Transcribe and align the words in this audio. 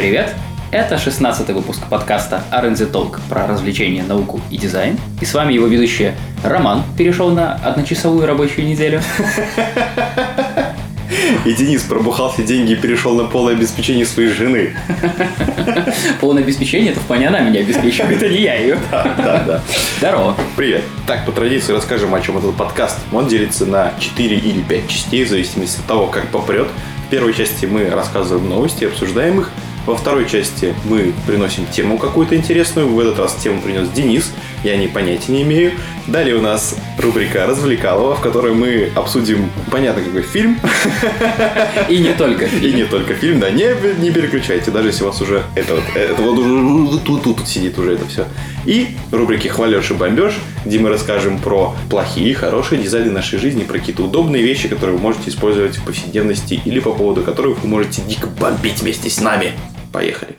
привет! 0.00 0.34
Это 0.70 0.96
16 0.96 1.50
выпуск 1.50 1.82
подкаста 1.90 2.42
R&D 2.50 2.86
Talk 2.86 3.20
про 3.28 3.46
развлечения, 3.46 4.02
науку 4.02 4.40
и 4.50 4.56
дизайн. 4.56 4.98
И 5.20 5.26
с 5.26 5.34
вами 5.34 5.52
его 5.52 5.66
ведущий 5.66 6.12
Роман 6.42 6.84
перешел 6.96 7.28
на 7.28 7.56
одночасовую 7.56 8.26
рабочую 8.26 8.66
неделю. 8.66 9.02
И 11.44 11.52
Денис 11.52 11.82
пробухал 11.82 12.34
деньги 12.38 12.72
и 12.72 12.76
перешел 12.76 13.14
на 13.14 13.24
полное 13.24 13.54
обеспечение 13.54 14.06
своей 14.06 14.30
жены. 14.30 14.74
Полное 16.20 16.42
обеспечение, 16.42 16.92
это 16.92 17.00
вполне 17.00 17.28
она 17.28 17.40
меня 17.40 17.60
обеспечивает, 17.60 18.22
это 18.22 18.28
не 18.28 18.42
я 18.42 18.54
ее. 18.54 18.78
Да, 18.90 19.14
да, 19.16 19.44
да. 19.46 19.62
Здорово. 19.98 20.36
Привет. 20.56 20.82
Так, 21.06 21.26
по 21.26 21.32
традиции 21.32 21.72
расскажем, 21.72 22.14
о 22.14 22.20
чем 22.20 22.38
этот 22.38 22.56
подкаст. 22.56 22.98
Он 23.12 23.26
делится 23.26 23.66
на 23.66 23.92
4 23.98 24.36
или 24.36 24.62
5 24.62 24.88
частей, 24.88 25.24
в 25.24 25.28
зависимости 25.28 25.80
от 25.80 25.86
того, 25.86 26.06
как 26.06 26.28
попрет. 26.28 26.68
В 27.06 27.10
первой 27.10 27.34
части 27.34 27.66
мы 27.66 27.90
рассказываем 27.90 28.48
новости, 28.48 28.84
обсуждаем 28.84 29.40
их. 29.40 29.50
Во 29.86 29.96
второй 29.96 30.28
части 30.28 30.74
мы 30.84 31.12
приносим 31.26 31.66
тему 31.66 31.98
какую-то 31.98 32.36
интересную. 32.36 32.88
В 32.88 32.98
этот 32.98 33.18
раз 33.18 33.34
тему 33.34 33.60
принес 33.60 33.88
Денис. 33.90 34.32
Я 34.62 34.76
не 34.76 34.88
понятия 34.88 35.32
не 35.32 35.42
имею. 35.42 35.72
Далее 36.06 36.34
у 36.34 36.40
нас 36.40 36.76
рубрика 36.98 37.46
«Развлекалова», 37.46 38.16
в 38.16 38.20
которой 38.20 38.52
мы 38.52 38.90
обсудим, 38.94 39.50
понятно, 39.70 40.02
какой 40.02 40.22
фильм. 40.22 40.58
И 41.88 41.98
не 41.98 42.12
только. 42.14 42.46
И 42.46 42.72
не 42.72 42.84
только 42.84 43.14
фильм, 43.14 43.40
да. 43.40 43.50
Не, 43.50 43.74
не 44.00 44.10
переключайте, 44.10 44.70
даже 44.70 44.88
если 44.88 45.04
у 45.04 45.06
вас 45.06 45.20
уже 45.20 45.42
это 45.54 45.74
вот, 45.74 45.84
это 45.94 46.22
вот 46.22 46.38
уже 46.38 46.98
тут, 47.04 47.22
тут, 47.22 47.36
тут 47.36 47.48
сидит 47.48 47.78
уже 47.78 47.94
это 47.94 48.06
все. 48.06 48.26
И 48.66 48.96
рубрики 49.12 49.48
«Хвалеж 49.48 49.90
и 49.90 49.94
бомбеж», 49.94 50.34
где 50.64 50.78
мы 50.78 50.88
расскажем 50.88 51.38
про 51.38 51.74
плохие 51.88 52.30
и 52.30 52.34
хорошие 52.34 52.82
дизайны 52.82 53.10
нашей 53.10 53.38
жизни, 53.38 53.62
про 53.62 53.78
какие-то 53.78 54.02
удобные 54.02 54.42
вещи, 54.42 54.68
которые 54.68 54.96
вы 54.96 55.02
можете 55.02 55.30
использовать 55.30 55.76
в 55.76 55.84
повседневности 55.84 56.60
или 56.64 56.80
по 56.80 56.92
поводу 56.92 57.22
которых 57.22 57.62
вы 57.62 57.68
можете 57.68 58.02
дико 58.02 58.26
бомбить 58.26 58.82
вместе 58.82 59.08
с 59.08 59.20
нами. 59.20 59.52
Поехали. 59.92 60.36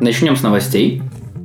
Начнем 0.00 0.36
с 0.36 0.42
новостей. 0.42 1.02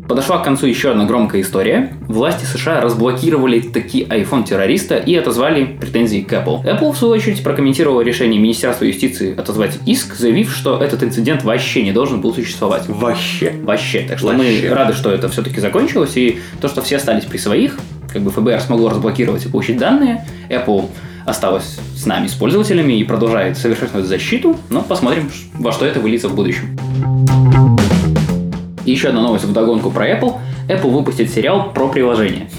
Подошла 0.08 0.38
к 0.38 0.44
концу 0.44 0.68
еще 0.68 0.92
одна 0.92 1.06
громкая 1.06 1.42
история. 1.42 1.94
Власти 2.08 2.46
США 2.46 2.82
разблокировали 2.82 3.62
таки 3.62 4.04
iPhone 4.04 4.44
террориста 4.44 4.98
и 4.98 5.16
отозвали 5.16 5.66
претензии 5.66 6.20
к 6.20 6.32
Apple. 6.32 6.64
Apple, 6.64 6.92
в 6.92 6.98
свою 6.98 7.14
очередь, 7.16 7.42
прокомментировала 7.44 8.02
решение 8.02 8.40
Министерства 8.40 8.86
юстиции 8.86 9.36
отозвать 9.36 9.80
иск, 9.88 10.14
заявив, 10.16 10.54
что 10.54 10.78
этот 10.78 11.04
инцидент 11.04 11.44
вообще 11.44 11.84
не 11.84 11.94
должен 11.94 12.22
был 12.22 12.34
существовать. 12.36 12.84
Вообще. 12.88 13.54
Вообще. 13.64 14.06
Так 14.08 14.20
что 14.20 14.28
Вообще. 14.28 14.68
мы 14.68 14.76
рады, 14.76 14.94
что 14.94 15.10
это 15.10 15.30
все-таки 15.30 15.60
закончилось, 15.60 16.16
и 16.16 16.40
то, 16.62 16.68
что 16.68 16.84
все 16.84 16.98
остались 16.98 17.24
при 17.24 17.38
своих, 17.38 17.80
как 18.12 18.22
бы 18.22 18.30
ФБР 18.30 18.60
смогло 18.60 18.90
разблокировать 18.90 19.46
и 19.46 19.50
получить 19.50 19.78
данные, 19.78 20.26
Apple 20.50 20.90
осталась 21.26 21.80
с 21.96 22.06
нами, 22.06 22.28
с 22.28 22.34
пользователями, 22.34 22.94
и 22.94 23.04
продолжает 23.04 23.58
совершенствовать 23.58 24.06
защиту, 24.06 24.58
но 24.70 24.82
посмотрим, 24.82 25.32
во 25.54 25.72
что 25.72 25.86
это 25.86 26.02
выльется 26.02 26.28
в 26.28 26.36
будущем. 26.36 26.78
И 28.86 28.92
еще 28.92 29.10
одна 29.10 29.22
новость 29.22 29.46
вдогонку 29.46 29.92
про 29.92 30.10
Apple. 30.10 30.36
Apple 30.68 30.90
выпустит 30.90 31.30
сериал 31.30 31.72
про 31.74 31.88
приложение. 31.88 32.50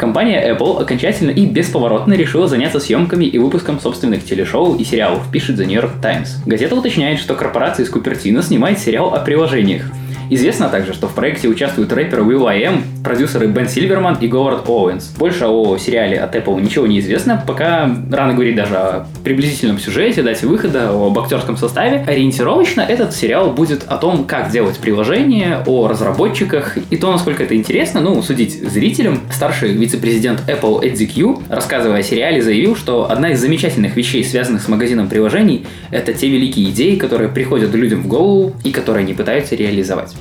Компания 0.00 0.50
Apple 0.50 0.80
окончательно 0.80 1.30
и 1.30 1.44
бесповоротно 1.44 2.14
решила 2.14 2.48
заняться 2.48 2.80
съемками 2.80 3.26
и 3.26 3.38
выпуском 3.38 3.78
собственных 3.78 4.24
телешоу 4.24 4.76
и 4.76 4.84
сериалов, 4.84 5.30
пишет 5.30 5.60
The 5.60 5.66
New 5.66 5.74
York 5.74 6.00
Times. 6.00 6.38
Газета 6.46 6.74
уточняет, 6.74 7.18
что 7.18 7.34
корпорация 7.34 7.84
из 7.84 7.90
Купертино 7.90 8.42
снимает 8.42 8.78
сериал 8.78 9.14
о 9.14 9.20
приложениях. 9.20 9.90
Известно 10.32 10.68
также, 10.68 10.94
что 10.94 11.08
в 11.08 11.14
проекте 11.14 11.48
участвуют 11.48 11.92
рэперы 11.92 12.22
Will 12.22 12.46
I 12.46 12.62
Am, 12.62 12.82
продюсеры 13.02 13.48
Бен 13.48 13.68
Сильверман 13.68 14.16
и 14.20 14.28
Говард 14.28 14.68
Оуэнс. 14.68 15.16
Больше 15.18 15.46
о 15.46 15.76
сериале 15.76 16.20
от 16.20 16.36
Apple 16.36 16.60
ничего 16.60 16.86
не 16.86 17.00
известно, 17.00 17.42
пока 17.44 17.90
рано 18.12 18.34
говорить 18.34 18.54
даже 18.54 18.76
о 18.76 19.06
приблизительном 19.24 19.80
сюжете, 19.80 20.22
дате 20.22 20.46
выхода, 20.46 20.90
об 20.90 21.18
актерском 21.18 21.56
составе. 21.56 22.04
Ориентировочно 22.06 22.80
этот 22.80 23.12
сериал 23.12 23.50
будет 23.50 23.82
о 23.88 23.96
том, 23.96 24.24
как 24.24 24.52
делать 24.52 24.78
приложение, 24.78 25.64
о 25.66 25.88
разработчиках 25.88 26.78
и 26.90 26.96
то, 26.96 27.10
насколько 27.10 27.42
это 27.42 27.56
интересно, 27.56 28.00
ну, 28.00 28.22
судить 28.22 28.52
зрителям. 28.52 29.22
Старший 29.32 29.72
вице-президент 29.72 30.44
Apple 30.46 30.84
Эдди 30.84 31.06
Кью, 31.06 31.42
рассказывая 31.48 31.98
о 31.98 32.02
сериале, 32.04 32.40
заявил, 32.40 32.76
что 32.76 33.10
одна 33.10 33.32
из 33.32 33.40
замечательных 33.40 33.96
вещей, 33.96 34.24
связанных 34.24 34.62
с 34.62 34.68
магазином 34.68 35.08
приложений, 35.08 35.66
это 35.90 36.12
те 36.12 36.28
великие 36.28 36.70
идеи, 36.70 36.94
которые 36.94 37.30
приходят 37.30 37.74
людям 37.74 38.02
в 38.02 38.06
голову 38.06 38.54
и 38.62 38.70
которые 38.70 39.02
они 39.02 39.14
пытаются 39.14 39.56
реализовать. 39.56 40.14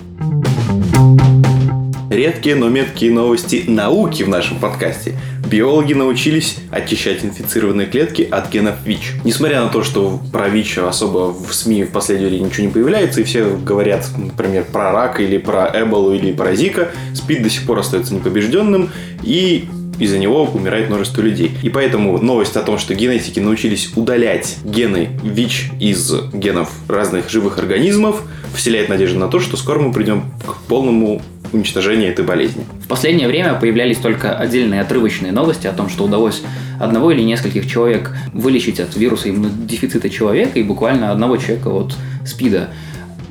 Редкие, 2.09 2.55
но 2.55 2.69
меткие 2.69 3.11
новости 3.11 3.63
науки 3.67 4.23
в 4.23 4.29
нашем 4.29 4.59
подкасте. 4.59 5.13
Биологи 5.49 5.93
научились 5.93 6.57
очищать 6.71 7.23
инфицированные 7.23 7.87
клетки 7.87 8.27
от 8.29 8.51
генов 8.51 8.75
ВИЧ. 8.83 9.13
Несмотря 9.23 9.63
на 9.63 9.69
то, 9.69 9.83
что 9.83 10.19
про 10.31 10.49
ВИЧ 10.49 10.79
особо 10.79 11.31
в 11.31 11.53
СМИ 11.53 11.83
в 11.83 11.91
последнее 11.91 12.29
время 12.29 12.45
ничего 12.45 12.65
не 12.65 12.73
появляется, 12.73 13.21
и 13.21 13.23
все 13.23 13.55
говорят, 13.55 14.09
например, 14.17 14.65
про 14.65 14.91
рак 14.91 15.19
или 15.19 15.37
про 15.37 15.71
Эболу 15.73 16.13
или 16.13 16.31
про 16.31 16.55
Зика, 16.55 16.89
СПИД 17.13 17.43
до 17.43 17.49
сих 17.49 17.65
пор 17.65 17.79
остается 17.79 18.13
непобежденным, 18.13 18.89
и 19.23 19.69
из-за 19.99 20.17
него 20.17 20.45
умирает 20.45 20.89
множество 20.89 21.21
людей. 21.21 21.51
И 21.61 21.69
поэтому 21.69 22.17
новость 22.17 22.55
о 22.55 22.61
том, 22.61 22.79
что 22.79 22.95
генетики 22.95 23.39
научились 23.39 23.91
удалять 23.95 24.57
гены 24.63 25.09
ВИЧ 25.23 25.71
из 25.79 26.11
генов 26.33 26.71
разных 26.87 27.29
живых 27.29 27.59
организмов, 27.59 28.23
вселяет 28.53 28.89
надежду 28.89 29.19
на 29.19 29.27
то, 29.27 29.39
что 29.39 29.57
скоро 29.57 29.79
мы 29.79 29.91
придем 29.91 30.23
к 30.45 30.67
полному 30.67 31.21
уничтожению 31.51 32.11
этой 32.11 32.25
болезни. 32.25 32.63
В 32.83 32.87
последнее 32.87 33.27
время 33.27 33.53
появлялись 33.55 33.97
только 33.97 34.37
отдельные 34.37 34.81
отрывочные 34.81 35.31
новости 35.31 35.67
о 35.67 35.73
том, 35.73 35.89
что 35.89 36.03
удалось 36.03 36.43
одного 36.79 37.11
или 37.11 37.21
нескольких 37.21 37.69
человек 37.69 38.15
вылечить 38.33 38.79
от 38.79 38.95
вируса 38.95 39.29
иммунодефицита 39.29 40.09
человека 40.09 40.59
и 40.59 40.63
буквально 40.63 41.11
одного 41.11 41.37
человека 41.37 41.69
от 41.69 41.95
СПИДа. 42.25 42.69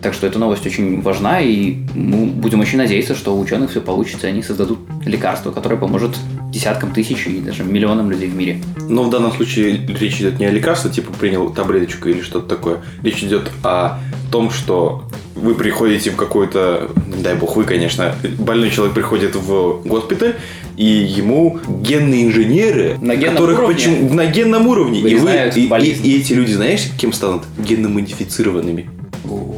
Так 0.02 0.14
что 0.14 0.26
эта 0.26 0.38
новость 0.38 0.64
очень 0.64 1.02
важна, 1.02 1.40
и 1.40 1.78
мы 1.94 2.26
будем 2.26 2.60
очень 2.60 2.78
надеяться, 2.78 3.14
что 3.16 3.34
у 3.36 3.40
ученых 3.40 3.70
все 3.70 3.80
получится, 3.80 4.28
и 4.28 4.30
они 4.30 4.42
создадут 4.42 4.78
лекарство, 5.04 5.50
которое 5.50 5.76
поможет 5.76 6.16
десяткам 6.50 6.92
тысяч 6.92 7.26
и 7.26 7.40
даже 7.40 7.62
миллионам 7.64 8.10
людей 8.10 8.28
в 8.28 8.34
мире. 8.36 8.60
Но 8.88 9.02
в 9.04 9.10
данном 9.10 9.32
случае 9.32 9.76
речь 9.86 10.16
идет 10.20 10.38
не 10.38 10.46
о 10.46 10.50
лекарстве, 10.50 10.90
типа 10.90 11.12
принял 11.12 11.50
таблеточку 11.50 12.08
или 12.08 12.20
что-то 12.22 12.48
такое. 12.48 12.78
Речь 13.02 13.22
идет 13.22 13.50
о 13.62 13.98
том, 14.32 14.50
что 14.50 15.04
вы 15.34 15.54
приходите 15.54 16.10
в 16.10 16.16
какой-то, 16.16 16.90
дай 17.22 17.34
бог 17.34 17.56
вы, 17.56 17.64
конечно, 17.64 18.14
больной 18.38 18.70
человек 18.70 18.94
приходит 18.94 19.36
в 19.36 19.82
госпиталь, 19.84 20.34
и 20.76 20.84
ему 20.84 21.58
генные 21.68 22.24
инженеры, 22.26 22.96
На 23.00 23.14
генном 23.16 23.34
которых 23.34 23.58
уровне 23.58 23.74
почему 23.74 24.14
на 24.14 24.26
генном 24.26 24.66
уровне, 24.66 25.00
и, 25.00 25.14
вы, 25.16 25.32
и, 25.54 25.60
и- 25.66 25.92
и 26.08 26.20
эти 26.20 26.32
люди, 26.32 26.52
знаешь, 26.52 26.88
кем 26.98 27.12
станут? 27.12 27.42
Генно-модифицированными. 27.58 28.88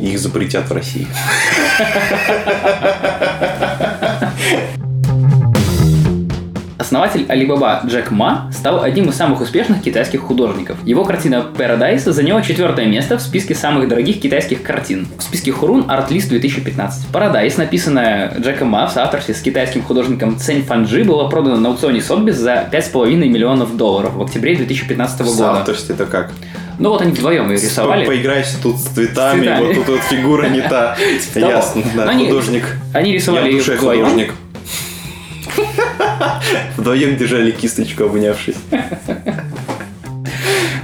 Их 0.01 0.19
запретят 0.19 0.69
в 0.69 0.73
России. 0.73 1.07
Основатель 6.91 7.21
Alibaba 7.29 7.87
Джек 7.87 8.11
Ма 8.11 8.51
стал 8.53 8.83
одним 8.83 9.11
из 9.11 9.15
самых 9.15 9.41
успешных 9.41 9.81
китайских 9.81 10.23
художников. 10.23 10.77
Его 10.85 11.05
картина 11.05 11.47
Paradise 11.57 12.11
заняла 12.11 12.43
четвертое 12.43 12.87
место 12.87 13.17
в 13.17 13.23
списке 13.23 13.55
самых 13.55 13.87
дорогих 13.87 14.21
китайских 14.21 14.65
картин. 14.65 15.07
В 15.17 15.23
списке 15.23 15.53
Хурун 15.53 15.83
Art 15.83 16.09
List 16.09 16.31
2015. 16.31 17.07
Paradise, 17.13 17.55
написанная 17.59 18.35
Джеком 18.41 18.71
Ма 18.71 18.89
в 18.89 18.91
соавторстве 18.91 19.35
с 19.37 19.41
китайским 19.41 19.85
художником 19.85 20.37
Цэнь 20.37 20.65
Фанджи, 20.65 21.05
была 21.05 21.29
продана 21.29 21.59
на 21.59 21.69
аукционе 21.69 22.03
Сотбис 22.03 22.35
за 22.35 22.69
5,5 22.73 23.15
миллионов 23.15 23.77
долларов 23.77 24.15
в 24.15 24.23
октябре 24.23 24.57
2015 24.57 25.21
В 25.21 25.37
года. 25.37 25.53
авторстве 25.61 25.95
это 25.95 26.07
как? 26.07 26.33
Ну 26.81 26.89
вот 26.91 27.03
они 27.03 27.13
вдвоем 27.13 27.51
ее 27.53 27.61
рисовали. 27.61 28.01
По- 28.05 28.09
Поиграйся 28.11 28.61
тут 28.61 28.79
с 28.79 28.87
цветами, 28.87 29.39
С 29.39 29.43
цветами. 29.45 29.65
вот 29.65 29.75
тут 29.77 29.89
вот 29.91 30.01
фигура 30.01 30.49
не 30.49 30.61
та. 30.63 30.97
того. 31.35 31.47
Ясно, 31.47 31.83
да, 31.95 32.13
художник. 32.13 32.65
Они 32.93 33.13
рисовали 33.13 33.53
ее 33.53 33.63
вдвоем. 33.63 34.05
художник. 34.07 34.35
Вдвоем 36.77 37.17
держали 37.17 37.51
кисточку, 37.51 38.05
обнявшись. 38.05 38.57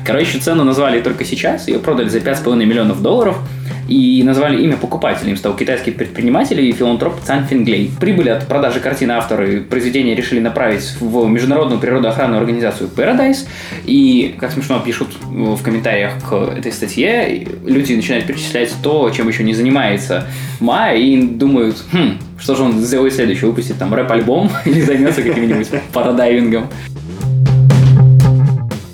Короче, 0.04 0.38
цену 0.38 0.64
назвали 0.64 1.00
только 1.00 1.24
сейчас, 1.24 1.66
ее 1.68 1.78
продали 1.78 2.08
за 2.08 2.18
5,5 2.18 2.64
миллионов 2.64 3.02
долларов. 3.02 3.38
И 3.88 4.22
назвали 4.24 4.62
имя 4.62 4.76
покупателя. 4.76 5.30
Им 5.30 5.36
стал 5.36 5.54
китайский 5.56 5.90
предприниматель 5.90 6.60
и 6.60 6.72
филантроп 6.72 7.20
Цан 7.22 7.46
Финглей. 7.46 7.90
Прибыль 8.00 8.30
от 8.30 8.46
продажи 8.46 8.80
картины 8.80 9.12
авторы 9.12 9.60
произведения 9.60 10.14
решили 10.14 10.40
направить 10.40 10.96
в 11.00 11.26
международную 11.28 11.80
природоохранную 11.80 12.40
организацию 12.40 12.90
Paradise. 12.94 13.46
И, 13.84 14.34
как 14.38 14.52
смешно 14.52 14.80
пишут 14.80 15.08
в 15.22 15.62
комментариях 15.62 16.12
к 16.28 16.32
этой 16.32 16.72
статье, 16.72 17.46
люди 17.64 17.94
начинают 17.94 18.26
перечислять 18.26 18.72
то, 18.82 19.10
чем 19.10 19.28
еще 19.28 19.44
не 19.44 19.54
занимается 19.54 20.26
Ма, 20.60 20.92
и 20.94 21.20
думают, 21.22 21.76
хм, 21.92 22.18
что 22.38 22.54
же 22.54 22.62
он 22.62 22.80
сделает 22.80 23.14
следующее, 23.14 23.48
выпустит 23.48 23.78
там 23.78 23.94
рэп-альбом 23.94 24.50
или 24.64 24.80
займется 24.80 25.22
каким-нибудь 25.22 25.68
парадайвингом. 25.92 26.68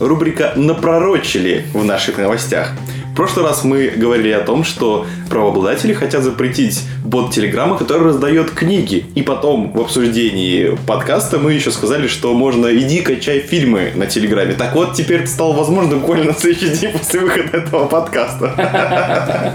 Рубрика 0.01 0.53
«Напророчили» 0.57 1.65
в 1.73 1.85
наших 1.85 2.19
новостях. 2.19 2.73
Прошлый 3.15 3.45
раз 3.45 3.63
мы 3.63 3.89
говорили 3.89 4.31
о 4.31 4.41
том, 4.41 4.65
что 4.65 5.07
правообладатели 5.29 5.93
хотят 5.93 6.23
запретить 6.23 6.83
бот 7.05 7.31
Телеграма, 7.31 7.77
который 7.77 8.05
раздает 8.05 8.51
книги. 8.53 9.05
И 9.15 9.21
потом 9.23 9.71
в 9.73 9.81
обсуждении 9.81 10.79
подкаста 10.87 11.39
мы 11.39 11.53
еще 11.53 11.71
сказали, 11.71 12.07
что 12.07 12.33
можно 12.33 12.75
иди 12.75 13.03
качай 13.03 13.41
фильмы 13.41 13.93
на 13.95 14.07
Телеграме. 14.07 14.55
Так 14.55 14.75
вот, 14.75 14.95
теперь 14.95 15.21
это 15.21 15.31
стало 15.31 15.53
возможно 15.53 15.97
буквально 15.97 16.27
на 16.27 16.35
следующий 16.35 16.75
день 16.75 16.93
после 16.93 17.21
выхода 17.21 17.59
этого 17.59 17.87
подкаста. 17.87 19.55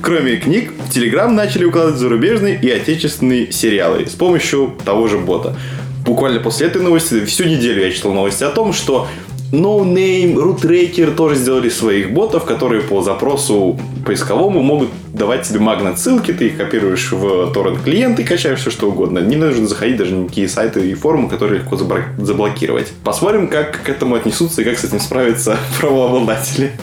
Кроме 0.00 0.36
книг, 0.36 0.70
в 0.86 0.90
Телеграм 0.92 1.34
начали 1.34 1.64
укладывать 1.64 1.98
зарубежные 1.98 2.60
и 2.60 2.70
отечественные 2.70 3.50
сериалы 3.50 4.06
с 4.06 4.12
помощью 4.12 4.74
того 4.84 5.08
же 5.08 5.18
бота. 5.18 5.56
Буквально 6.04 6.38
после 6.40 6.66
этой 6.66 6.82
новости, 6.82 7.24
всю 7.24 7.44
неделю 7.44 7.82
я 7.82 7.90
читал 7.90 8.12
новости 8.12 8.44
о 8.44 8.50
том, 8.50 8.74
что 8.74 9.08
No 9.54 9.84
Name, 9.84 10.34
Rootraker 10.34 11.14
тоже 11.14 11.36
сделали 11.36 11.68
своих 11.68 12.12
ботов, 12.12 12.44
которые 12.44 12.82
по 12.82 13.02
запросу 13.02 13.78
поисковому 14.04 14.62
могут 14.62 14.88
давать 15.12 15.46
тебе 15.46 15.60
магнит 15.60 15.98
ссылки, 15.98 16.32
ты 16.32 16.48
их 16.48 16.56
копируешь 16.56 17.12
в 17.12 17.52
торрент 17.52 17.82
клиент 17.82 18.18
и 18.18 18.24
качаешь 18.24 18.58
все 18.60 18.70
что 18.70 18.88
угодно. 18.88 19.20
Не 19.20 19.36
нужно 19.36 19.66
заходить 19.66 19.96
даже 19.96 20.14
на 20.14 20.24
никакие 20.24 20.48
сайты 20.48 20.90
и 20.90 20.94
форумы, 20.94 21.28
которые 21.28 21.60
легко 21.60 21.76
заблокировать. 21.76 22.92
Посмотрим, 23.04 23.48
как 23.48 23.82
к 23.82 23.88
этому 23.88 24.16
отнесутся 24.16 24.62
и 24.62 24.64
как 24.64 24.76
с 24.78 24.84
этим 24.84 24.98
справятся 24.98 25.56
правообладатели. 25.78 26.72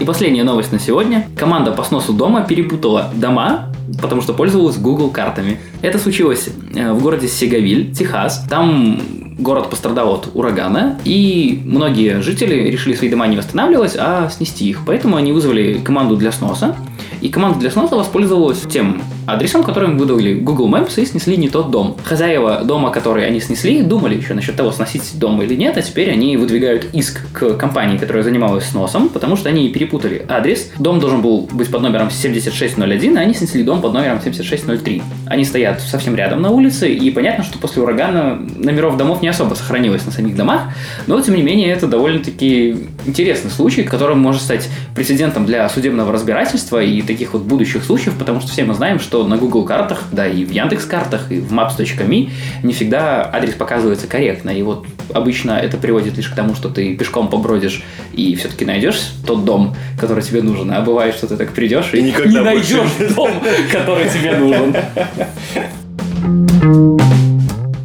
И 0.00 0.06
последняя 0.06 0.44
новость 0.44 0.70
на 0.70 0.78
сегодня. 0.78 1.26
Команда 1.34 1.72
по 1.72 1.82
сносу 1.82 2.12
дома 2.12 2.44
перепутала 2.46 3.10
дома, 3.14 3.72
потому 4.02 4.20
что 4.20 4.34
пользовалась 4.34 4.76
Google 4.76 5.08
картами. 5.08 5.58
Это 5.80 5.98
случилось 5.98 6.50
э, 6.74 6.92
в 6.92 7.00
городе 7.02 7.26
Сеговиль, 7.26 7.94
Техас. 7.94 8.44
Там 8.50 9.23
город 9.38 9.70
пострадал 9.70 10.14
от 10.14 10.30
урагана, 10.34 10.98
и 11.04 11.60
многие 11.64 12.22
жители 12.22 12.70
решили 12.70 12.94
свои 12.94 13.10
дома 13.10 13.26
не 13.26 13.36
восстанавливать, 13.36 13.96
а 13.98 14.28
снести 14.30 14.68
их. 14.68 14.80
Поэтому 14.86 15.16
они 15.16 15.32
вызвали 15.32 15.80
команду 15.84 16.16
для 16.16 16.32
сноса. 16.32 16.76
И 17.20 17.28
команда 17.28 17.58
для 17.58 17.70
сноса 17.70 17.96
воспользовалась 17.96 18.62
тем 18.62 19.02
адресом, 19.26 19.62
который 19.62 19.90
им 19.90 19.98
выдали 19.98 20.34
Google 20.34 20.68
Maps 20.68 21.00
и 21.00 21.06
снесли 21.06 21.36
не 21.36 21.48
тот 21.48 21.70
дом. 21.70 21.96
Хозяева 22.04 22.62
дома, 22.64 22.90
который 22.90 23.26
они 23.26 23.40
снесли, 23.40 23.82
думали 23.82 24.16
еще 24.16 24.34
насчет 24.34 24.56
того, 24.56 24.70
сносить 24.72 25.18
дом 25.18 25.40
или 25.42 25.54
нет, 25.54 25.76
а 25.76 25.82
теперь 25.82 26.10
они 26.10 26.36
выдвигают 26.36 26.86
иск 26.92 27.20
к 27.32 27.54
компании, 27.54 27.98
которая 27.98 28.22
занималась 28.22 28.64
сносом, 28.66 29.08
потому 29.08 29.36
что 29.36 29.48
они 29.48 29.68
перепутали 29.68 30.24
адрес. 30.28 30.70
Дом 30.78 31.00
должен 31.00 31.22
был 31.22 31.48
быть 31.52 31.70
под 31.70 31.82
номером 31.82 32.10
7601, 32.10 33.18
а 33.18 33.20
они 33.20 33.34
снесли 33.34 33.62
дом 33.62 33.80
под 33.80 33.94
номером 33.94 34.20
7603. 34.20 35.02
Они 35.26 35.44
стоят 35.44 35.80
совсем 35.80 36.14
рядом 36.14 36.42
на 36.42 36.50
улице, 36.50 36.92
и 36.92 37.10
понятно, 37.10 37.44
что 37.44 37.58
после 37.58 37.82
урагана 37.82 38.38
номеров 38.56 38.96
домов 38.96 39.22
не 39.22 39.28
особо 39.28 39.54
сохранилось 39.54 40.04
на 40.06 40.12
самих 40.12 40.36
домах, 40.36 40.62
но 41.06 41.20
тем 41.20 41.34
не 41.34 41.42
менее 41.42 41.70
это 41.70 41.86
довольно-таки 41.86 42.76
интересный 43.06 43.50
случай, 43.50 43.82
который 43.82 44.16
может 44.16 44.42
стать 44.42 44.68
прецедентом 44.94 45.46
для 45.46 45.68
судебного 45.68 46.12
разбирательства 46.12 46.82
и 46.82 47.02
таких 47.02 47.32
вот 47.32 47.42
будущих 47.42 47.84
случаев, 47.84 48.14
потому 48.18 48.40
что 48.40 48.50
все 48.50 48.64
мы 48.64 48.74
знаем, 48.74 48.98
что 48.98 49.13
на 49.22 49.36
Google 49.36 49.64
картах, 49.64 50.04
да 50.10 50.26
и 50.26 50.44
в 50.44 50.50
Яндекс 50.50 50.86
картах, 50.86 51.30
и 51.30 51.38
в 51.38 51.52
maps.me 51.52 52.30
не 52.62 52.72
всегда 52.72 53.30
адрес 53.32 53.54
показывается 53.54 54.08
корректно. 54.08 54.50
И 54.50 54.62
вот 54.62 54.86
обычно 55.12 55.52
это 55.52 55.76
приводит 55.76 56.16
лишь 56.16 56.28
к 56.28 56.34
тому, 56.34 56.56
что 56.56 56.68
ты 56.68 56.96
пешком 56.96 57.28
побродишь 57.28 57.84
и 58.12 58.34
все-таки 58.34 58.64
найдешь 58.64 59.00
тот 59.26 59.44
дом, 59.44 59.76
который 60.00 60.22
тебе 60.22 60.42
нужен. 60.42 60.72
А 60.72 60.80
бывает, 60.80 61.14
что 61.14 61.28
ты 61.28 61.36
так 61.36 61.52
придешь 61.52 61.90
и, 61.92 61.98
и 61.98 62.02
не 62.02 62.40
найдешь 62.40 63.14
дом, 63.14 63.30
который 63.70 64.08
тебе 64.08 64.36
нужен. 64.36 64.74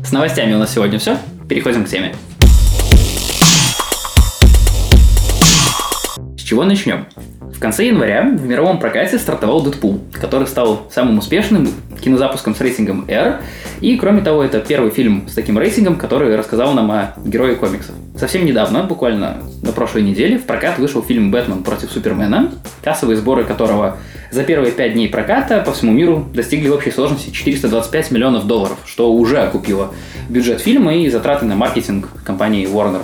С 0.04 0.12
новостями 0.12 0.54
у 0.54 0.58
нас 0.58 0.74
сегодня 0.74 0.98
все. 0.98 1.18
Переходим 1.48 1.86
к 1.86 1.90
теме. 1.90 2.16
С 6.38 6.42
чего 6.42 6.64
начнем? 6.64 7.06
В 7.60 7.62
конце 7.62 7.88
января 7.88 8.22
в 8.24 8.48
мировом 8.48 8.80
прокате 8.80 9.20
стартовал 9.20 9.62
Дэдпул, 9.62 10.00
который 10.14 10.48
стал 10.48 10.88
самым 10.90 11.18
успешным 11.18 11.68
кинозапуском 12.02 12.56
с 12.56 12.62
рейтингом 12.62 13.04
R. 13.10 13.42
И, 13.82 13.98
кроме 13.98 14.22
того, 14.22 14.46
это 14.46 14.62
первый 14.62 14.92
фильм 14.92 15.28
с 15.28 15.34
таким 15.34 15.60
рейтингом, 15.60 15.98
который 15.98 16.34
рассказал 16.38 16.72
нам 16.72 16.90
о 16.90 17.16
герое 17.26 17.56
комиксов. 17.56 17.96
Совсем 18.18 18.46
недавно, 18.46 18.84
буквально 18.84 19.44
на 19.70 19.74
прошлой 19.74 20.02
неделе, 20.02 20.40
в 20.40 20.46
прокат 20.46 20.80
вышел 20.80 21.04
фильм 21.04 21.30
«Бэтмен 21.30 21.64
против 21.64 21.92
Супермена», 21.92 22.52
кассовые 22.84 23.18
сборы 23.18 23.44
которого 23.44 23.98
за 24.32 24.44
первые 24.44 24.72
пять 24.72 24.94
дней 24.94 25.08
проката 25.08 25.62
по 25.62 25.74
всему 25.74 25.92
миру 25.92 26.28
достигли 26.34 26.70
общей 26.70 26.92
сложности 26.92 27.30
425 27.30 28.12
миллионов 28.12 28.48
долларов, 28.48 28.80
что 28.86 29.14
уже 29.14 29.38
окупило 29.38 29.94
бюджет 30.28 30.60
фильма 30.62 30.96
и 30.96 31.10
затраты 31.10 31.46
на 31.46 31.56
маркетинг 31.56 32.10
компании 32.24 32.68
Warner. 32.68 33.02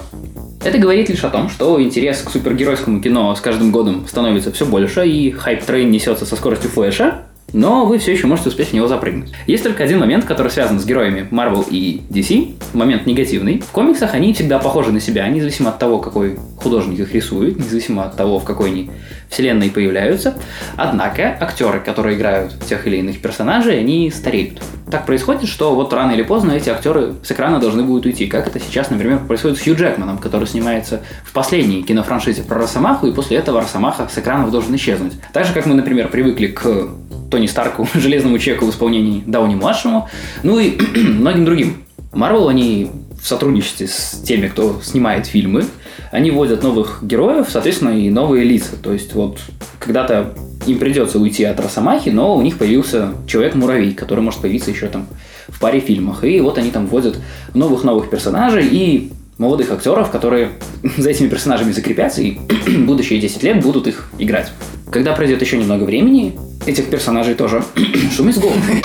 Это 0.64 0.80
говорит 0.80 1.10
лишь 1.10 1.24
о 1.24 1.30
том, 1.30 1.50
что 1.50 1.80
интерес 1.80 2.24
к 2.24 2.32
супергеройскому 2.32 3.00
кино 3.00 3.36
с 3.36 3.42
каждым 3.42 3.72
годом 3.72 4.08
становится 4.08 4.52
все 4.52 4.66
больше, 4.66 5.08
и 5.08 5.30
hype 5.30 5.57
train 5.57 5.92
несется 5.92 6.26
со 6.26 6.36
скоростью 6.36 6.72
Флеша, 6.72 7.25
но 7.56 7.86
вы 7.86 8.00
все 8.00 8.12
еще 8.12 8.28
можете 8.28 8.50
успеть 8.50 8.70
в 8.70 8.74
него 8.74 8.88
запрыгнуть. 8.88 9.32
Есть 9.48 9.64
только 9.64 9.84
один 9.84 10.00
момент, 10.00 10.26
который 10.26 10.52
связан 10.52 10.78
с 10.78 10.86
героями 10.86 11.26
Marvel 11.32 11.66
и 11.70 12.02
DC, 12.10 12.56
момент 12.74 13.06
негативный. 13.06 13.62
В 13.62 13.72
комиксах 13.72 14.14
они 14.14 14.34
всегда 14.34 14.60
похожи 14.60 14.92
на 14.92 15.00
себя, 15.00 15.26
независимо 15.30 15.70
от 15.70 15.80
того, 15.80 16.00
какой 16.00 16.38
художник 16.58 17.00
их 17.00 17.14
рисует, 17.14 17.58
независимо 17.58 18.04
от 18.04 18.18
того, 18.18 18.40
в 18.40 18.44
какой 18.44 18.72
они 18.72 18.92
вселенной 19.30 19.70
появляются. 19.70 20.36
Однако 20.76 21.38
актеры, 21.40 21.80
которые 21.80 22.18
играют 22.18 22.60
тех 22.68 22.86
или 22.88 22.98
иных 22.98 23.22
персонажей, 23.22 23.80
они 23.80 24.12
стареют. 24.12 24.62
Так 24.92 25.06
происходит, 25.06 25.48
что 25.48 25.76
вот 25.76 25.94
рано 25.94 26.12
или 26.12 26.24
поздно 26.24 26.52
эти 26.52 26.70
актеры 26.70 27.14
с 27.24 27.32
экрана 27.32 27.60
должны 27.60 27.84
будут 27.84 28.06
уйти. 28.06 28.28
Как 28.28 28.48
это 28.48 28.60
сейчас, 28.60 28.90
например, 28.90 29.20
происходит 29.20 29.58
с 29.58 29.62
Хью 29.62 29.76
Джекманом, 29.76 30.18
который 30.18 30.48
снимается 30.48 31.02
в 31.24 31.32
последней 31.32 31.84
кинофраншизе 31.84 32.44
про 32.44 32.60
Росомаху, 32.60 33.08
и 33.08 33.14
после 33.14 33.38
этого 33.38 33.62
Росомаха 33.62 34.10
с 34.12 34.18
экранов 34.18 34.52
должен 34.52 34.76
исчезнуть. 34.76 35.14
Так 35.32 35.46
же, 35.46 35.54
как 35.54 35.66
мы, 35.66 35.74
например, 35.74 36.10
привыкли 36.10 36.48
к 36.48 36.90
Тони 37.30 37.48
Старку, 37.48 37.88
Железному 37.94 38.40
Человеку 38.40 38.66
в 38.66 38.70
исполнении 38.70 39.24
Дауни-младшему, 39.26 40.10
ну 40.44 40.60
и 40.60 40.78
многим 40.96 41.46
другим. 41.46 41.78
Марвел, 42.14 42.48
они 42.48 42.90
в 43.22 43.28
сотрудничестве 43.28 43.88
с 43.88 44.22
теми, 44.26 44.48
кто 44.48 44.80
снимает 44.84 45.26
фильмы, 45.26 45.66
они 46.12 46.32
вводят 46.32 46.64
новых 46.64 47.00
героев, 47.02 47.48
соответственно, 47.50 47.90
и 47.90 48.10
новые 48.10 48.46
лица. 48.46 48.76
То 48.82 48.94
есть 48.94 49.14
вот 49.16 49.40
когда-то 49.80 50.34
им 50.66 50.80
придется 50.80 51.20
уйти 51.20 51.44
от 51.44 51.60
Росомахи, 51.60 52.10
но 52.10 52.36
у 52.36 52.42
них 52.42 52.58
появился 52.58 53.14
Человек-муравей, 53.28 53.94
который 53.94 54.22
может 54.22 54.42
появиться 54.42 54.72
еще 54.72 54.88
там 54.88 55.08
в 55.48 55.60
паре 55.60 55.80
фильмах. 55.80 56.24
И 56.24 56.40
вот 56.42 56.58
они 56.58 56.72
там 56.72 56.88
вводят 56.88 57.18
новых-новых 57.54 58.10
персонажей 58.10 58.68
и 58.68 59.12
молодых 59.38 59.72
актеров, 59.72 60.10
которые 60.12 60.52
за 60.98 61.10
этими 61.10 61.28
персонажами 61.28 61.72
закрепятся 61.72 62.22
и 62.22 62.38
будущие 62.86 63.20
10 63.20 63.44
лет 63.44 63.62
будут 63.62 63.88
их 63.88 64.10
играть. 64.18 64.52
Когда 64.92 65.14
пройдет 65.14 65.42
еще 65.42 65.58
немного 65.58 65.84
времени, 65.84 66.38
этих 66.66 66.90
персонажей 66.90 67.36
тоже 67.36 67.64
шум 68.16 68.30
из 68.30 68.38
головы. 68.38 68.82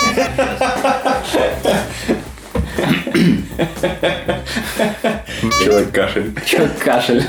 Человек 5.64 5.90
кашель. 5.92 6.32
Человек 6.44 6.78
кашель. 6.78 7.24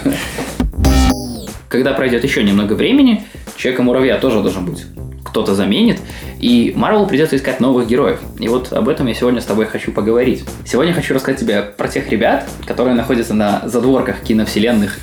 Когда 1.69 1.93
пройдет 1.93 2.23
еще 2.23 2.43
немного 2.43 2.73
времени, 2.73 3.25
Человека-муравья 3.61 4.17
тоже 4.17 4.41
должен 4.41 4.65
быть 4.65 4.85
кто-то 5.23 5.53
заменит, 5.53 5.99
и 6.39 6.73
Марвел 6.75 7.05
придется 7.05 7.35
искать 7.35 7.59
новых 7.59 7.87
героев. 7.87 8.19
И 8.39 8.47
вот 8.47 8.73
об 8.73 8.89
этом 8.89 9.05
я 9.05 9.13
сегодня 9.13 9.39
с 9.39 9.45
тобой 9.45 9.65
хочу 9.65 9.91
поговорить. 9.91 10.43
Сегодня 10.65 10.93
хочу 10.93 11.13
рассказать 11.13 11.39
тебе 11.39 11.61
про 11.61 11.87
тех 11.87 12.09
ребят, 12.09 12.49
которые 12.65 12.95
находятся 12.95 13.35
на 13.35 13.61
задворках 13.65 14.21
киновселенных 14.21 14.97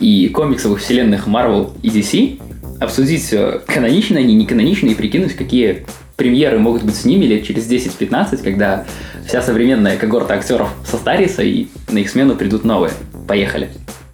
и 0.00 0.28
комиксовых 0.28 0.80
вселенных 0.80 1.28
Marvel 1.28 1.70
и 1.80 1.90
DC, 1.90 2.42
обсудить, 2.82 3.32
э, 3.32 3.60
каноничны 3.66 4.18
они, 4.18 4.34
не 4.34 4.46
каноничны, 4.46 4.90
и 4.90 4.94
прикинуть, 4.94 5.34
какие 5.34 5.84
премьеры 6.16 6.58
могут 6.58 6.82
быть 6.82 6.96
с 6.96 7.04
ними 7.04 7.24
лет 7.24 7.44
через 7.44 7.66
10-15, 7.66 8.42
когда 8.42 8.84
вся 9.26 9.42
современная 9.42 9.96
когорта 9.96 10.34
актеров 10.34 10.70
состарится 10.84 11.42
и 11.42 11.66
на 11.88 11.98
их 11.98 12.10
смену 12.10 12.36
придут 12.36 12.64
новые. 12.64 12.92
Поехали. 13.26 13.70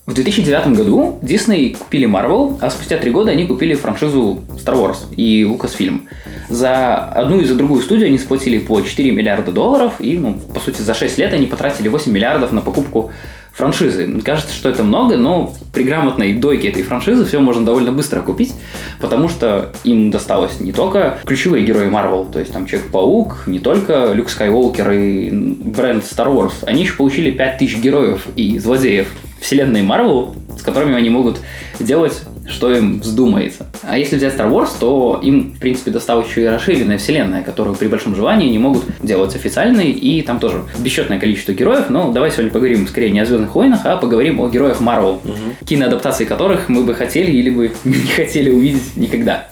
В 0.08 0.14
2009 0.14 0.68
году 0.68 1.18
Disney 1.20 1.76
купили 1.76 2.08
Marvel, 2.08 2.56
а 2.62 2.70
спустя 2.70 2.96
три 2.96 3.10
года 3.10 3.30
они 3.30 3.46
купили 3.46 3.74
франшизу 3.74 4.42
Star 4.56 4.74
Wars 4.74 5.14
и 5.14 5.42
Lucasfilm. 5.42 6.08
За 6.48 6.96
одну 6.96 7.40
и 7.40 7.44
за 7.44 7.54
другую 7.54 7.82
студию 7.82 8.06
они 8.06 8.16
сплатили 8.16 8.58
по 8.58 8.80
4 8.80 9.10
миллиарда 9.10 9.52
долларов, 9.52 9.96
и, 9.98 10.16
ну, 10.16 10.40
по 10.54 10.60
сути, 10.60 10.80
за 10.80 10.94
6 10.94 11.18
лет 11.18 11.34
они 11.34 11.44
потратили 11.44 11.88
8 11.88 12.10
миллиардов 12.10 12.52
на 12.52 12.62
покупку 12.62 13.10
франшизы. 13.58 14.20
Кажется, 14.24 14.54
что 14.54 14.68
это 14.68 14.84
много, 14.84 15.16
но 15.16 15.52
при 15.72 15.82
грамотной 15.82 16.34
дойке 16.34 16.68
этой 16.68 16.84
франшизы 16.84 17.24
все 17.24 17.40
можно 17.40 17.64
довольно 17.64 17.90
быстро 17.90 18.20
купить, 18.20 18.54
потому 19.00 19.28
что 19.28 19.72
им 19.82 20.12
досталось 20.12 20.60
не 20.60 20.70
только 20.72 21.18
ключевые 21.26 21.66
герои 21.66 21.88
Marvel, 21.88 22.30
то 22.30 22.38
есть 22.38 22.52
там 22.52 22.66
Человек-паук, 22.66 23.48
не 23.48 23.58
только 23.58 24.12
Люк 24.12 24.30
Скайуокер 24.30 24.92
и 24.92 25.30
бренд 25.30 26.04
Star 26.04 26.32
Wars, 26.32 26.52
они 26.66 26.82
еще 26.82 26.94
получили 26.94 27.32
5000 27.32 27.78
героев 27.78 28.26
и 28.36 28.60
злодеев 28.60 29.08
вселенной 29.40 29.82
Марвел, 29.82 30.36
с 30.56 30.62
которыми 30.62 30.94
они 30.94 31.10
могут 31.10 31.40
делать 31.80 32.22
что 32.48 32.72
им 32.74 33.00
вздумается. 33.00 33.66
А 33.82 33.98
если 33.98 34.16
взять 34.16 34.34
Star 34.34 34.50
Wars, 34.50 34.70
то 34.80 35.20
им, 35.22 35.52
в 35.52 35.58
принципе, 35.58 35.90
досталась 35.90 36.28
еще 36.28 36.44
и 36.44 36.46
расширенная 36.46 36.98
вселенная, 36.98 37.42
которую 37.42 37.76
при 37.76 37.86
большом 37.88 38.16
желании 38.16 38.48
не 38.48 38.58
могут 38.58 38.84
делать 39.02 39.34
официальной, 39.34 39.90
и 39.90 40.22
там 40.22 40.40
тоже 40.40 40.64
бесчетное 40.78 41.18
количество 41.18 41.52
героев, 41.52 41.86
но 41.90 42.12
давай 42.12 42.30
сегодня 42.30 42.50
поговорим 42.50 42.88
скорее 42.88 43.10
не 43.10 43.20
о 43.20 43.26
Звездных 43.26 43.54
войнах, 43.54 43.80
а 43.84 43.96
поговорим 43.96 44.40
о 44.40 44.48
героях 44.48 44.80
Marvel, 44.80 45.20
угу. 45.22 45.66
киноадаптации 45.66 46.24
которых 46.24 46.68
мы 46.68 46.82
бы 46.82 46.94
хотели 46.94 47.30
или 47.30 47.50
бы 47.50 47.72
не 47.84 48.06
хотели 48.08 48.50
увидеть 48.50 48.96
никогда. 48.96 49.48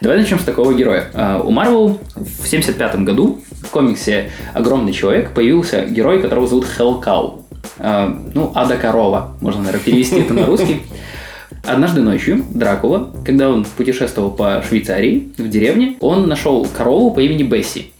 Давай 0.00 0.18
начнем 0.18 0.38
с 0.38 0.44
такого 0.44 0.72
героя. 0.72 1.10
А, 1.12 1.40
у 1.40 1.50
Marvel 1.50 1.98
в 2.14 2.46
75 2.46 3.00
году 3.00 3.40
в 3.62 3.70
комиксе 3.70 4.30
«Огромный 4.54 4.92
человек» 4.92 5.32
появился 5.32 5.86
герой, 5.86 6.22
которого 6.22 6.46
зовут 6.46 6.66
Хелкау. 6.66 7.44
Ну, 7.80 8.52
Ада 8.54 8.76
Корова, 8.76 9.36
можно, 9.40 9.62
наверное, 9.62 9.84
перевести 9.84 10.20
это 10.20 10.34
на 10.34 10.46
русский. 10.46 10.82
Однажды 11.68 12.00
ночью 12.00 12.44
Дракула, 12.54 13.10
когда 13.26 13.50
он 13.50 13.66
путешествовал 13.76 14.30
по 14.30 14.62
Швейцарии, 14.66 15.28
в 15.36 15.48
деревне, 15.50 15.96
он 16.00 16.26
нашел 16.26 16.64
корову 16.64 17.10
по 17.10 17.20
имени 17.20 17.42
Бесси. 17.42 17.92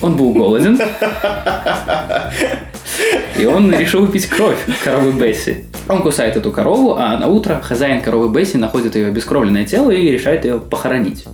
Он 0.00 0.16
был 0.16 0.32
голоден. 0.32 0.80
И 3.36 3.44
он 3.46 3.72
решил 3.76 4.02
выпить 4.02 4.26
кровь 4.26 4.58
коровы 4.84 5.10
Бесси. 5.10 5.64
Он 5.88 6.02
кусает 6.02 6.36
эту 6.36 6.52
корову, 6.52 6.94
а 6.94 7.18
на 7.18 7.26
утро 7.26 7.60
хозяин 7.60 8.00
коровы 8.00 8.28
Бесси 8.28 8.58
находит 8.58 8.94
ее 8.94 9.08
обескровленное 9.08 9.64
тело 9.64 9.90
и 9.90 10.12
решает 10.12 10.44
ее 10.44 10.60
похоронить. 10.60 11.24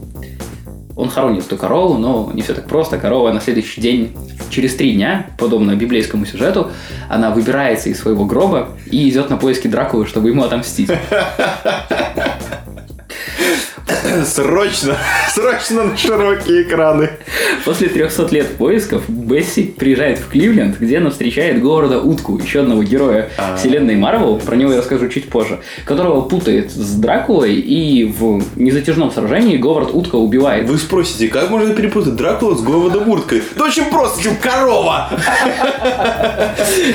Он 0.97 1.09
хоронит 1.09 1.47
эту 1.47 1.57
корову, 1.57 1.99
но 1.99 2.31
не 2.35 2.43
все 2.43 2.55
так 2.55 2.67
просто. 2.67 2.99
Корова 2.99 3.33
на 3.33 3.41
следующий 3.41 3.81
день, 3.81 4.17
через 4.51 4.77
три 4.77 4.93
дня, 4.93 5.27
подобно 5.39 5.75
библейскому 5.75 6.27
сюжету, 6.27 6.71
она 7.09 7.31
выбирается 7.31 7.89
из 7.91 7.99
своего 7.99 8.25
гроба 8.25 8.69
и 8.91 9.09
идет 9.09 9.31
на 9.31 9.37
поиски 9.37 9.67
Дракулы, 9.67 10.07
чтобы 10.07 10.29
ему 10.29 10.45
отомстить. 10.45 10.91
Срочно, 14.25 14.97
срочно 15.33 15.85
на 15.85 15.97
широкие 15.97 16.63
экраны. 16.63 17.11
После 17.65 17.89
300 17.89 18.29
лет 18.31 18.57
поисков 18.57 19.09
Бесси 19.09 19.65
приезжает 19.65 20.19
в 20.19 20.29
Кливленд, 20.29 20.79
где 20.79 20.99
она 20.99 21.11
встречает 21.11 21.61
Говарда 21.61 22.01
Утку, 22.01 22.39
еще 22.39 22.61
одного 22.61 22.83
героя 22.83 23.31
А-а-а. 23.37 23.57
вселенной 23.57 23.97
Марвел, 23.97 24.39
про 24.39 24.57
него 24.57 24.73
я 24.73 24.79
расскажу 24.79 25.09
чуть 25.09 25.29
позже, 25.29 25.61
которого 25.85 26.21
путает 26.23 26.71
с 26.71 26.95
Дракулой, 26.95 27.55
и 27.55 28.05
в 28.05 28.43
незатяжном 28.57 29.11
сражении 29.11 29.57
Говард 29.57 29.91
Утка 29.93 30.17
убивает. 30.17 30.69
Вы 30.69 30.79
спросите, 30.79 31.29
как 31.29 31.51
можно 31.51 31.75
перепутать 31.75 32.15
Дракулу 32.15 32.55
с 32.55 32.63
Говардом 32.63 33.09
Уткой? 33.09 33.43
Да 33.57 33.65
очень 33.65 33.87
просто, 33.87 34.23
чем 34.23 34.37
корова! 34.37 35.11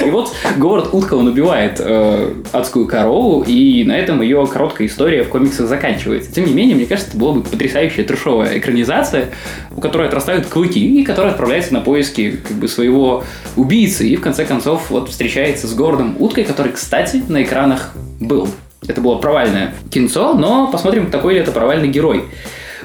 И 0.06 0.10
вот 0.10 0.34
Говард 0.58 0.94
Утка, 0.94 1.16
он 1.16 1.28
убивает 1.28 1.78
э, 1.80 2.34
адскую 2.52 2.86
корову, 2.88 3.44
и 3.46 3.84
на 3.84 3.98
этом 3.98 4.22
ее 4.22 4.46
короткая 4.48 4.88
история 4.88 5.24
в 5.24 5.30
комиксах 5.30 5.68
заканчивается. 5.68 6.32
Тем 6.32 6.46
не 6.46 6.54
менее, 6.54 6.76
мне 6.76 6.86
кажется, 6.86 7.09
это 7.10 7.18
была 7.18 7.34
бы 7.34 7.42
потрясающая 7.42 8.04
трешовая 8.04 8.58
экранизация, 8.58 9.30
у 9.76 9.82
которой 9.82 10.08
отрастают 10.08 10.48
клыки, 10.48 10.80
и 10.80 11.04
которая 11.04 11.32
отправляется 11.32 11.74
на 11.74 11.82
поиски 11.82 12.40
как 12.48 12.58
бы, 12.58 12.68
своего 12.68 13.24
убийцы, 13.56 14.08
и 14.08 14.16
в 14.16 14.22
конце 14.22 14.46
концов 14.46 14.90
вот 14.90 15.10
встречается 15.10 15.68
с 15.68 15.74
Гордом 15.74 16.16
Уткой, 16.20 16.46
который, 16.46 16.72
кстати, 16.72 17.22
на 17.28 17.44
экранах 17.44 17.94
был. 18.20 18.48
Это 18.88 19.02
было 19.02 19.18
провальное 19.18 19.74
кинцо, 19.92 20.34
но 20.34 20.68
посмотрим, 20.72 21.12
такой 21.12 21.34
ли 21.34 21.40
это 21.42 21.52
провальный 21.52 21.90
герой. 21.90 22.26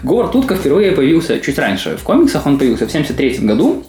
Говард 0.04 0.37
Утка 0.37 0.54
впервые 0.54 0.92
появился 0.92 1.40
чуть 1.40 1.58
раньше. 1.58 1.96
В 1.96 2.02
комиксах 2.02 2.46
он 2.46 2.58
появился 2.58 2.87
в 2.87 2.90
73 2.90 3.38
году. 3.38 3.82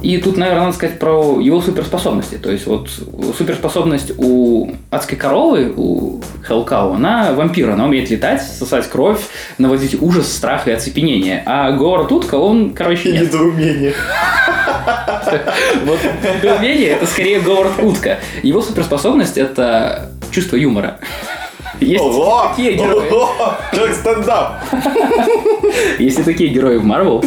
И 0.00 0.18
тут, 0.18 0.36
наверное, 0.36 0.66
надо 0.66 0.76
сказать 0.76 0.98
про 1.00 1.40
его 1.40 1.60
суперспособности. 1.60 2.36
То 2.36 2.52
есть 2.52 2.66
вот 2.66 2.88
суперспособность 3.36 4.12
у 4.16 4.70
адской 4.90 5.18
коровы, 5.18 5.72
у 5.76 6.22
Хелкау, 6.46 6.92
она 6.92 7.32
вампир, 7.32 7.70
она 7.70 7.86
умеет 7.86 8.10
летать, 8.10 8.42
сосать 8.42 8.88
кровь, 8.88 9.20
наводить 9.58 10.00
ужас, 10.00 10.32
страх 10.32 10.68
и 10.68 10.70
оцепенение. 10.70 11.42
А 11.46 11.72
Говард 11.72 12.12
Утка, 12.12 12.36
он, 12.36 12.70
короче, 12.70 13.10
нет. 13.10 13.32
Недоумение. 13.32 13.94
Вот 15.84 15.98
недоумение 16.22 16.90
это 16.90 17.06
скорее 17.06 17.40
Говард 17.40 17.82
Утка. 17.82 18.20
Его 18.44 18.62
суперспособность 18.62 19.36
это 19.36 20.12
чувство 20.30 20.54
юмора. 20.56 20.98
Есть 21.80 22.04
ого, 22.04 22.48
такие 22.50 22.74
герои. 22.74 23.08
Ого, 23.10 23.30
как 23.70 23.94
стендап. 23.94 24.62
Есть 25.98 26.18
и 26.18 26.22
такие 26.22 26.50
герои 26.50 26.78
в 26.78 26.84
Марвел. 26.84 27.24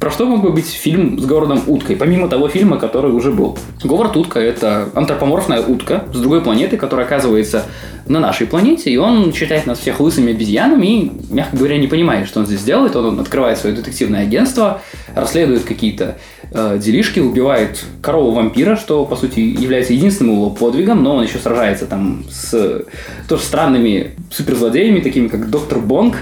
Про 0.00 0.10
что 0.10 0.24
мог 0.24 0.40
бы 0.40 0.50
быть 0.50 0.66
фильм 0.66 1.18
с 1.18 1.26
Говардом 1.26 1.62
Уткой, 1.66 1.94
помимо 1.94 2.26
того 2.26 2.48
фильма, 2.48 2.78
который 2.78 3.12
уже 3.12 3.32
был? 3.32 3.58
Говард 3.84 4.16
Утка– 4.16 4.38
это 4.40 4.88
антропоморфная 4.94 5.60
утка 5.60 6.04
с 6.14 6.18
другой 6.18 6.40
планеты, 6.40 6.78
которая 6.78 7.04
оказывается 7.04 7.66
на 8.06 8.18
нашей 8.18 8.46
планете, 8.46 8.90
и 8.90 8.96
он 8.96 9.30
считает 9.34 9.66
нас 9.66 9.78
всех 9.78 10.00
лысыми 10.00 10.32
обезьянами 10.32 10.86
и, 10.86 11.12
мягко 11.28 11.54
говоря, 11.54 11.76
не 11.76 11.86
понимает, 11.86 12.28
что 12.28 12.40
он 12.40 12.46
здесь 12.46 12.62
делает. 12.62 12.96
Он 12.96 13.20
открывает 13.20 13.58
свое 13.58 13.76
детективное 13.76 14.22
агентство, 14.22 14.80
расследует 15.14 15.64
какие-то 15.64 16.16
э, 16.50 16.78
делишки, 16.82 17.20
убивает 17.20 17.84
корову-вампира, 18.00 18.76
что, 18.76 19.04
по 19.04 19.16
сути, 19.16 19.40
является 19.40 19.92
единственным 19.92 20.36
его 20.36 20.48
подвигом, 20.48 21.02
но 21.02 21.16
он 21.16 21.24
еще 21.24 21.38
сражается 21.38 21.84
там 21.84 22.24
с 22.30 22.86
тоже 23.28 23.42
странными 23.42 24.12
суперзлодеями, 24.30 25.00
такими 25.00 25.28
как 25.28 25.50
Доктор 25.50 25.78
Бонг. 25.78 26.16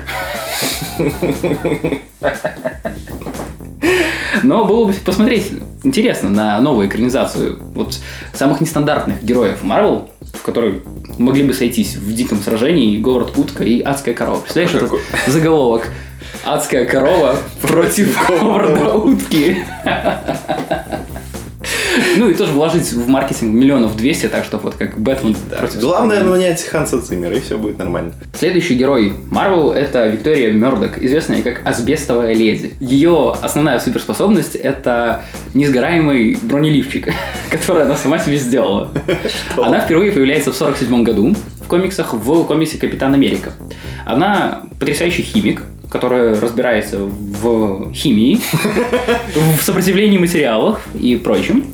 Но 4.43 4.65
было 4.65 4.87
бы 4.87 4.93
посмотреть 4.93 5.53
интересно 5.83 6.31
на 6.31 6.61
новую 6.61 6.89
экранизацию 6.89 7.59
вот 7.75 7.99
самых 8.33 8.61
нестандартных 8.61 9.23
героев 9.23 9.63
Марвел, 9.63 10.11
в 10.35 10.43
которой 10.43 10.83
могли 11.19 11.45
бы 11.45 11.55
сойтись 11.55 11.97
в 11.97 12.13
диком 12.13 12.39
сражении 12.39 12.99
Говард 12.99 13.37
Утка 13.37 13.65
и 13.65 13.81
Адская 13.81 14.15
корова. 14.15 14.41
Представляешь, 14.41 14.75
этот 14.75 14.93
заголовок? 15.27 15.89
Адская 16.45 16.85
корова 16.85 17.37
против 17.63 18.17
Говарда 18.29 18.95
Утки. 18.95 19.59
Ну 22.19 22.29
и 22.29 22.35
тоже 22.35 22.53
вложить 22.53 22.93
в 22.93 23.07
маркетинг 23.07 23.55
миллионов 23.55 23.97
двести, 23.97 24.27
так 24.27 24.45
что 24.45 24.59
вот 24.59 24.75
как 24.75 24.99
Бэтмен 24.99 25.37
да. 25.49 25.59
против 25.59 25.81
Главное 25.81 26.25
нанять 26.25 26.65
Ханса 26.65 27.01
Циммера, 27.01 27.37
и 27.37 27.41
все 27.41 27.57
будет 27.57 27.79
нормально. 27.79 28.13
Следующий 28.35 28.75
герой 28.75 29.13
Марвел– 29.31 29.71
это 29.73 30.09
Виктория 30.09 30.53
Мердок, 30.53 30.99
известная 30.99 31.43
как 31.43 31.65
Асбестовая 31.65 32.35
леди. 32.35 32.75
Ее 32.81 33.35
основная 33.41 33.79
суперспособность– 33.79 34.55
это 34.57 35.23
несгораемый 35.55 36.37
бронеливчик, 36.43 37.13
который 37.51 37.85
она 37.85 37.97
сама 37.97 38.19
себе 38.19 38.37
сделала. 38.37 38.91
Она 39.57 39.79
впервые 39.79 40.11
появляется 40.11 40.51
в 40.51 40.57
47 40.57 41.05
году 41.05 41.37
в 41.61 41.69
комиксах 41.69 42.15
в 42.15 42.45
комиксе 42.45 42.79
Капитан 42.79 43.15
Америка. 43.15 43.53
Она 44.05 44.63
потрясающий 44.81 45.23
химик, 45.23 45.63
которая 45.91 46.39
разбирается 46.39 46.99
в 47.01 47.93
химии, 47.93 48.41
в 49.59 49.63
сопротивлении 49.63 50.19
материалов 50.19 50.81
и 50.95 51.17
прочем. 51.17 51.65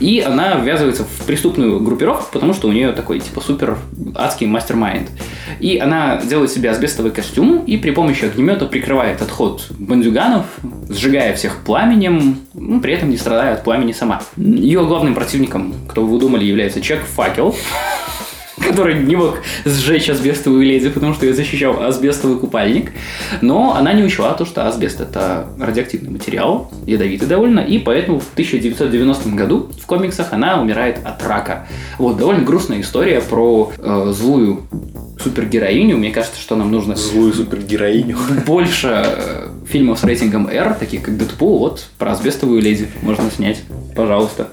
И 0.00 0.20
она 0.20 0.56
ввязывается 0.56 1.04
в 1.04 1.26
преступную 1.26 1.80
группировку, 1.80 2.26
потому 2.32 2.54
что 2.54 2.68
у 2.68 2.72
нее 2.72 2.92
такой, 2.92 3.20
типа, 3.20 3.40
супер 3.40 3.78
адский 4.14 4.46
мастер-майнд. 4.46 5.10
И 5.60 5.78
она 5.78 6.20
делает 6.22 6.50
себе 6.50 6.70
асбестовый 6.70 7.10
костюм 7.10 7.64
и 7.64 7.76
при 7.76 7.90
помощи 7.90 8.24
огнемета 8.24 8.66
прикрывает 8.66 9.22
отход 9.22 9.66
бандюганов, 9.78 10.46
сжигая 10.88 11.34
всех 11.34 11.64
пламенем, 11.64 12.38
ну, 12.54 12.80
при 12.80 12.94
этом 12.94 13.10
не 13.10 13.16
страдая 13.16 13.54
от 13.54 13.64
пламени 13.64 13.92
сама. 13.92 14.22
Ее 14.36 14.84
главным 14.86 15.14
противником, 15.14 15.74
кто 15.88 16.04
вы 16.04 16.18
думали, 16.18 16.44
является 16.44 16.80
Чек 16.80 17.04
Факел, 17.04 17.54
который 18.60 19.02
не 19.02 19.16
мог 19.16 19.40
сжечь 19.64 20.08
асбестовую 20.08 20.64
леди, 20.64 20.88
потому 20.88 21.14
что 21.14 21.26
ее 21.26 21.34
защищал 21.34 21.82
асбестовый 21.82 22.38
купальник. 22.38 22.92
Но 23.40 23.74
она 23.74 23.92
не 23.92 24.02
учла 24.02 24.34
то, 24.34 24.44
что 24.44 24.66
асбест 24.68 25.00
это 25.00 25.48
радиоактивный 25.58 26.10
материал, 26.10 26.70
ядовитый 26.86 27.28
довольно, 27.28 27.60
и 27.60 27.78
поэтому 27.78 28.20
в 28.20 28.32
1990 28.32 29.28
году 29.30 29.70
в 29.80 29.86
комиксах 29.86 30.32
она 30.32 30.60
умирает 30.60 30.98
от 31.04 31.22
рака. 31.22 31.66
Вот 31.98 32.16
довольно 32.16 32.44
грустная 32.44 32.80
история 32.80 33.20
про 33.20 33.72
э, 33.78 34.12
злую 34.12 34.62
супергероиню. 35.20 35.96
Мне 35.96 36.10
кажется, 36.10 36.40
что 36.40 36.56
нам 36.56 36.70
нужно... 36.70 36.96
Злую 36.96 37.32
супергероиню. 37.32 38.18
Больше 38.46 39.04
э, 39.04 39.48
фильмов 39.66 39.98
с 39.98 40.04
рейтингом 40.04 40.48
R, 40.48 40.74
таких 40.74 41.02
как 41.02 41.16
Дэдпул, 41.16 41.58
вот 41.58 41.86
про 41.98 42.12
асбестовую 42.12 42.60
леди 42.60 42.88
можно 43.02 43.30
снять. 43.30 43.62
Пожалуйста. 43.94 44.48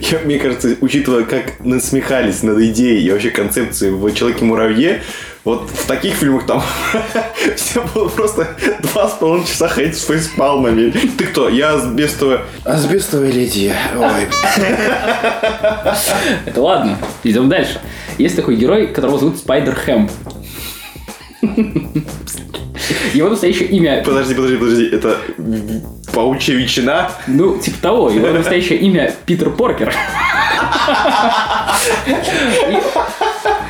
Я, 0.00 0.20
мне 0.24 0.38
кажется, 0.38 0.76
учитывая, 0.80 1.24
как 1.24 1.64
насмехались 1.64 2.42
над 2.42 2.58
идеей 2.58 3.04
и 3.04 3.10
вообще 3.10 3.30
концепцией 3.32 3.92
в 3.92 4.12
Человеке-муравье, 4.12 5.02
вот 5.44 5.70
в 5.70 5.86
таких 5.86 6.14
фильмах 6.14 6.46
там 6.46 6.62
все 7.56 7.84
было 7.94 8.08
просто 8.08 8.48
два 8.80 9.08
с 9.08 9.14
половиной 9.14 9.46
часа 9.46 9.66
ходить 9.66 9.98
с 9.98 10.06
фейспалмами. 10.06 10.90
Ты 10.90 11.24
кто? 11.24 11.48
Я 11.48 11.74
асбестовая... 11.74 12.42
Асбестовая 12.64 13.32
леди. 13.32 13.74
Ой. 13.96 14.28
Это 16.46 16.60
ладно. 16.60 16.96
Идем 17.24 17.48
дальше. 17.48 17.80
Есть 18.18 18.36
такой 18.36 18.54
герой, 18.54 18.86
которого 18.88 19.18
зовут 19.18 19.38
Спайдер 19.38 19.74
Хэм. 19.74 20.08
Его 23.14 23.28
настоящее 23.28 23.68
имя... 23.68 24.02
Подожди, 24.04 24.34
подожди, 24.34 24.56
подожди. 24.56 24.86
Это 24.86 25.18
паучья 26.12 26.54
ветчина? 26.54 27.10
Ну, 27.26 27.58
типа 27.58 27.78
того. 27.80 28.10
Его 28.10 28.28
настоящее 28.28 28.78
имя 28.78 29.12
Питер 29.26 29.50
Поркер. 29.50 29.92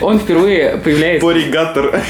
Он 0.03 0.19
впервые 0.19 0.79
появляется... 0.79 1.27
Поригатор. 1.27 2.03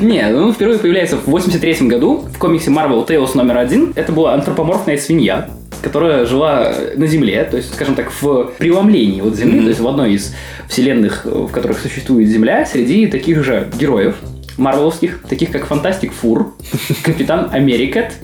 Не, 0.00 0.34
он 0.34 0.52
впервые 0.52 0.78
появляется 0.78 1.16
в 1.16 1.26
83 1.26 1.86
году 1.86 2.24
в 2.32 2.38
комиксе 2.38 2.70
Marvel 2.70 3.06
Tales 3.06 3.30
номер 3.34 3.58
один. 3.58 3.92
Это 3.94 4.12
была 4.12 4.34
антропоморфная 4.34 4.96
свинья, 4.96 5.48
которая 5.82 6.24
жила 6.26 6.74
на 6.96 7.06
Земле, 7.06 7.44
то 7.44 7.58
есть, 7.58 7.74
скажем 7.74 7.94
так, 7.94 8.10
в 8.20 8.52
преломлении 8.58 9.20
вот 9.20 9.34
Земли, 9.34 9.60
то 9.60 9.68
есть 9.68 9.80
в 9.80 9.86
одной 9.86 10.14
из 10.14 10.34
вселенных, 10.68 11.24
в 11.24 11.48
которых 11.48 11.78
существует 11.78 12.28
Земля, 12.28 12.64
среди 12.64 13.06
таких 13.06 13.44
же 13.44 13.68
героев, 13.78 14.16
марвеловских, 14.56 15.22
таких 15.28 15.50
как 15.52 15.66
Фантастик 15.66 16.12
Фур, 16.12 16.54
Капитан 17.02 17.50
Америкет, 17.52 18.14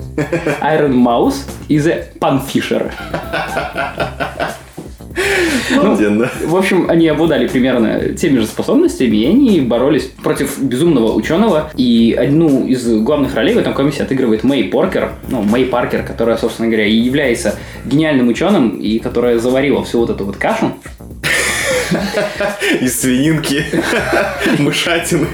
Айрон 0.60 0.96
Маус 0.96 1.46
и 1.68 1.76
The 1.76 2.18
Панфишер. 2.18 2.92
Ну, 5.74 6.26
в 6.44 6.56
общем, 6.56 6.86
они 6.88 7.08
обладали 7.08 7.46
примерно 7.46 8.14
теми 8.14 8.38
же 8.38 8.46
способностями, 8.46 9.16
и 9.16 9.26
они 9.26 9.60
боролись 9.60 10.04
против 10.22 10.60
безумного 10.60 11.12
ученого. 11.12 11.70
И 11.76 12.16
одну 12.18 12.66
из 12.66 12.86
главных 12.86 13.34
ролей 13.34 13.54
в 13.54 13.58
этом 13.58 13.74
комиксе 13.74 14.02
отыгрывает 14.02 14.44
Мэй 14.44 14.64
Поркер, 14.64 15.12
ну, 15.28 15.42
Мэй 15.42 15.66
Паркер, 15.66 16.02
которая, 16.02 16.36
собственно 16.36 16.68
говоря, 16.68 16.86
и 16.86 16.94
является 16.94 17.56
гениальным 17.84 18.28
ученым, 18.28 18.70
и 18.70 18.98
которая 18.98 19.38
заварила 19.38 19.84
всю 19.84 20.00
вот 20.00 20.10
эту 20.10 20.24
вот 20.24 20.36
кашу. 20.36 20.72
Из 22.80 23.00
свининки, 23.00 23.64
мышатины. 24.58 25.26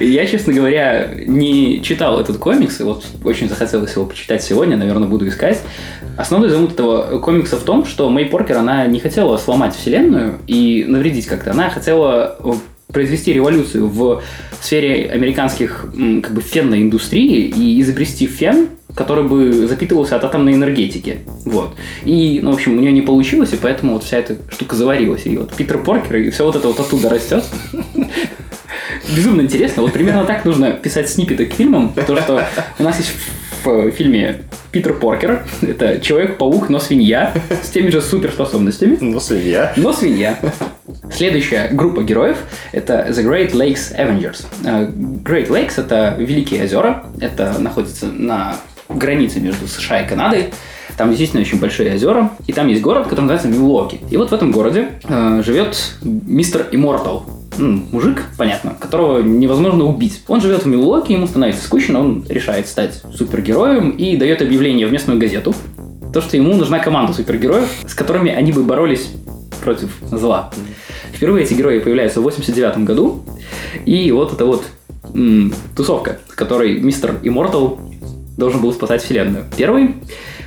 Я, 0.00 0.26
честно 0.26 0.52
говоря, 0.52 1.10
не 1.26 1.82
читал 1.82 2.20
этот 2.20 2.38
комикс, 2.38 2.80
и 2.80 2.82
вот 2.82 3.04
очень 3.24 3.48
захотелось 3.48 3.94
его 3.94 4.04
почитать 4.04 4.42
сегодня, 4.42 4.76
наверное, 4.76 5.08
буду 5.08 5.26
искать. 5.28 5.60
Основной 6.16 6.48
замут 6.48 6.72
этого 6.72 7.18
комикса 7.18 7.56
в 7.56 7.62
том, 7.62 7.84
что 7.84 8.08
Мэй 8.08 8.26
Поркер, 8.26 8.58
она 8.58 8.86
не 8.86 9.00
хотела 9.00 9.36
сломать 9.36 9.74
вселенную 9.74 10.38
и 10.46 10.84
навредить 10.88 11.26
как-то. 11.26 11.50
Она 11.50 11.70
хотела 11.70 12.36
произвести 12.92 13.32
революцию 13.32 13.88
в 13.88 14.22
сфере 14.60 15.10
американских 15.10 15.86
как 16.22 16.32
бы 16.32 16.40
фенной 16.40 16.82
индустрии 16.82 17.42
и 17.42 17.80
изобрести 17.80 18.26
фен, 18.26 18.68
который 18.94 19.24
бы 19.24 19.66
запитывался 19.66 20.16
от 20.16 20.24
атомной 20.24 20.54
энергетики. 20.54 21.18
Вот. 21.44 21.74
И, 22.04 22.40
ну, 22.42 22.52
в 22.52 22.54
общем, 22.54 22.78
у 22.78 22.80
нее 22.80 22.92
не 22.92 23.02
получилось, 23.02 23.52
и 23.52 23.56
поэтому 23.56 23.94
вот 23.94 24.04
вся 24.04 24.18
эта 24.18 24.36
штука 24.50 24.76
заварилась. 24.76 25.26
И 25.26 25.36
вот 25.36 25.52
Питер 25.54 25.82
Поркер, 25.82 26.16
и 26.16 26.30
все 26.30 26.44
вот 26.44 26.56
это 26.56 26.68
вот 26.68 26.80
оттуда 26.80 27.10
растет. 27.10 27.44
Безумно 29.14 29.42
интересно. 29.42 29.82
Вот 29.82 29.92
примерно 29.92 30.24
так 30.24 30.44
нужно 30.44 30.72
писать 30.72 31.10
сниппеты 31.10 31.46
к 31.46 31.52
фильмам. 31.52 31.92
То, 32.06 32.16
что 32.16 32.46
у 32.78 32.82
нас 32.82 32.98
есть 32.98 33.12
в 33.72 33.90
фильме 33.90 34.42
Питер 34.72 34.94
Поркер. 34.94 35.44
Это 35.62 36.00
Человек-паук, 36.00 36.68
но 36.68 36.78
свинья. 36.78 37.32
С 37.62 37.70
теми 37.70 37.90
же 37.90 38.00
суперспособностями. 38.00 38.98
Ну, 39.00 39.20
свинья. 39.20 39.72
Но 39.76 39.92
свинья. 39.92 40.38
Следующая 41.12 41.68
группа 41.72 42.02
героев– 42.02 42.38
это 42.72 43.06
The 43.10 43.24
Great 43.24 43.52
Lakes 43.52 43.96
Avengers. 43.96 44.44
Э, 44.64 44.86
Great 44.88 45.48
Lakes– 45.48 45.74
это 45.76 46.14
Великие 46.18 46.64
озера. 46.64 47.06
Это 47.20 47.58
находится 47.58 48.06
на 48.06 48.56
границе 48.88 49.40
между 49.40 49.66
США 49.66 50.02
и 50.02 50.08
Канадой. 50.08 50.50
Там 50.96 51.08
действительно 51.10 51.42
очень 51.42 51.58
большие 51.58 51.94
озера. 51.94 52.30
И 52.46 52.52
там 52.52 52.68
есть 52.68 52.82
город, 52.82 53.04
который 53.04 53.22
называется 53.22 53.48
Милуоки. 53.48 54.00
И 54.10 54.16
вот 54.16 54.30
в 54.30 54.34
этом 54.34 54.50
городе 54.50 54.90
э, 55.04 55.42
живет 55.44 55.96
мистер 56.02 56.66
Immortal. 56.72 57.22
Мужик, 57.58 58.24
понятно, 58.36 58.76
которого 58.78 59.22
невозможно 59.22 59.84
убить. 59.84 60.22
Он 60.28 60.40
живет 60.40 60.64
в 60.64 60.66
Милуоке, 60.66 61.14
ему 61.14 61.26
становится 61.26 61.64
скучно, 61.64 62.00
он 62.00 62.24
решает 62.28 62.68
стать 62.68 63.02
супергероем 63.14 63.90
и 63.90 64.16
дает 64.16 64.42
объявление 64.42 64.86
в 64.86 64.92
местную 64.92 65.18
газету, 65.18 65.54
то, 66.12 66.20
что 66.20 66.36
ему 66.36 66.54
нужна 66.54 66.78
команда 66.78 67.12
супергероев, 67.12 67.68
с 67.86 67.94
которыми 67.94 68.30
они 68.30 68.52
бы 68.52 68.62
боролись 68.62 69.10
против 69.62 69.90
зла. 70.10 70.50
Впервые 71.12 71.44
эти 71.44 71.54
герои 71.54 71.78
появляются 71.78 72.20
в 72.20 72.24
89 72.24 72.78
году, 72.84 73.22
и 73.84 74.10
вот 74.12 74.32
это 74.32 74.44
вот 74.44 74.64
м, 75.14 75.52
тусовка, 75.74 76.18
с 76.30 76.34
которой 76.34 76.78
мистер 76.80 77.16
Immortal 77.22 77.78
должен 78.36 78.60
был 78.60 78.72
спасать 78.72 79.02
вселенную. 79.02 79.44
Первый 79.56 79.96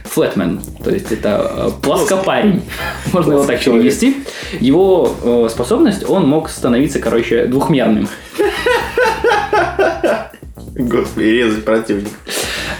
Флетмен, 0.09 0.61
то 0.83 0.89
есть 0.89 1.11
это 1.11 1.51
э, 1.55 1.69
плоскопарень, 1.81 2.61
можно 3.13 3.33
его 3.33 3.45
так 3.45 3.59
перевести. 3.59 4.17
Его 4.59 5.15
э, 5.23 5.47
способность, 5.49 6.09
он 6.09 6.27
мог 6.27 6.49
становиться, 6.49 6.99
короче, 6.99 7.45
двухмерным. 7.45 8.07
Господи, 10.75 11.25
резать 11.25 11.65
противник. 11.65 12.09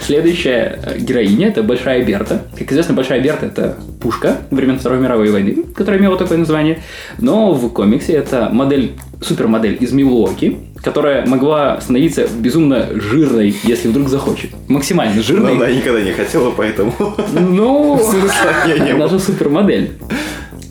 Следующая 0.00 0.78
э, 0.82 0.98
героиня 0.98 1.48
это 1.48 1.62
Большая 1.62 2.04
Берта. 2.04 2.42
Как 2.58 2.72
известно, 2.72 2.94
Большая 2.94 3.20
Берта 3.20 3.46
это 3.46 3.76
пушка 4.00 4.38
времен 4.50 4.78
Второй 4.78 4.98
мировой 4.98 5.30
войны, 5.30 5.64
которая 5.74 6.00
имела 6.00 6.16
такое 6.16 6.38
название. 6.38 6.82
Но 7.18 7.52
в 7.52 7.68
комиксе 7.72 8.14
это 8.14 8.48
модель, 8.50 8.92
супермодель 9.20 9.76
из 9.80 9.92
Милуоки, 9.92 10.58
которая 10.82 11.26
могла 11.26 11.80
становиться 11.80 12.26
безумно 12.26 12.88
жирной, 12.92 13.54
если 13.64 13.88
вдруг 13.88 14.08
захочет. 14.08 14.50
Максимально 14.68 15.16
Но 15.16 15.22
жирной. 15.22 15.52
она 15.52 15.70
никогда 15.70 16.00
не 16.00 16.12
хотела, 16.12 16.50
поэтому... 16.50 16.94
Ну, 17.32 18.00
она 18.90 19.08
же 19.08 19.18
супермодель. 19.18 19.92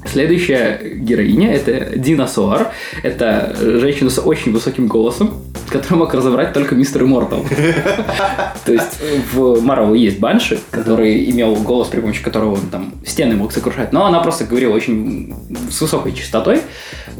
Следующая 0.05 0.79
героиня 0.95 1.53
это 1.53 1.97
Дина. 1.97 2.27
Это 3.03 3.55
женщина 3.59 4.09
с 4.09 4.19
очень 4.19 4.51
высоким 4.51 4.87
голосом, 4.87 5.33
который 5.69 5.97
мог 5.97 6.13
разобрать 6.13 6.53
только 6.53 6.75
мистер 6.75 7.03
Immortal. 7.03 7.45
То 8.65 8.73
есть 8.73 8.99
в 9.34 9.62
Марвел 9.62 9.93
есть 9.93 10.19
Банши, 10.19 10.60
который 10.71 11.29
имел 11.29 11.55
голос, 11.55 11.88
при 11.88 11.99
помощи 11.99 12.23
которого 12.23 12.55
он 12.55 12.62
там 12.71 12.93
стены 13.05 13.36
мог 13.36 13.51
сокрушать, 13.51 13.93
но 13.93 14.05
она 14.05 14.19
просто 14.19 14.45
говорила 14.45 14.73
очень 14.73 15.36
с 15.69 15.82
высокой 15.82 16.13
частотой. 16.13 16.62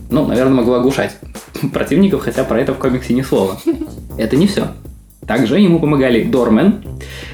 Ну, 0.10 0.26
наверное, 0.26 0.54
могла 0.54 0.78
оглушать 0.78 1.16
противников, 1.74 2.24
хотя 2.24 2.44
про 2.44 2.60
это 2.60 2.74
в 2.74 2.78
комиксе 2.78 3.14
ни 3.14 3.22
слова. 3.22 3.60
Это 4.18 4.36
не 4.36 4.48
все. 4.48 4.68
Также 5.26 5.60
ему 5.60 5.80
помогали 5.80 6.24
Дормен. 6.24 6.84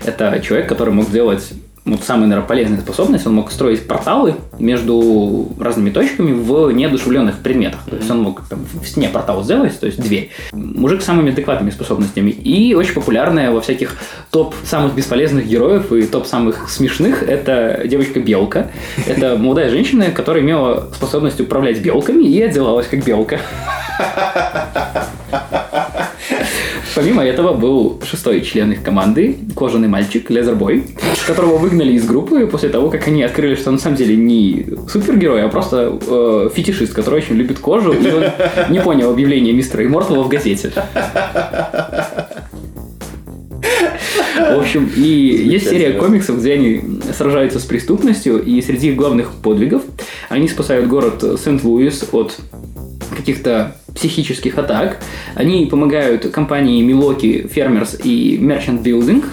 Это 0.03 0.39
человек, 0.41 0.67
который 0.67 0.93
мог 0.93 1.09
делать 1.09 1.53
вот 1.85 2.03
самая, 2.03 2.27
наверное, 2.27 2.47
полезная 2.47 2.79
способность. 2.79 3.27
Он 3.27 3.35
мог 3.35 3.51
строить 3.51 3.87
порталы 3.87 4.35
между 4.57 5.49
разными 5.59 5.91
точками 5.91 6.31
в 6.31 6.71
неодушевленных 6.71 7.39
предметах. 7.39 7.81
То 7.87 7.95
есть 7.95 8.09
он 8.09 8.21
мог 8.21 8.41
там, 8.49 8.65
в 8.73 8.87
стене 8.87 9.07
портал 9.07 9.43
сделать, 9.43 9.79
то 9.79 9.85
есть 9.85 10.01
дверь. 10.01 10.31
Мужик 10.51 11.03
с 11.03 11.05
самыми 11.05 11.31
адекватными 11.31 11.69
способностями. 11.69 12.31
И 12.31 12.73
очень 12.73 12.95
популярная 12.95 13.51
во 13.51 13.61
всяких 13.61 13.97
топ 14.31 14.55
самых 14.63 14.95
бесполезных 14.95 15.45
героев 15.45 15.91
и 15.91 16.07
топ 16.07 16.25
самых 16.25 16.69
смешных 16.69 17.21
это 17.21 17.83
девочка-белка. 17.85 18.71
Это 19.05 19.37
молодая 19.37 19.69
женщина, 19.69 20.09
которая 20.09 20.43
имела 20.43 20.89
способность 20.95 21.39
управлять 21.39 21.79
белками 21.81 22.23
и 22.23 22.41
отделалась 22.41 22.87
как 22.87 23.05
белка. 23.05 23.39
Помимо 26.95 27.25
этого 27.25 27.53
был 27.53 28.01
шестой 28.05 28.41
член 28.41 28.71
их 28.71 28.81
команды, 28.81 29.37
кожаный 29.53 29.89
мальчик, 29.89 30.29
Лезербой, 30.29 30.85
которого 31.27 31.57
выгнали 31.57 31.91
из 31.91 32.05
группы 32.05 32.47
после 32.47 32.69
того, 32.69 32.89
как 32.89 33.05
они 33.09 33.21
открыли, 33.21 33.55
что 33.55 33.69
он 33.69 33.75
на 33.75 33.81
самом 33.81 33.97
деле 33.97 34.15
не 34.15 34.65
супергерой, 34.87 35.43
а 35.43 35.49
просто 35.49 35.99
э, 36.07 36.49
фетишист, 36.55 36.93
который 36.93 37.15
очень 37.15 37.35
любит 37.35 37.59
кожу, 37.59 37.91
и 37.91 38.11
он 38.11 38.23
не 38.69 38.79
понял 38.79 39.11
объявление 39.11 39.53
мистера 39.53 39.85
Иммортала 39.85 40.23
в 40.23 40.29
газете. 40.29 40.71
В 44.37 44.59
общем, 44.59 44.89
и 44.95 45.01
есть 45.01 45.69
серия 45.69 45.93
комиксов, 45.93 46.39
где 46.39 46.53
они 46.53 46.81
сражаются 47.17 47.59
с 47.59 47.63
преступностью, 47.63 48.41
и 48.41 48.61
среди 48.61 48.89
их 48.89 48.95
главных 48.95 49.31
подвигов 49.33 49.83
они 50.29 50.47
спасают 50.47 50.87
город 50.87 51.23
Сент-Луис 51.43 52.05
от 52.13 52.37
каких-то 53.15 53.75
психических 53.95 54.57
атак. 54.57 54.97
Они 55.35 55.65
помогают 55.65 56.29
компании 56.31 56.85
Milwaukee 56.85 57.51
Farmers 57.51 57.99
и 58.03 58.37
Merchant 58.37 58.83
Building, 58.83 59.23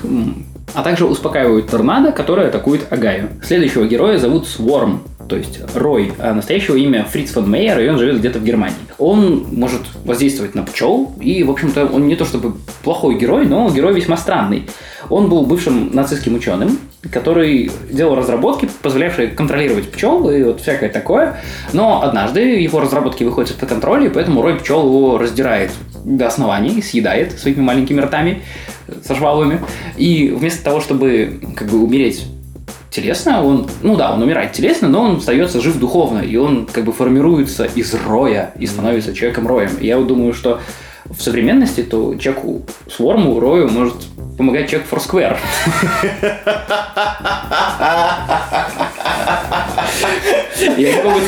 а 0.75 0.83
также 0.83 1.05
успокаивают 1.05 1.67
торнадо, 1.67 2.13
которое 2.13 2.49
атакует 2.49 2.91
Агаю. 2.91 3.29
Следующего 3.43 3.85
героя 3.85 4.19
зовут 4.19 4.47
Сворм, 4.47 5.03
то 5.29 5.37
есть 5.37 5.61
Рой, 5.75 6.13
а 6.19 6.33
настоящего 6.33 6.77
имя 6.77 7.05
Фриц 7.05 7.33
фон 7.33 7.51
Мейер, 7.51 7.81
и 7.81 7.89
он 7.89 7.99
живет 7.99 8.19
где-то 8.19 8.39
в 8.39 8.45
Германии. 8.45 8.77
Он 8.99 9.47
может 9.51 9.83
воздействовать 10.05 10.55
на 10.55 10.63
пчел, 10.63 11.13
и, 11.21 11.43
в 11.43 11.51
общем-то, 11.51 11.87
он 11.87 12.07
не 12.07 12.17
то 12.17 12.25
чтобы 12.25 12.55
плохой 12.83 13.19
герой, 13.19 13.47
но 13.47 13.71
герой 13.71 13.95
весьма 13.95 14.17
странный. 14.17 14.69
Он 15.11 15.29
был 15.29 15.45
бывшим 15.45 15.91
нацистским 15.93 16.35
ученым, 16.35 16.79
который 17.11 17.71
делал 17.91 18.15
разработки, 18.15 18.69
позволявшие 18.81 19.29
контролировать 19.29 19.91
пчел 19.91 20.31
и 20.31 20.43
вот 20.43 20.61
всякое 20.61 20.89
такое. 20.89 21.41
Но 21.73 22.03
однажды 22.03 22.41
его 22.41 22.81
разработки 22.81 23.25
выходят 23.25 23.51
из-под 23.51 23.69
контроля, 23.69 24.07
и 24.07 24.11
поэтому 24.11 24.43
рой 24.43 24.59
пчел 24.59 24.87
его 24.87 25.19
раздирает 25.19 25.73
до 26.05 26.27
основания 26.27 26.71
и 26.71 26.83
съедает 26.83 27.39
своими 27.39 27.61
маленькими 27.61 28.01
ртами 28.01 28.43
со 29.05 29.15
жвалами. 29.15 29.61
И 29.97 30.31
вместо 30.31 30.65
того, 30.65 30.81
чтобы 30.81 31.41
как 31.57 31.69
бы 31.69 31.83
умереть 31.83 32.25
телесно, 32.91 33.43
он, 33.45 33.69
ну 33.83 33.97
да, 33.97 34.13
он 34.13 34.23
умирает 34.23 34.53
телесно, 34.53 34.89
но 34.89 35.03
он 35.03 35.17
остается 35.17 35.61
жив 35.61 35.79
духовно, 35.79 36.21
и 36.21 36.37
он 36.37 36.67
как 36.67 36.85
бы 36.85 36.93
формируется 36.93 37.65
из 37.65 37.95
роя 37.95 38.53
и 38.59 38.67
становится 38.67 39.15
человеком-роем. 39.15 39.71
И 39.81 39.87
я 39.87 39.99
вот 39.99 40.07
думаю, 40.07 40.35
что 40.35 40.61
в 41.17 41.23
современности, 41.23 41.83
то 41.83 42.15
Джеку 42.15 42.63
Сворму, 42.91 43.39
Рою 43.41 43.69
может 43.69 43.97
помогать 44.37 44.71
человек 44.71 44.89
Foursquare. 44.91 45.37
Я 50.77 50.97
не 50.97 51.03
могу 51.03 51.21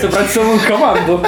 собрать 0.00 0.30
целую 0.30 0.60
команду. 0.66 1.20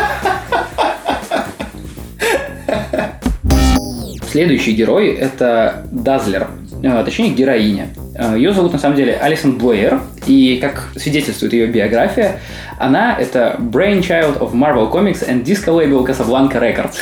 Следующий 4.31 4.73
герой 4.73 5.15
это 5.15 5.87
Дазлер, 5.91 6.49
э, 6.83 7.03
точнее 7.05 7.31
героиня. 7.31 7.89
Э, 8.15 8.35
Ее 8.37 8.53
зовут 8.53 8.73
на 8.75 8.79
самом 8.79 8.97
деле 8.97 9.15
Алисон 9.17 9.57
Блэйр, 9.57 10.01
и 10.27 10.59
как 10.61 10.89
свидетельствует 10.97 11.55
ее 11.55 11.67
биография, 11.69 12.41
она 12.79 13.17
это 13.19 13.57
brainchild 13.59 14.39
of 14.39 14.53
Marvel 14.53 14.93
Comics 14.93 15.27
and 15.27 15.43
disco 15.43 15.75
label 15.75 16.05
Casablanca 16.05 16.61
Records. 16.61 16.99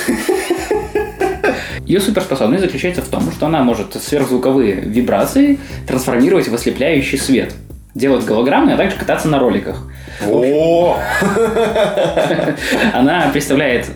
Ее 1.87 2.01
суперспособность 2.01 2.65
заключается 2.65 3.03
в 3.03 3.09
том, 3.09 3.31
что 3.31 3.47
она 3.47 3.63
может 3.63 3.95
сверхзвуковые 3.95 4.75
вибрации 4.75 5.59
трансформировать 5.87 6.49
в 6.49 6.55
ослепляющий 6.55 7.19
свет, 7.19 7.55
делать 7.95 8.25
голограммы, 8.25 8.73
а 8.73 8.77
также 8.77 8.97
кататься 8.97 9.29
на 9.29 9.39
роликах. 9.39 9.83
О! 10.27 10.97
Она 12.93 13.29
представляет 13.33 13.89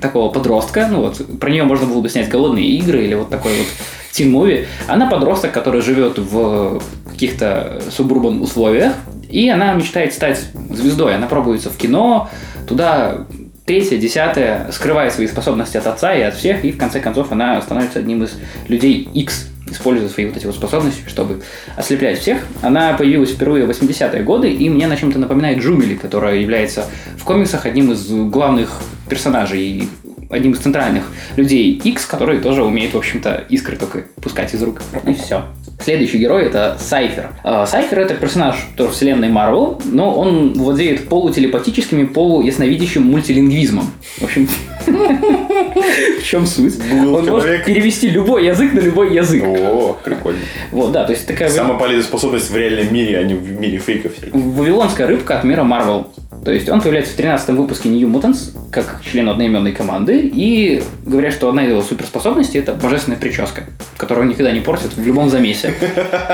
такого 0.00 0.32
подростка, 0.32 0.88
ну 0.90 1.00
вот, 1.00 1.20
про 1.38 1.50
нее 1.50 1.64
можно 1.64 1.86
было 1.86 2.00
бы 2.00 2.08
снять 2.08 2.28
голодные 2.28 2.66
игры 2.66 3.04
или 3.04 3.14
вот 3.14 3.28
такой 3.28 3.52
вот 3.58 3.66
тин-муви. 4.12 4.66
Она 4.86 5.06
подросток, 5.06 5.52
который 5.52 5.82
живет 5.82 6.18
в 6.18 6.80
каких-то 7.10 7.82
субурбан 7.90 8.40
условиях, 8.40 8.94
и 9.28 9.48
она 9.48 9.74
мечтает 9.74 10.14
стать 10.14 10.40
звездой. 10.70 11.16
Она 11.16 11.26
пробуется 11.26 11.70
в 11.70 11.76
кино, 11.76 12.30
туда 12.66 13.26
третье, 13.64 13.96
десятое, 13.96 14.70
скрывает 14.72 15.12
свои 15.12 15.26
способности 15.26 15.76
от 15.76 15.86
отца 15.86 16.14
и 16.14 16.22
от 16.22 16.34
всех, 16.34 16.64
и 16.64 16.72
в 16.72 16.78
конце 16.78 17.00
концов 17.00 17.32
она 17.32 17.60
становится 17.62 17.98
одним 17.98 18.24
из 18.24 18.32
людей 18.68 19.08
X, 19.14 19.48
используя 19.70 20.08
свои 20.08 20.26
вот 20.26 20.36
эти 20.36 20.46
вот 20.46 20.54
способности, 20.54 21.02
чтобы 21.06 21.42
ослеплять 21.76 22.18
всех. 22.18 22.46
Она 22.62 22.92
появилась 22.94 23.30
впервые 23.30 23.64
в 23.64 23.70
80-е 23.70 24.22
годы, 24.22 24.52
и 24.52 24.68
мне 24.68 24.86
на 24.86 24.96
чем-то 24.96 25.18
напоминает 25.18 25.58
Джумили, 25.58 25.94
которая 25.94 26.36
является 26.36 26.86
в 27.16 27.24
комиксах 27.24 27.64
одним 27.66 27.92
из 27.92 28.06
главных 28.08 28.82
персонажей 29.08 29.88
одним 30.30 30.52
из 30.52 30.58
центральных 30.58 31.04
людей 31.36 31.72
X, 31.72 32.06
который 32.06 32.40
тоже 32.40 32.62
умеет, 32.64 32.94
в 32.94 32.98
общем-то, 32.98 33.44
искры 33.48 33.76
только 33.76 34.04
пускать 34.20 34.54
из 34.54 34.62
рук. 34.62 34.82
И 35.06 35.14
все. 35.14 35.44
Следующий 35.80 36.18
герой 36.18 36.44
это 36.44 36.76
Сайфер. 36.78 37.30
Э, 37.42 37.64
Сайфер 37.66 37.98
это 38.00 38.14
персонаж 38.14 38.56
тоже 38.76 38.92
вселенной 38.92 39.28
Марвел, 39.28 39.80
но 39.84 40.14
он 40.14 40.54
владеет 40.54 41.08
полутелепатическим 41.08 42.00
и 42.00 42.06
полуясновидящим 42.06 43.02
мультилингвизмом. 43.02 43.90
В 44.18 44.24
общем, 44.24 44.48
в 44.86 46.22
чем 46.22 46.46
суть? 46.46 46.74
Он 46.92 47.26
может 47.26 47.64
перевести 47.64 48.10
любой 48.10 48.46
язык 48.46 48.72
на 48.72 48.80
любой 48.80 49.14
язык. 49.14 49.42
О, 49.44 49.96
прикольно. 50.02 50.40
Вот, 50.70 50.92
да, 50.92 51.04
то 51.04 51.12
есть 51.12 51.26
такая 51.26 51.48
Самая 51.48 51.78
полезная 51.78 52.04
способность 52.04 52.50
в 52.50 52.56
реальном 52.56 52.92
мире, 52.92 53.18
а 53.18 53.22
не 53.22 53.34
в 53.34 53.60
мире 53.60 53.78
фейков. 53.78 54.12
Вавилонская 54.32 55.06
рыбка 55.06 55.38
от 55.38 55.44
мира 55.44 55.62
Марвел. 55.62 56.08
То 56.44 56.52
есть 56.52 56.68
он 56.68 56.82
появляется 56.82 57.14
в 57.14 57.16
13 57.16 57.48
выпуске 57.50 57.88
New 57.88 58.06
Mutants, 58.08 58.50
как 58.70 59.00
член 59.02 59.28
одноименной 59.30 59.72
команды, 59.72 60.30
и 60.32 60.82
говорят, 61.06 61.32
что 61.32 61.48
одна 61.48 61.64
из 61.64 61.70
его 61.70 61.80
суперспособностей 61.80 62.60
это 62.60 62.74
божественная 62.74 63.18
прическа, 63.18 63.64
которую 63.96 64.28
никогда 64.28 64.52
не 64.52 64.60
портит 64.60 64.94
в 64.94 65.06
любом 65.06 65.30
замесе. 65.30 65.72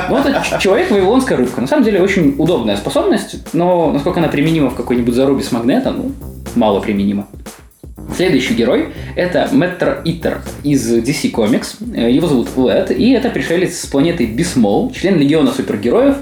Ну, 0.08 0.16
это 0.16 0.42
человек 0.58 0.90
Вавилонская 0.90 1.38
рыбка. 1.38 1.60
На 1.60 1.68
самом 1.68 1.84
деле 1.84 2.00
очень 2.00 2.34
удобная 2.38 2.76
способность, 2.76 3.36
но 3.52 3.92
насколько 3.92 4.18
она 4.18 4.28
применима 4.28 4.70
в 4.70 4.74
какой-нибудь 4.74 5.14
зарубе 5.14 5.44
с 5.44 5.52
магнета, 5.52 5.92
ну, 5.92 6.12
мало 6.56 6.80
применима. 6.80 7.28
Следующий 8.20 8.52
герой– 8.52 8.88
это 9.16 9.48
Мэттер 9.50 10.02
Иттер 10.04 10.42
из 10.62 10.92
DC 10.92 11.32
Comics. 11.32 11.76
Э, 11.96 12.12
Его 12.12 12.26
зовут 12.26 12.48
Лед, 12.54 12.90
и 12.90 13.12
это 13.12 13.30
пришелец 13.30 13.80
с 13.80 13.86
планеты 13.86 14.26
Бисмол, 14.26 14.92
член 14.92 15.18
Легиона 15.18 15.50
супергероев. 15.52 16.16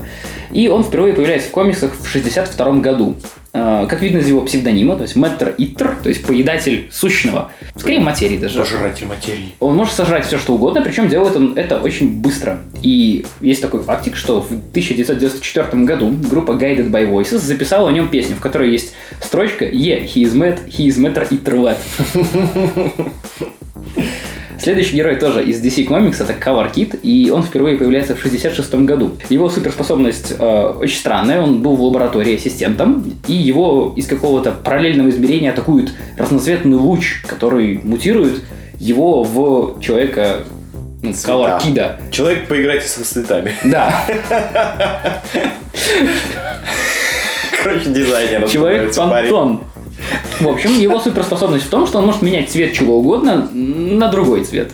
И 0.52 0.68
он 0.68 0.84
впервые 0.84 1.12
появляется 1.12 1.48
в 1.48 1.50
комиксах 1.50 1.90
в 1.98 2.06
62 2.06 2.74
году. 2.74 3.16
Э, 3.52 3.86
Как 3.88 4.02
видно 4.02 4.18
из 4.18 4.28
его 4.28 4.42
псевдонима, 4.42 4.96
то 4.96 5.02
есть 5.02 5.16
Мэттер 5.16 5.54
Иттер, 5.56 5.96
то 6.02 6.08
есть 6.08 6.24
поедатель 6.24 6.88
сущного. 6.92 7.50
Скорее 7.76 8.00
материи 8.00 8.36
даже. 8.36 8.58
Пожиратель 8.58 9.06
материи. 9.06 9.54
Он 9.60 9.76
может 9.76 9.94
сожрать 9.94 10.26
все, 10.26 10.38
что 10.38 10.54
угодно, 10.54 10.82
причем 10.82 11.08
делает 11.08 11.36
он 11.36 11.56
это 11.56 11.80
очень 11.80 12.20
быстро. 12.20 12.58
И 12.82 13.24
есть 13.40 13.62
такой 13.62 13.82
фактик, 13.82 14.16
что 14.16 14.42
в 14.42 14.46
1994 14.46 15.84
году 15.84 16.12
группа 16.30 16.52
Guided 16.52 16.90
by 16.90 17.10
Voices 17.10 17.38
записала 17.38 17.88
о 17.88 17.92
нем 17.92 18.08
песню, 18.08 18.36
в 18.36 18.40
которой 18.40 18.70
есть 18.70 18.92
строчка 19.20 19.64
«Yeah, 19.64 20.04
he 20.04 20.24
is 20.24 20.34
mad, 20.34 20.68
he 20.68 20.88
is 20.88 20.98
eater 21.30 21.56
lad». 21.56 21.78
Следующий 24.60 24.96
герой 24.96 25.16
тоже 25.16 25.44
из 25.44 25.62
DC 25.62 25.86
Comics, 25.86 26.22
это 26.22 26.32
Cover 26.32 26.72
Kid, 26.72 26.98
и 27.02 27.30
он 27.30 27.42
впервые 27.44 27.76
появляется 27.76 28.16
в 28.16 28.20
66 28.20 28.74
году. 28.74 29.12
Его 29.28 29.48
суперспособность 29.48 30.34
э, 30.36 30.74
очень 30.80 30.98
странная, 30.98 31.40
он 31.40 31.62
был 31.62 31.76
в 31.76 31.82
лаборатории 31.82 32.34
ассистентом, 32.36 33.04
и 33.28 33.32
его 33.32 33.92
из 33.96 34.06
какого-то 34.06 34.50
параллельного 34.50 35.10
измерения 35.10 35.52
атакует 35.52 35.92
разноцветный 36.16 36.76
луч, 36.76 37.22
который 37.26 37.80
мутирует 37.84 38.42
его 38.78 39.22
в 39.22 39.80
человека 39.80 40.40
ну, 41.02 41.12
Цвета. 41.12 41.30
Cover 41.32 41.60
Kid'а. 41.62 42.10
Человек, 42.10 42.48
поиграйте 42.48 42.88
со 42.88 43.04
цветами. 43.04 43.54
Да, 43.64 44.04
Короче, 47.62 47.90
дизайнер. 47.90 48.48
человек. 48.48 48.94
Пантон. 48.94 49.60
В 50.40 50.48
общем, 50.48 50.78
его 50.78 50.98
суперспособность 51.00 51.66
в 51.66 51.70
том, 51.70 51.86
что 51.86 51.98
он 51.98 52.06
может 52.06 52.22
менять 52.22 52.50
цвет 52.50 52.72
чего 52.72 52.98
угодно 52.98 53.48
на 53.52 54.08
другой 54.08 54.44
цвет. 54.44 54.72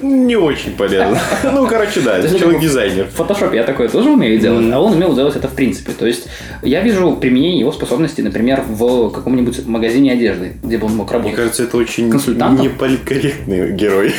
Не 0.00 0.34
очень 0.34 0.72
полезно. 0.72 1.18
Ну, 1.44 1.66
короче, 1.66 2.00
да, 2.00 2.20
человек-дизайнер. 2.20 3.06
В 3.06 3.14
фотошопе 3.14 3.56
я 3.56 3.62
такое 3.64 3.88
тоже 3.88 4.10
умею 4.10 4.38
делать, 4.40 4.66
а 4.72 4.80
он 4.80 4.94
умел 4.94 5.14
делать 5.14 5.36
это 5.36 5.46
в 5.46 5.52
принципе. 5.52 5.92
То 5.92 6.06
есть 6.06 6.26
я 6.62 6.80
вижу 6.80 7.16
применение 7.16 7.60
его 7.60 7.72
способностей, 7.72 8.22
например, 8.22 8.64
в 8.66 9.10
каком-нибудь 9.10 9.64
магазине 9.66 10.12
одежды, 10.12 10.54
где 10.62 10.78
бы 10.78 10.86
он 10.86 10.96
мог 10.96 11.08
Мне 11.08 11.18
работать. 11.18 11.36
кажется, 11.36 11.62
это 11.64 11.76
очень 11.76 12.08
неполиткорректный 12.08 13.72
герой. 13.72 14.14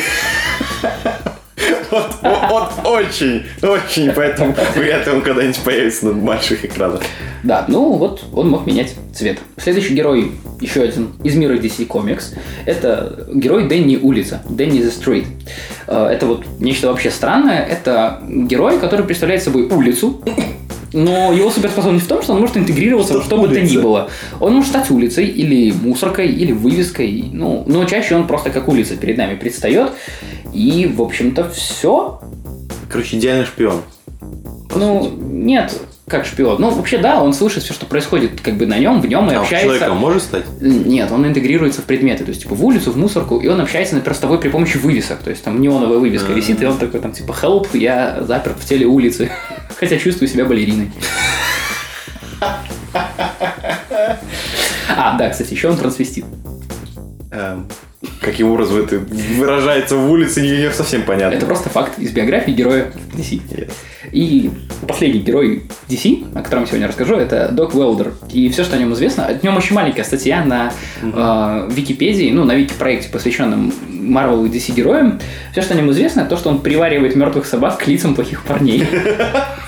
Вот, 1.94 2.16
вот 2.50 2.86
очень, 2.86 3.44
очень, 3.62 4.10
поэтому 4.12 4.54
вряд 4.74 5.06
ли 5.06 5.12
он 5.12 5.22
когда-нибудь 5.22 5.60
появится 5.60 6.06
на 6.06 6.12
больших 6.12 6.64
экранах. 6.64 7.02
Да, 7.44 7.66
ну 7.68 7.92
вот 7.92 8.24
он 8.32 8.50
мог 8.50 8.66
менять 8.66 8.94
цвет. 9.12 9.38
Следующий 9.58 9.94
герой, 9.94 10.32
еще 10.60 10.82
один 10.82 11.12
из 11.22 11.36
мира 11.36 11.54
DC 11.54 11.86
Comics, 11.86 12.34
это 12.66 13.26
герой 13.32 13.68
Дэнни 13.68 13.96
Улица, 13.96 14.42
Дэнни 14.48 14.80
the 14.80 14.92
Street. 14.92 15.26
Э, 15.86 16.08
Это 16.10 16.26
вот 16.26 16.44
нечто 16.58 16.88
вообще 16.88 17.10
странное. 17.10 17.64
Это 17.64 18.20
герой, 18.28 18.80
который 18.80 19.04
представляет 19.04 19.42
собой 19.42 19.66
улицу, 19.68 20.20
но 20.94 21.32
его 21.32 21.50
суперспособность 21.50 22.06
в 22.06 22.08
том, 22.08 22.22
что 22.22 22.32
он 22.32 22.40
может 22.40 22.56
интегрироваться 22.56 23.14
во 23.18 23.22
что 23.22 23.36
бы 23.38 23.48
то 23.48 23.60
ни 23.60 23.76
было. 23.76 24.08
Он 24.40 24.54
может 24.54 24.70
стать 24.70 24.90
улицей, 24.90 25.26
или 25.26 25.72
мусоркой, 25.72 26.28
или 26.28 26.52
вывеской. 26.52 27.28
Ну, 27.32 27.64
но 27.66 27.84
чаще 27.84 28.14
он 28.14 28.26
просто 28.26 28.50
как 28.50 28.68
улица 28.68 28.96
перед 28.96 29.18
нами 29.18 29.34
предстает. 29.34 29.90
И, 30.52 30.86
в 30.86 31.02
общем-то, 31.02 31.50
все. 31.50 32.20
Короче, 32.90 33.16
идеальный 33.16 33.44
шпион. 33.44 33.82
Ну, 34.76 35.10
нет, 35.20 35.72
как 36.08 36.26
шпион. 36.26 36.60
Ну, 36.60 36.70
вообще, 36.70 36.98
да, 36.98 37.22
он 37.22 37.32
слышит 37.32 37.62
все, 37.62 37.72
что 37.72 37.86
происходит 37.86 38.40
как 38.40 38.54
бы 38.56 38.66
на 38.66 38.78
нем, 38.78 39.00
в 39.00 39.06
нем 39.06 39.30
и 39.30 39.34
А 39.34 39.40
общается. 39.40 39.66
человеком 39.66 39.96
может 39.96 40.22
стать? 40.22 40.44
Нет, 40.60 41.10
он 41.10 41.26
интегрируется 41.26 41.80
в 41.82 41.84
предметы, 41.84 42.24
то 42.24 42.30
есть 42.30 42.42
типа 42.42 42.54
в 42.54 42.64
улицу, 42.64 42.92
в 42.92 42.96
мусорку, 42.96 43.38
и 43.38 43.48
он 43.48 43.60
общается 43.60 43.94
на 43.94 44.00
перстовой 44.00 44.38
при 44.38 44.48
помощи 44.48 44.76
вывесок. 44.76 45.18
То 45.20 45.30
есть 45.30 45.42
там 45.44 45.60
неоновая 45.60 45.98
вывеска 45.98 46.32
А. 46.32 46.34
висит, 46.34 46.62
и 46.62 46.66
он 46.66 46.76
такой 46.78 47.00
там 47.00 47.12
типа 47.12 47.34
help, 47.40 47.68
я 47.72 48.22
заперт 48.22 48.58
в 48.58 48.64
теле 48.68 48.86
улицы, 48.86 49.30
хотя 49.84 49.98
чувствую 49.98 50.28
себя 50.28 50.44
балериной. 50.46 50.90
А, 54.96 55.18
да, 55.18 55.28
кстати, 55.28 55.52
еще 55.52 55.68
он 55.68 55.76
трансвестит. 55.76 56.24
Эм, 57.30 57.66
Каким 58.20 58.50
образом 58.50 58.78
это 58.78 58.98
выражается 58.98 59.96
в 59.96 60.10
улице, 60.10 60.40
не 60.40 60.70
совсем 60.70 61.02
понятно. 61.02 61.36
Это 61.36 61.46
просто 61.46 61.68
факт 61.68 61.98
из 61.98 62.10
биографии 62.10 62.52
героя 62.52 62.90
DC. 63.14 63.40
Yes. 63.50 63.72
И 64.12 64.50
последний 64.86 65.20
герой 65.20 65.64
DC, 65.88 66.34
о 66.34 66.42
котором 66.42 66.62
я 66.62 66.66
сегодня 66.66 66.88
расскажу, 66.88 67.16
это 67.16 67.48
Док 67.52 67.74
Уэлдер. 67.74 68.12
И 68.32 68.48
все, 68.50 68.64
что 68.64 68.76
о 68.76 68.78
нем 68.78 68.92
известно, 68.94 69.26
о 69.26 69.34
нем 69.34 69.56
очень 69.56 69.74
маленькая 69.74 70.04
статья 70.04 70.44
на 70.44 70.72
э, 71.02 71.68
Википедии, 71.70 72.30
ну, 72.30 72.44
на 72.44 72.54
Вики-проекте, 72.54 73.10
посвященном 73.10 73.72
Marvel 73.88 74.46
и 74.46 74.50
DC 74.50 74.74
героям. 74.74 75.20
Все, 75.52 75.62
что 75.62 75.74
о 75.74 75.76
нем 75.76 75.90
известно, 75.90 76.24
то, 76.24 76.36
что 76.36 76.50
он 76.50 76.60
приваривает 76.60 77.16
мертвых 77.16 77.46
собак 77.46 77.78
к 77.78 77.86
лицам 77.86 78.14
плохих 78.14 78.44
парней. 78.44 78.86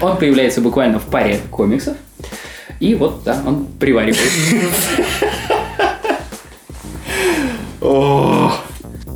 Он 0.00 0.16
появляется 0.16 0.60
буквально 0.60 0.98
в 0.98 1.04
паре 1.04 1.40
комиксов. 1.50 1.96
И 2.80 2.94
вот, 2.94 3.22
да, 3.24 3.42
он 3.46 3.66
приваривает. 3.78 4.20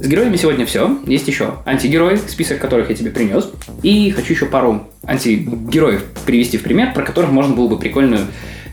С 0.01 0.07
героями 0.07 0.37
сегодня 0.37 0.65
все. 0.65 0.99
Есть 1.07 1.29
еще 1.29 1.57
антигерои, 1.67 2.17
список 2.17 2.59
которых 2.59 2.89
я 2.89 2.97
тебе 2.97 3.11
принес. 3.11 3.51
И 3.83 4.11
хочу 4.13 4.33
еще 4.33 4.47
пару 4.47 4.89
антигероев 5.05 6.05
привести 6.25 6.57
в 6.57 6.63
пример, 6.63 6.95
про 6.95 7.03
которых 7.03 7.31
можно 7.31 7.55
было 7.55 7.69
бы 7.69 7.79
прикольную 7.79 8.27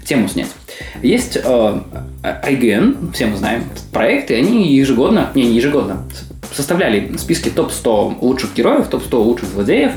тему 0.05 0.29
снять. 0.29 0.47
Есть 1.01 1.35
э, 1.35 1.81
IGN, 2.23 3.11
все 3.13 3.25
мы 3.25 3.35
знаем, 3.35 3.63
проекты, 3.91 4.35
они 4.35 4.73
ежегодно, 4.73 5.31
не, 5.35 5.47
не 5.47 5.55
ежегодно, 5.55 6.07
составляли 6.53 7.15
списки 7.17 7.49
топ-100 7.49 8.17
лучших 8.21 8.53
героев, 8.53 8.87
топ-100 8.87 9.15
лучших 9.17 9.49
злодеев. 9.49 9.91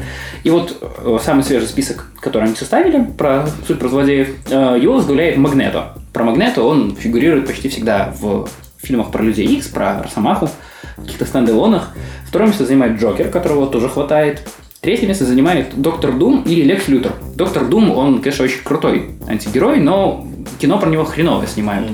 И 0.44 0.50
вот 0.50 0.76
э, 0.80 1.18
самый 1.22 1.42
свежий 1.44 1.68
список, 1.68 2.06
который 2.20 2.44
они 2.44 2.56
составили 2.56 3.04
про 3.04 3.46
суперзлодеев, 3.66 4.28
э, 4.50 4.78
его 4.80 4.94
возглавляет 4.94 5.36
Магнето. 5.36 5.94
Про 6.12 6.24
Магнето 6.24 6.62
он 6.62 6.96
фигурирует 6.96 7.46
почти 7.46 7.68
всегда 7.68 8.14
в 8.20 8.48
фильмах 8.78 9.10
про 9.10 9.22
Людей 9.22 9.46
Икс, 9.46 9.68
про 9.68 10.02
Росомаху, 10.02 10.48
в 10.96 11.02
каких-то 11.02 11.24
стендалонах. 11.24 11.90
Второе 12.26 12.48
место 12.48 12.64
занимает 12.64 13.00
Джокер, 13.00 13.28
которого 13.30 13.66
тоже 13.66 13.88
хватает. 13.88 14.48
Третье 14.80 15.06
место 15.06 15.26
занимает 15.26 15.74
Доктор 15.74 16.12
Дум 16.12 16.42
или 16.46 16.62
Лекс 16.62 16.88
Лютер. 16.88 17.12
Доктор 17.34 17.66
Дум, 17.66 17.90
он, 17.90 18.22
конечно, 18.22 18.46
очень 18.46 18.62
крутой 18.64 19.10
антигерой, 19.28 19.78
но 19.78 20.26
кино 20.58 20.78
про 20.78 20.88
него 20.88 21.04
хреново 21.04 21.46
снимают. 21.46 21.90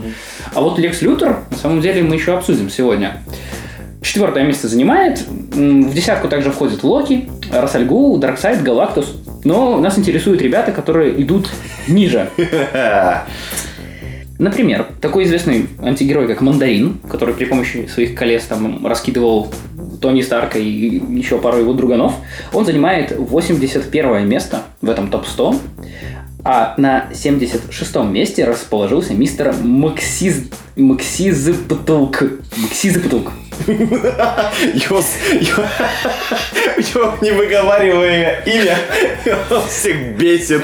А 0.55 0.61
вот 0.61 0.79
Лекс 0.79 1.03
Лютер, 1.03 1.41
на 1.51 1.57
самом 1.57 1.81
деле, 1.81 2.03
мы 2.03 2.15
еще 2.15 2.37
обсудим 2.37 2.71
сегодня. 2.71 3.23
Четвертое 4.03 4.45
место 4.45 4.69
занимает. 4.69 5.21
В 5.27 5.95
десятку 5.95 6.29
также 6.29 6.51
входит 6.51 6.83
Локи, 6.83 7.29
Рассальгу, 7.53 8.19
Дарксайд, 8.19 8.63
Галактус. 8.63 9.17
Но 9.45 9.79
нас 9.79 9.99
интересуют 9.99 10.43
ребята, 10.43 10.73
которые 10.73 11.21
идут 11.23 11.51
ниже. 11.89 12.31
Например, 14.39 14.87
такой 15.01 15.25
известный 15.25 15.67
антигерой, 15.81 16.27
как 16.27 16.43
Мандарин, 16.43 16.99
который 17.09 17.35
при 17.35 17.47
помощи 17.47 17.87
своих 17.87 18.15
колес 18.15 18.45
там 18.45 18.87
раскидывал 18.87 19.51
Тони 20.01 20.21
Старка 20.21 20.59
и 20.59 21.01
еще 21.19 21.39
пару 21.39 21.59
его 21.59 21.73
друганов, 21.73 22.15
он 22.53 22.67
занимает 22.67 23.15
81 23.17 24.29
место 24.29 24.63
в 24.83 24.91
этом 24.91 25.09
топ-100. 25.09 25.57
А 26.45 26.75
на 26.77 27.09
76-м 27.13 28.13
месте 28.13 28.45
расположился 28.45 29.15
мистер 29.15 29.53
Максиз... 29.63 30.45
Максизапатулк. 30.77 32.23
Максизапатулк. 32.57 33.33
Его, 33.67 35.03
его, 35.41 35.63
его 36.79 37.15
невыговариваемое 37.21 38.43
имя 38.47 38.79
он 39.51 39.67
всех 39.69 40.17
бесит. 40.17 40.63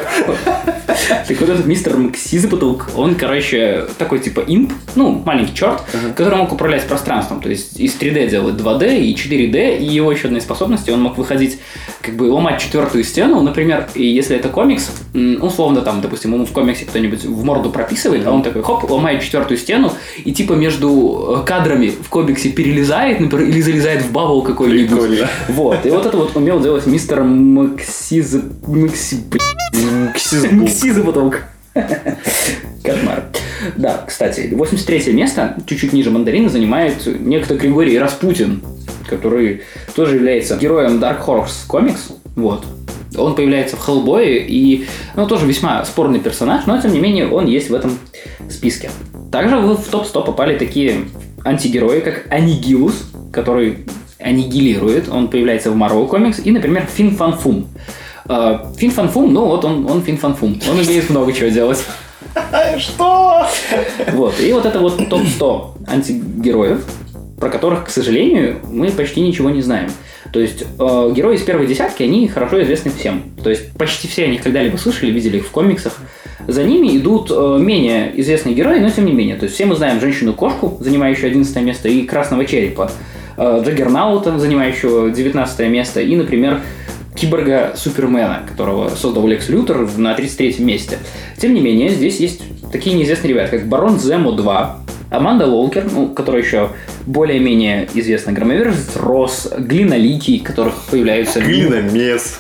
Так 1.29 1.41
вот 1.41 1.49
этот 1.49 1.67
мистер 1.67 1.97
Максизапатулк, 1.97 2.91
он, 2.97 3.15
короче, 3.15 3.87
такой 3.99 4.21
типа 4.21 4.45
имп, 4.47 4.73
ну, 4.95 5.23
маленький 5.25 5.55
черт, 5.55 5.83
который 6.15 6.37
мог 6.37 6.53
управлять 6.53 6.87
пространством. 6.87 7.41
То 7.41 7.49
есть 7.49 7.81
из 7.81 7.97
3D 7.97 8.29
делать 8.29 8.55
2D 8.55 9.01
и 9.01 9.15
4D, 9.15 9.79
и 9.79 9.85
его 9.85 10.13
еще 10.13 10.29
одной 10.29 10.41
способности, 10.41 10.91
он 10.91 11.03
мог 11.03 11.19
выходить, 11.19 11.59
как 12.01 12.17
бы 12.17 12.25
ломать 12.25 12.61
четвертую 12.61 13.05
стену, 13.05 13.41
например, 13.43 13.89
и 13.95 14.07
если 14.07 14.37
это 14.37 14.49
комикс, 14.49 14.91
условно 15.41 15.83
там, 15.83 16.01
допустим, 16.01 16.35
ему 16.35 16.47
в 16.47 16.53
комиксе 16.53 16.85
кто-нибудь 16.85 17.25
в 17.25 17.45
морду 17.45 17.71
прописывает, 17.71 18.27
а 18.27 18.33
он 18.33 18.43
такой, 18.43 18.63
хоп, 18.63 18.89
ломает 18.91 19.23
четвертую 19.23 19.59
стену, 19.59 19.93
и 20.25 20.33
типа 20.33 20.53
между 20.53 21.41
э, 21.43 21.47
кадрами 21.47 21.89
в 21.89 22.09
комиксе 22.09 22.51
перелезает, 22.51 22.82
например, 23.21 23.49
или 23.49 23.61
залезает 23.61 24.03
в 24.03 24.13
бабл 24.13 24.43
какой-нибудь. 24.43 25.27
Вот, 25.49 25.87
и 25.87 25.91
вот 25.91 26.07
это 26.07 26.17
вот 26.17 26.37
умел 26.37 26.61
делать 26.61 26.87
мистер 26.87 27.23
Максиз... 27.23 28.37
Макси... 28.67 29.17
Ксизбук. 30.15 30.53
Максизапатулк. 30.53 31.43
Кошмар. 32.83 33.25
Да, 33.77 34.05
кстати, 34.07 34.51
83 34.53 35.13
место, 35.13 35.57
чуть-чуть 35.67 35.93
ниже 35.93 36.11
мандарина, 36.11 36.49
занимает 36.49 37.07
некто 37.07 37.55
Григорий 37.55 37.99
Распутин, 37.99 38.63
который 39.09 39.63
тоже 39.95 40.17
является 40.17 40.57
героем 40.57 40.99
Dark 40.99 41.25
Horse 41.25 41.67
Comics. 41.69 42.13
Вот. 42.37 42.65
Он 43.17 43.35
появляется 43.35 43.77
в 43.77 43.81
Хеллбое 43.81 44.39
и, 44.39 44.87
ну, 45.17 45.27
тоже 45.27 45.47
весьма 45.47 45.85
спорный 45.85 46.19
персонаж, 46.19 46.67
но, 46.67 46.81
тем 46.81 46.93
не 46.93 46.99
менее, 46.99 47.29
он 47.29 47.47
есть 47.47 47.69
в 47.71 47.75
этом 47.75 47.99
списке. 48.49 48.91
Также 49.31 49.59
в 49.59 49.77
в 49.77 49.89
топ-100 49.89 50.25
попали 50.25 50.59
такие 50.59 51.05
антигерои, 51.45 52.01
как 52.01 52.27
Анигилус, 52.31 53.11
который 53.33 53.87
аннигилирует, 54.19 55.09
он 55.09 55.29
появляется 55.29 55.71
в 55.71 55.77
Marvel 55.77 56.09
Comics, 56.09 56.43
и, 56.43 56.51
например, 56.51 56.87
Фин 56.87 57.17
Фан 57.17 57.37
Фум. 57.39 57.69
Э, 58.29 58.59
Фин 58.77 58.91
Фан 58.91 59.09
Фум, 59.09 59.33
ну 59.33 59.47
вот 59.47 59.65
он, 59.65 59.87
он 59.91 60.03
Фин 60.03 60.17
Фан 60.17 60.35
Фум, 60.35 60.61
он 60.71 60.79
умеет 60.79 61.11
много 61.11 61.33
чего 61.33 61.49
делать. 61.49 61.85
Что? 62.79 63.47
Вот, 64.13 64.41
и 64.41 64.53
вот 64.53 64.65
это 64.65 64.79
вот 64.79 64.97
топ-100 65.09 65.89
антигероев, 65.89 66.85
про 67.39 67.51
которых, 67.51 67.85
к 67.85 67.91
сожалению, 67.91 68.61
мы 68.71 68.91
почти 68.91 69.21
ничего 69.21 69.51
не 69.51 69.63
знаем. 69.63 69.91
То 70.33 70.41
есть 70.41 70.63
э, 70.63 71.13
герои 71.15 71.37
из 71.37 71.43
первой 71.43 71.67
десятки, 71.67 72.03
они 72.03 72.27
хорошо 72.27 72.63
известны 72.63 72.91
всем. 72.91 73.23
То 73.43 73.51
есть 73.51 73.73
почти 73.75 74.09
все 74.09 74.25
о 74.25 74.29
них 74.29 74.43
когда-либо 74.43 74.79
слышали, 74.79 75.11
видели 75.11 75.37
их 75.37 75.47
в 75.47 75.51
комиксах. 75.51 75.99
За 76.49 76.65
ними 76.65 76.97
идут 76.97 77.31
э, 77.31 77.59
менее 77.61 78.13
известные 78.21 78.55
герои, 78.55 78.81
но 78.81 78.89
тем 78.89 79.05
не 79.05 79.13
менее. 79.13 79.37
То 79.37 79.45
есть 79.45 79.55
все 79.55 79.67
мы 79.67 79.77
знаем 79.77 80.01
женщину-кошку, 80.01 80.79
занимающую 80.81 81.29
11 81.31 81.57
место, 81.63 81.89
и 81.89 82.05
красного 82.05 82.47
черепа, 82.47 82.91
э, 83.37 83.63
Джаггернаута, 83.65 84.39
занимающего 84.39 85.11
19 85.11 85.69
место, 85.69 86.01
и, 86.01 86.17
например, 86.17 86.63
киборга 87.15 87.75
Супермена, 87.77 88.43
которого 88.49 88.89
создал 88.89 89.27
Лекс 89.27 89.51
Лютер 89.51 89.87
на 89.99 90.15
33 90.15 90.65
месте. 90.65 90.99
Тем 91.37 91.53
не 91.53 91.61
менее, 91.61 91.91
здесь 91.91 92.19
есть 92.21 92.43
такие 92.73 92.97
неизвестные 92.97 93.35
ребята, 93.35 93.59
как 93.59 93.69
Барон 93.69 94.01
Земо 94.01 94.33
2, 94.33 94.82
Аманда 95.13 95.47
Уолкер, 95.47 95.85
ну, 95.93 96.09
которая 96.09 96.43
еще 96.43 96.71
более-менее 97.07 97.89
известна, 97.95 98.33
Громоверс 98.33 98.97
Рос, 98.97 99.49
Глиноликий, 99.59 100.39
которых 100.41 100.75
появляются... 100.91 101.41
Глиномес. 101.41 102.39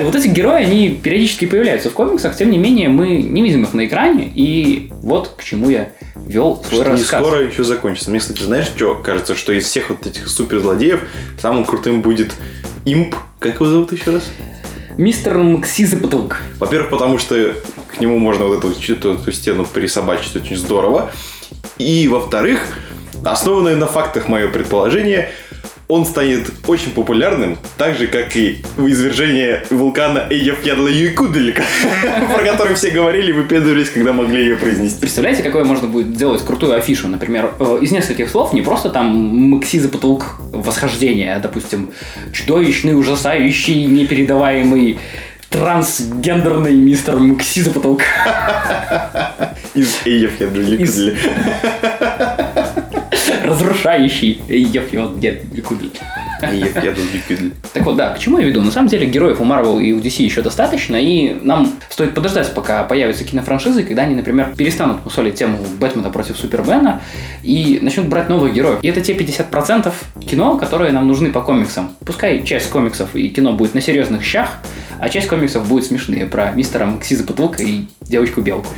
Вот 0.00 0.14
эти 0.14 0.28
герои, 0.28 0.62
они 0.62 0.90
периодически 0.90 1.46
появляются 1.46 1.90
в 1.90 1.92
комиксах, 1.92 2.36
тем 2.36 2.50
не 2.50 2.58
менее, 2.58 2.88
мы 2.88 3.16
не 3.16 3.42
видим 3.42 3.64
их 3.64 3.74
на 3.74 3.84
экране, 3.86 4.30
и 4.34 4.90
вот 5.02 5.34
к 5.36 5.42
чему 5.42 5.70
я 5.70 5.90
вел 6.14 6.62
свой 6.68 6.82
Что 6.82 6.90
рассказ. 6.92 7.26
скоро 7.26 7.42
еще 7.42 7.64
закончится. 7.64 8.10
Мне, 8.10 8.20
кстати, 8.20 8.42
знаешь, 8.42 8.66
что 8.66 8.94
кажется, 8.94 9.34
что 9.34 9.52
из 9.52 9.64
всех 9.64 9.90
вот 9.90 10.06
этих 10.06 10.28
суперзлодеев 10.28 11.00
самым 11.40 11.64
крутым 11.64 12.00
будет 12.00 12.32
имп. 12.84 13.14
Как 13.38 13.56
его 13.56 13.66
зовут 13.66 13.92
еще 13.92 14.12
раз? 14.12 14.30
Мистер 14.96 15.38
Максизапатулк. 15.38 16.38
Во-первых, 16.58 16.90
потому 16.90 17.18
что 17.18 17.54
к 17.88 18.00
нему 18.00 18.18
можно 18.18 18.44
вот 18.44 18.58
эту, 18.58 18.70
эту, 18.92 19.14
эту 19.14 19.32
стену 19.32 19.64
присобачить 19.64 20.36
очень 20.36 20.56
здорово. 20.56 21.10
И, 21.78 22.08
во-вторых, 22.08 22.78
основанное 23.24 23.76
на 23.76 23.86
фактах 23.86 24.28
мое 24.28 24.48
предположение, 24.48 25.30
он 25.88 26.04
станет 26.04 26.50
очень 26.66 26.90
популярным, 26.90 27.56
так 27.78 27.96
же, 27.96 28.08
как 28.08 28.36
и 28.36 28.58
извержение 28.76 29.64
вулкана 29.70 30.26
Эйяфьядла-Юйкудель, 30.28 31.54
про 32.34 32.44
который 32.44 32.74
все 32.74 32.90
говорили 32.90 33.30
и 33.30 33.32
выпендривались, 33.32 33.88
когда 33.88 34.12
могли 34.12 34.42
ее 34.42 34.56
произнести. 34.56 35.00
Представляете, 35.00 35.42
какое 35.42 35.64
можно 35.64 35.88
будет 35.88 36.12
делать 36.12 36.44
крутую 36.44 36.76
афишу, 36.76 37.08
например, 37.08 37.52
э, 37.58 37.78
из 37.80 37.90
нескольких 37.90 38.28
слов, 38.28 38.52
не 38.52 38.60
просто 38.60 38.90
там 38.90 39.16
Максизапатулк 39.50 40.36
восхождение, 40.52 41.36
а, 41.36 41.40
допустим, 41.40 41.90
чудовищный, 42.34 42.98
ужасающий, 42.98 43.86
непередаваемый 43.86 44.98
трансгендерный 45.50 46.74
мистер 46.74 47.16
Максизапатулк. 47.16 48.02
Из 49.74 49.96
Эйяфьядла-Юйкуделя. 50.04 51.16
разрушающий 53.44 54.40
Ефьодгель. 56.42 56.92
Эйяфьядла-Юйкудель. 56.92 57.52
Так 57.72 57.84
вот, 57.84 57.96
да, 57.96 58.10
к 58.10 58.18
чему 58.18 58.38
я 58.38 58.46
веду? 58.46 58.62
На 58.62 58.70
самом 58.70 58.88
деле 58.88 59.06
героев 59.06 59.40
у 59.40 59.44
Marvel 59.44 59.82
и 59.82 59.92
у 59.92 60.00
DC 60.00 60.22
еще 60.22 60.42
достаточно, 60.42 60.96
и 60.96 61.36
нам 61.42 61.72
стоит 61.88 62.14
подождать, 62.14 62.52
пока 62.54 62.84
появятся 62.84 63.24
кинофраншизы, 63.24 63.84
когда 63.84 64.02
они, 64.02 64.14
например, 64.14 64.54
перестанут 64.56 65.04
мусолить 65.04 65.34
тему 65.34 65.58
Бэтмена 65.78 66.10
против 66.10 66.36
Супермена 66.36 67.00
и 67.42 67.78
начнут 67.82 68.06
брать 68.06 68.28
новых 68.28 68.54
героев. 68.54 68.78
И 68.82 68.88
это 68.88 69.00
те 69.00 69.14
50% 69.14 69.92
кино, 70.28 70.56
которые 70.56 70.92
нам 70.92 71.06
нужны 71.06 71.30
по 71.30 71.40
комиксам. 71.40 71.90
Пускай 72.04 72.42
часть 72.44 72.70
комиксов 72.70 73.14
и 73.14 73.28
кино 73.28 73.52
будет 73.52 73.74
на 73.74 73.80
серьезных 73.80 74.24
щах, 74.24 74.58
а 75.00 75.08
часть 75.08 75.28
комиксов 75.28 75.66
будет 75.68 75.84
смешные 75.84 76.26
про 76.26 76.52
мистера 76.52 76.86
Максиза 76.86 77.24
Патулка 77.24 77.62
и 77.62 77.84
девочку-белку. 78.02 78.68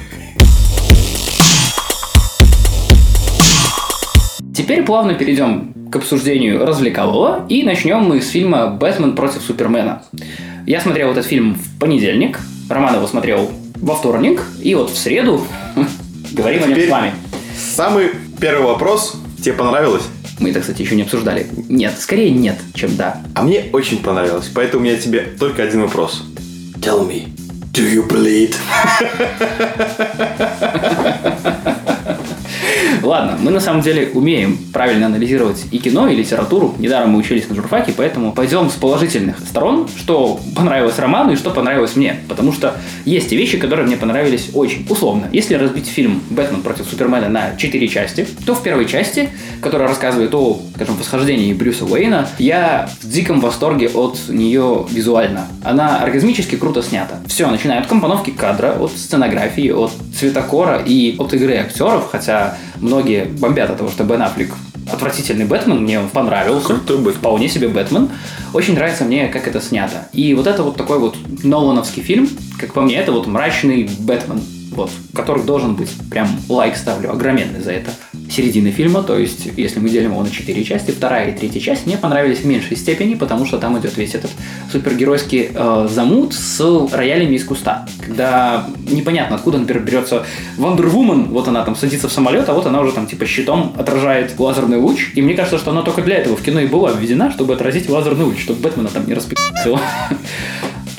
Теперь 4.60 4.82
плавно 4.82 5.14
перейдем 5.14 5.72
к 5.90 5.96
обсуждению 5.96 6.66
развлекалого 6.66 7.46
и 7.48 7.62
начнем 7.62 8.00
мы 8.00 8.20
с 8.20 8.28
фильма 8.28 8.66
«Бэтмен 8.66 9.16
против 9.16 9.40
Супермена». 9.40 10.02
Я 10.66 10.82
смотрел 10.82 11.12
этот 11.12 11.24
фильм 11.24 11.54
в 11.54 11.78
понедельник, 11.78 12.38
Роман 12.68 12.96
его 12.96 13.06
смотрел 13.06 13.50
во 13.76 13.94
вторник, 13.94 14.42
и 14.62 14.74
вот 14.74 14.90
в 14.90 14.98
среду 14.98 15.46
говорим 16.32 16.64
о 16.64 16.66
нем 16.66 16.74
Теперь- 16.74 16.88
с 16.88 16.90
вами. 16.90 17.14
Самый 17.74 18.10
первый 18.38 18.66
вопрос. 18.66 19.14
Тебе 19.42 19.54
понравилось? 19.54 20.02
Мы 20.38 20.50
это, 20.50 20.60
кстати, 20.60 20.82
еще 20.82 20.94
не 20.94 21.04
обсуждали. 21.04 21.46
Нет, 21.70 21.94
скорее 21.98 22.30
нет, 22.30 22.58
чем 22.74 22.94
да. 22.96 23.22
А 23.34 23.42
мне 23.42 23.64
очень 23.72 24.02
понравилось, 24.02 24.50
поэтому 24.54 24.82
у 24.82 24.86
меня 24.86 24.98
тебе 24.98 25.20
только 25.38 25.62
один 25.62 25.80
вопрос. 25.80 26.22
Tell 26.82 27.08
me, 27.08 27.30
do 27.72 27.82
you 27.90 28.06
bleed? 28.06 28.54
Ладно, 33.10 33.36
мы 33.40 33.50
на 33.50 33.58
самом 33.58 33.82
деле 33.82 34.08
умеем 34.14 34.56
правильно 34.72 35.06
анализировать 35.06 35.64
и 35.72 35.78
кино, 35.78 36.06
и 36.06 36.14
литературу. 36.14 36.76
Недаром 36.78 37.10
мы 37.10 37.18
учились 37.18 37.48
на 37.48 37.56
журфаке, 37.56 37.92
поэтому 37.96 38.30
пойдем 38.30 38.70
с 38.70 38.74
положительных 38.74 39.40
сторон, 39.40 39.88
что 39.96 40.38
понравилось 40.54 40.96
Роману 40.96 41.32
и 41.32 41.36
что 41.36 41.50
понравилось 41.50 41.96
мне. 41.96 42.20
Потому 42.28 42.52
что 42.52 42.76
есть 43.04 43.32
и 43.32 43.36
вещи, 43.36 43.58
которые 43.58 43.84
мне 43.84 43.96
понравились 43.96 44.50
очень. 44.54 44.86
Условно, 44.88 45.28
если 45.32 45.54
разбить 45.54 45.88
фильм 45.88 46.22
«Бэтмен 46.30 46.62
против 46.62 46.86
Супермена» 46.86 47.28
на 47.28 47.56
четыре 47.56 47.88
части, 47.88 48.28
то 48.46 48.54
в 48.54 48.62
первой 48.62 48.86
части, 48.86 49.30
которая 49.60 49.88
рассказывает 49.88 50.32
о, 50.32 50.60
скажем, 50.76 50.94
восхождении 50.94 51.52
Брюса 51.52 51.86
Уэйна, 51.86 52.28
я 52.38 52.88
в 53.02 53.08
диком 53.08 53.40
восторге 53.40 53.88
от 53.88 54.20
нее 54.28 54.86
визуально. 54.88 55.48
Она 55.64 55.98
оргазмически 55.98 56.54
круто 56.54 56.80
снята. 56.80 57.16
Все, 57.26 57.48
начиная 57.48 57.80
от 57.80 57.88
компоновки 57.88 58.30
кадра, 58.30 58.76
от 58.78 58.92
сценографии, 58.92 59.70
от 59.72 59.90
цветокора 60.16 60.80
и 60.86 61.16
от 61.18 61.34
игры 61.34 61.56
актеров, 61.56 62.08
хотя 62.12 62.56
многие 62.80 63.24
бомбят 63.24 63.70
от 63.70 63.78
того, 63.78 63.90
что 63.90 64.04
Бен 64.04 64.22
Аффлек 64.22 64.54
отвратительный 64.90 65.44
Бэтмен, 65.44 65.82
мне 65.82 66.00
он 66.00 66.08
понравился. 66.08 66.66
Крутой 66.66 66.98
Бэтмен. 66.98 67.20
Вполне 67.20 67.48
себе 67.48 67.68
Бэтмен. 67.68 68.08
Очень 68.52 68.74
нравится 68.74 69.04
мне, 69.04 69.28
как 69.28 69.46
это 69.46 69.60
снято. 69.60 70.08
И 70.12 70.34
вот 70.34 70.46
это 70.46 70.62
вот 70.62 70.76
такой 70.76 70.98
вот 70.98 71.16
Нолановский 71.44 72.02
фильм, 72.02 72.28
как 72.58 72.72
по 72.72 72.80
мне, 72.80 72.96
это 72.96 73.12
вот 73.12 73.26
мрачный 73.26 73.88
Бэтмен 74.00 74.40
вот, 74.70 74.90
который 75.14 75.44
должен 75.44 75.74
быть. 75.74 75.90
Прям 76.10 76.28
лайк 76.48 76.76
ставлю 76.76 77.10
огроменный 77.12 77.60
за 77.60 77.72
это. 77.72 77.90
Середины 78.30 78.70
фильма, 78.70 79.02
то 79.02 79.18
есть, 79.18 79.48
если 79.56 79.80
мы 79.80 79.88
делим 79.88 80.12
его 80.12 80.22
на 80.22 80.30
четыре 80.30 80.62
части, 80.64 80.92
вторая 80.92 81.30
и 81.30 81.36
третья 81.36 81.58
часть 81.58 81.86
мне 81.86 81.96
понравились 81.96 82.38
в 82.38 82.46
меньшей 82.46 82.76
степени, 82.76 83.14
потому 83.14 83.44
что 83.44 83.58
там 83.58 83.76
идет 83.78 83.96
весь 83.96 84.14
этот 84.14 84.30
супергеройский 84.70 85.50
э, 85.52 85.88
замут 85.90 86.34
с 86.34 86.60
роялями 86.92 87.34
из 87.34 87.44
куста. 87.44 87.86
Когда 88.06 88.68
непонятно, 88.88 89.34
откуда, 89.34 89.58
например, 89.58 89.82
берется 89.82 90.24
Вандервумен, 90.58 91.24
вот 91.24 91.48
она 91.48 91.64
там 91.64 91.74
садится 91.74 92.08
в 92.08 92.12
самолет, 92.12 92.48
а 92.48 92.54
вот 92.54 92.66
она 92.66 92.80
уже 92.80 92.92
там 92.92 93.06
типа 93.08 93.26
щитом 93.26 93.74
отражает 93.76 94.38
лазерный 94.38 94.78
луч. 94.78 95.10
И 95.16 95.22
мне 95.22 95.34
кажется, 95.34 95.58
что 95.58 95.72
она 95.72 95.82
только 95.82 96.02
для 96.02 96.16
этого 96.16 96.36
в 96.36 96.42
кино 96.42 96.60
и 96.60 96.66
была 96.66 96.92
введена, 96.92 97.32
чтобы 97.32 97.54
отразить 97.54 97.88
лазерный 97.88 98.24
луч, 98.24 98.40
чтобы 98.40 98.60
Бэтмена 98.60 98.88
там 98.88 99.06
не 99.06 99.14
распи***ил. 99.14 99.78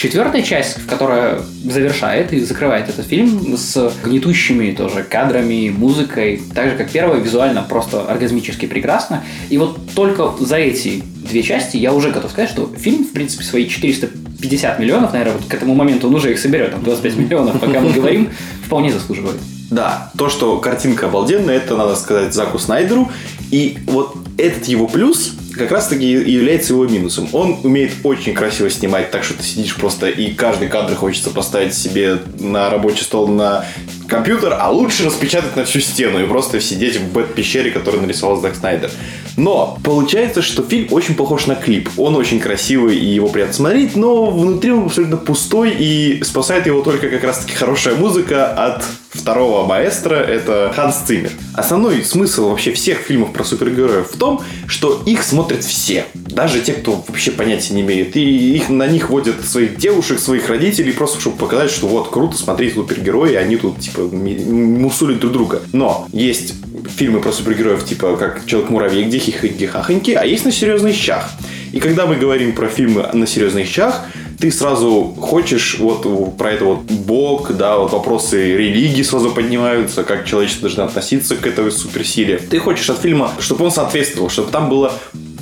Четвертая 0.01 0.41
часть, 0.41 0.87
которая 0.87 1.43
завершает 1.63 2.33
и 2.33 2.39
закрывает 2.39 2.89
этот 2.89 3.05
фильм 3.05 3.55
с 3.55 3.93
гнетущими 4.03 4.71
тоже 4.71 5.03
кадрами, 5.03 5.69
музыкой, 5.69 6.41
так 6.55 6.71
же 6.71 6.75
как 6.75 6.89
первая, 6.89 7.19
визуально 7.19 7.61
просто 7.61 8.01
оргазмически 8.09 8.65
прекрасно. 8.65 9.23
И 9.51 9.59
вот 9.59 9.77
только 9.93 10.33
за 10.39 10.55
эти 10.55 11.03
две 11.29 11.43
части 11.43 11.77
я 11.77 11.93
уже 11.93 12.09
готов 12.09 12.31
сказать, 12.31 12.49
что 12.49 12.67
фильм, 12.75 13.03
в 13.03 13.11
принципе, 13.11 13.43
свои 13.43 13.67
450 13.67 14.79
миллионов, 14.79 15.13
наверное, 15.13 15.37
вот 15.37 15.47
к 15.47 15.53
этому 15.53 15.75
моменту 15.75 16.07
он 16.07 16.15
уже 16.15 16.31
их 16.31 16.39
соберет, 16.39 16.71
там 16.71 16.81
25 16.83 17.17
миллионов, 17.17 17.59
пока 17.59 17.79
мы 17.79 17.91
говорим, 17.91 18.31
вполне 18.65 18.91
заслуживает. 18.91 19.37
Да, 19.69 20.11
то, 20.17 20.29
что 20.29 20.57
картинка 20.57 21.05
обалденная, 21.05 21.57
это 21.57 21.77
надо 21.77 21.95
сказать 21.95 22.33
Заку 22.33 22.57
Снайдеру. 22.57 23.11
И 23.51 23.77
вот 23.85 24.15
этот 24.39 24.65
его 24.65 24.87
плюс 24.87 25.35
как 25.55 25.71
раз 25.71 25.87
таки 25.87 26.05
является 26.05 26.73
его 26.73 26.85
минусом. 26.85 27.29
Он 27.33 27.59
умеет 27.63 27.93
очень 28.03 28.33
красиво 28.33 28.69
снимать, 28.69 29.11
так 29.11 29.23
что 29.23 29.35
ты 29.35 29.43
сидишь 29.43 29.75
просто 29.75 30.09
и 30.09 30.33
каждый 30.33 30.67
кадр 30.67 30.95
хочется 30.95 31.29
поставить 31.29 31.73
себе 31.73 32.19
на 32.39 32.69
рабочий 32.69 33.03
стол 33.03 33.27
на 33.27 33.65
компьютер, 34.07 34.57
а 34.59 34.69
лучше 34.69 35.05
распечатать 35.05 35.55
на 35.55 35.63
всю 35.65 35.79
стену 35.79 36.21
и 36.21 36.27
просто 36.27 36.59
сидеть 36.59 36.97
в 36.97 37.13
бэт-пещере, 37.13 37.71
которую 37.71 38.03
нарисовал 38.03 38.39
Зак 38.41 38.55
Снайдер. 38.55 38.91
Но 39.37 39.77
получается, 39.83 40.41
что 40.41 40.63
фильм 40.63 40.87
очень 40.91 41.15
похож 41.15 41.47
на 41.47 41.55
клип. 41.55 41.89
Он 41.97 42.15
очень 42.15 42.39
красивый 42.39 42.97
и 42.97 43.05
его 43.05 43.29
приятно 43.29 43.53
смотреть, 43.53 43.95
но 43.95 44.29
внутри 44.29 44.71
он 44.71 44.85
абсолютно 44.85 45.17
пустой 45.17 45.71
и 45.71 46.21
спасает 46.23 46.65
его 46.65 46.81
только 46.81 47.09
как 47.09 47.23
раз-таки 47.23 47.55
хорошая 47.55 47.95
музыка 47.95 48.53
от 48.53 48.83
второго 49.13 49.65
маэстро, 49.65 50.15
это 50.15 50.71
Ханс 50.75 50.97
Циммер. 51.05 51.31
Основной 51.53 52.03
смысл 52.03 52.49
вообще 52.49 52.71
всех 52.71 52.99
фильмов 52.99 53.33
про 53.33 53.43
супергероев 53.43 54.11
в 54.11 54.17
том, 54.17 54.41
что 54.67 55.01
их 55.05 55.23
смотрят 55.23 55.63
все. 55.63 56.05
Даже 56.13 56.61
те, 56.61 56.73
кто 56.73 57.03
вообще 57.07 57.31
понятия 57.31 57.73
не 57.73 57.81
имеет. 57.81 58.15
И 58.15 58.55
их, 58.55 58.69
на 58.69 58.87
них 58.87 59.09
водят 59.09 59.45
своих 59.45 59.77
девушек, 59.77 60.19
своих 60.19 60.49
родителей, 60.49 60.93
просто 60.93 61.19
чтобы 61.19 61.37
показать, 61.37 61.71
что 61.71 61.87
вот, 61.87 62.09
круто, 62.09 62.37
смотри, 62.37 62.71
супергерои, 62.71 63.35
они 63.35 63.57
тут, 63.57 63.79
типа, 63.79 64.01
мусулят 64.01 65.19
друг 65.19 65.33
друга. 65.33 65.61
Но 65.73 66.07
есть 66.13 66.53
фильмы 66.95 67.19
про 67.19 67.31
супергероев, 67.31 67.83
типа, 67.85 68.15
как 68.15 68.45
Человек-муравей, 68.45 69.05
где 69.05 69.17
хихоньки-хахоньки, 69.17 70.13
а 70.13 70.25
есть 70.25 70.45
на 70.45 70.51
серьезных 70.51 70.95
щах. 70.95 71.29
И 71.73 71.79
когда 71.79 72.05
мы 72.05 72.15
говорим 72.15 72.53
про 72.53 72.67
фильмы 72.67 73.09
на 73.13 73.25
серьезных 73.25 73.67
щах, 73.67 74.05
ты 74.41 74.51
сразу 74.51 75.15
хочешь 75.21 75.77
вот 75.79 76.35
про 76.35 76.51
это 76.51 76.65
вот 76.65 76.81
Бог, 76.81 77.51
да, 77.51 77.77
вот 77.77 77.91
вопросы 77.91 78.57
религии 78.57 79.03
сразу 79.03 79.29
поднимаются, 79.29 80.03
как 80.03 80.25
человечество 80.25 80.63
должно 80.63 80.85
относиться 80.85 81.35
к 81.35 81.45
этой 81.45 81.71
суперсиле. 81.71 82.37
Ты 82.37 82.59
хочешь 82.59 82.89
от 82.89 82.99
фильма, 82.99 83.31
чтобы 83.39 83.65
он 83.65 83.71
соответствовал, 83.71 84.29
чтобы 84.29 84.51
там 84.51 84.67
было 84.67 84.93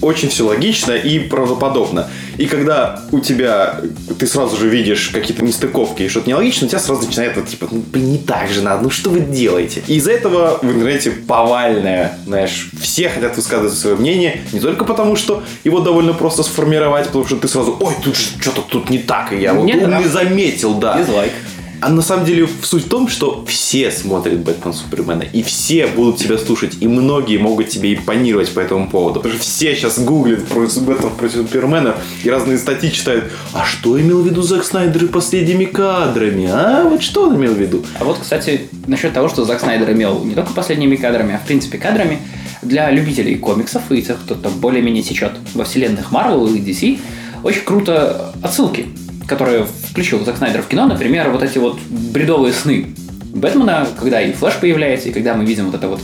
очень 0.01 0.29
все 0.29 0.45
логично 0.45 0.91
и 0.91 1.19
правдоподобно. 1.19 2.09
И 2.39 2.45
когда 2.45 3.01
у 3.11 3.19
тебя, 3.19 3.81
ты 4.17 4.25
сразу 4.25 4.55
же 4.55 4.69
видишь 4.69 5.09
какие-то 5.09 5.43
нестыковки 5.43 6.03
и 6.03 6.07
что-то 6.07 6.29
нелогично, 6.29 6.67
у 6.67 6.69
тебя 6.69 6.79
сразу 6.79 7.05
начинает 7.05 7.35
вот 7.35 7.47
типа, 7.49 7.67
ну, 7.69 7.83
блин, 7.91 8.13
не 8.13 8.17
так 8.17 8.49
же 8.49 8.61
надо, 8.61 8.83
ну 8.83 8.89
что 8.89 9.09
вы 9.09 9.19
делаете? 9.19 9.83
И 9.87 9.95
из-за 9.95 10.13
этого 10.13 10.57
в 10.61 10.65
интернете 10.65 11.11
повальное, 11.11 12.17
знаешь, 12.25 12.69
все 12.79 13.09
хотят 13.09 13.35
высказывать 13.35 13.73
свое 13.73 13.97
мнение, 13.97 14.39
не 14.53 14.61
только 14.61 14.85
потому, 14.85 15.17
что 15.17 15.43
его 15.65 15.81
довольно 15.81 16.13
просто 16.13 16.43
сформировать, 16.43 17.07
потому 17.07 17.25
что 17.25 17.35
ты 17.35 17.49
сразу, 17.49 17.75
ой, 17.77 17.93
тут 18.01 18.15
что-то 18.15 18.61
тут 18.61 18.89
не 18.89 18.99
так, 18.99 19.33
и 19.33 19.37
я 19.37 19.53
вот 19.53 19.69
да. 19.69 20.01
заметил, 20.03 20.75
да. 20.75 20.97
Дизлайк. 20.97 21.33
А 21.81 21.89
на 21.89 22.01
самом 22.01 22.25
деле 22.25 22.47
суть 22.61 22.85
в 22.85 22.89
том, 22.89 23.07
что 23.07 23.45
все 23.47 23.89
смотрят 23.91 24.39
Бэтмен 24.39 24.73
Супермена, 24.73 25.23
и 25.23 25.43
все 25.43 25.87
будут 25.87 26.17
тебя 26.17 26.37
слушать, 26.37 26.77
и 26.81 26.87
многие 26.87 27.37
могут 27.37 27.69
тебе 27.69 27.93
импонировать 27.93 28.53
по 28.53 28.59
этому 28.59 28.89
поводу. 28.89 29.21
Потому 29.21 29.35
что 29.35 29.43
все 29.43 29.75
сейчас 29.75 29.97
гуглят 29.99 30.45
про 30.47 30.61
Бэтмен 30.61 31.11
против 31.11 31.35
Супермена 31.35 31.95
и 32.23 32.29
разные 32.29 32.57
статьи 32.57 32.91
читают. 32.91 33.31
А 33.53 33.65
что 33.65 33.99
имел 33.99 34.21
в 34.21 34.25
виду 34.25 34.41
Зак 34.41 34.65
Снайдер 34.65 35.07
последними 35.07 35.65
кадрами? 35.65 36.49
А 36.51 36.83
вот 36.83 37.01
что 37.01 37.27
он 37.27 37.37
имел 37.37 37.53
в 37.53 37.59
виду? 37.59 37.85
А 37.99 38.03
вот, 38.03 38.17
кстати, 38.19 38.69
насчет 38.87 39.13
того, 39.13 39.29
что 39.29 39.45
Зак 39.45 39.61
Снайдер 39.61 39.91
имел 39.91 40.23
не 40.25 40.35
только 40.35 40.51
последними 40.51 40.97
кадрами, 40.97 41.35
а 41.35 41.37
в 41.37 41.45
принципе 41.45 41.77
кадрами, 41.77 42.19
для 42.61 42.91
любителей 42.91 43.35
комиксов 43.35 43.83
и 43.89 44.01
тех, 44.01 44.19
кто 44.19 44.35
там 44.35 44.51
более-менее 44.59 45.03
течет 45.03 45.31
во 45.53 45.63
вселенных 45.63 46.11
Marvel 46.11 46.53
и 46.53 46.59
DC, 46.59 46.99
очень 47.43 47.61
круто 47.61 48.33
отсылки, 48.41 48.87
которые 49.29 49.65
включил 49.65 50.25
Зак 50.25 50.37
Снайдер 50.37 50.61
в 50.61 50.67
кино, 50.67 50.87
например, 50.87 51.29
вот 51.29 51.43
эти 51.43 51.57
вот 51.57 51.79
бредовые 51.89 52.53
сны 52.53 52.87
Бэтмена, 53.33 53.87
когда 53.97 54.21
и 54.21 54.33
Флэш 54.33 54.55
появляется, 54.55 55.09
и 55.09 55.11
когда 55.11 55.35
мы 55.35 55.45
видим 55.45 55.67
вот 55.67 55.75
это 55.75 55.87
вот 55.87 56.01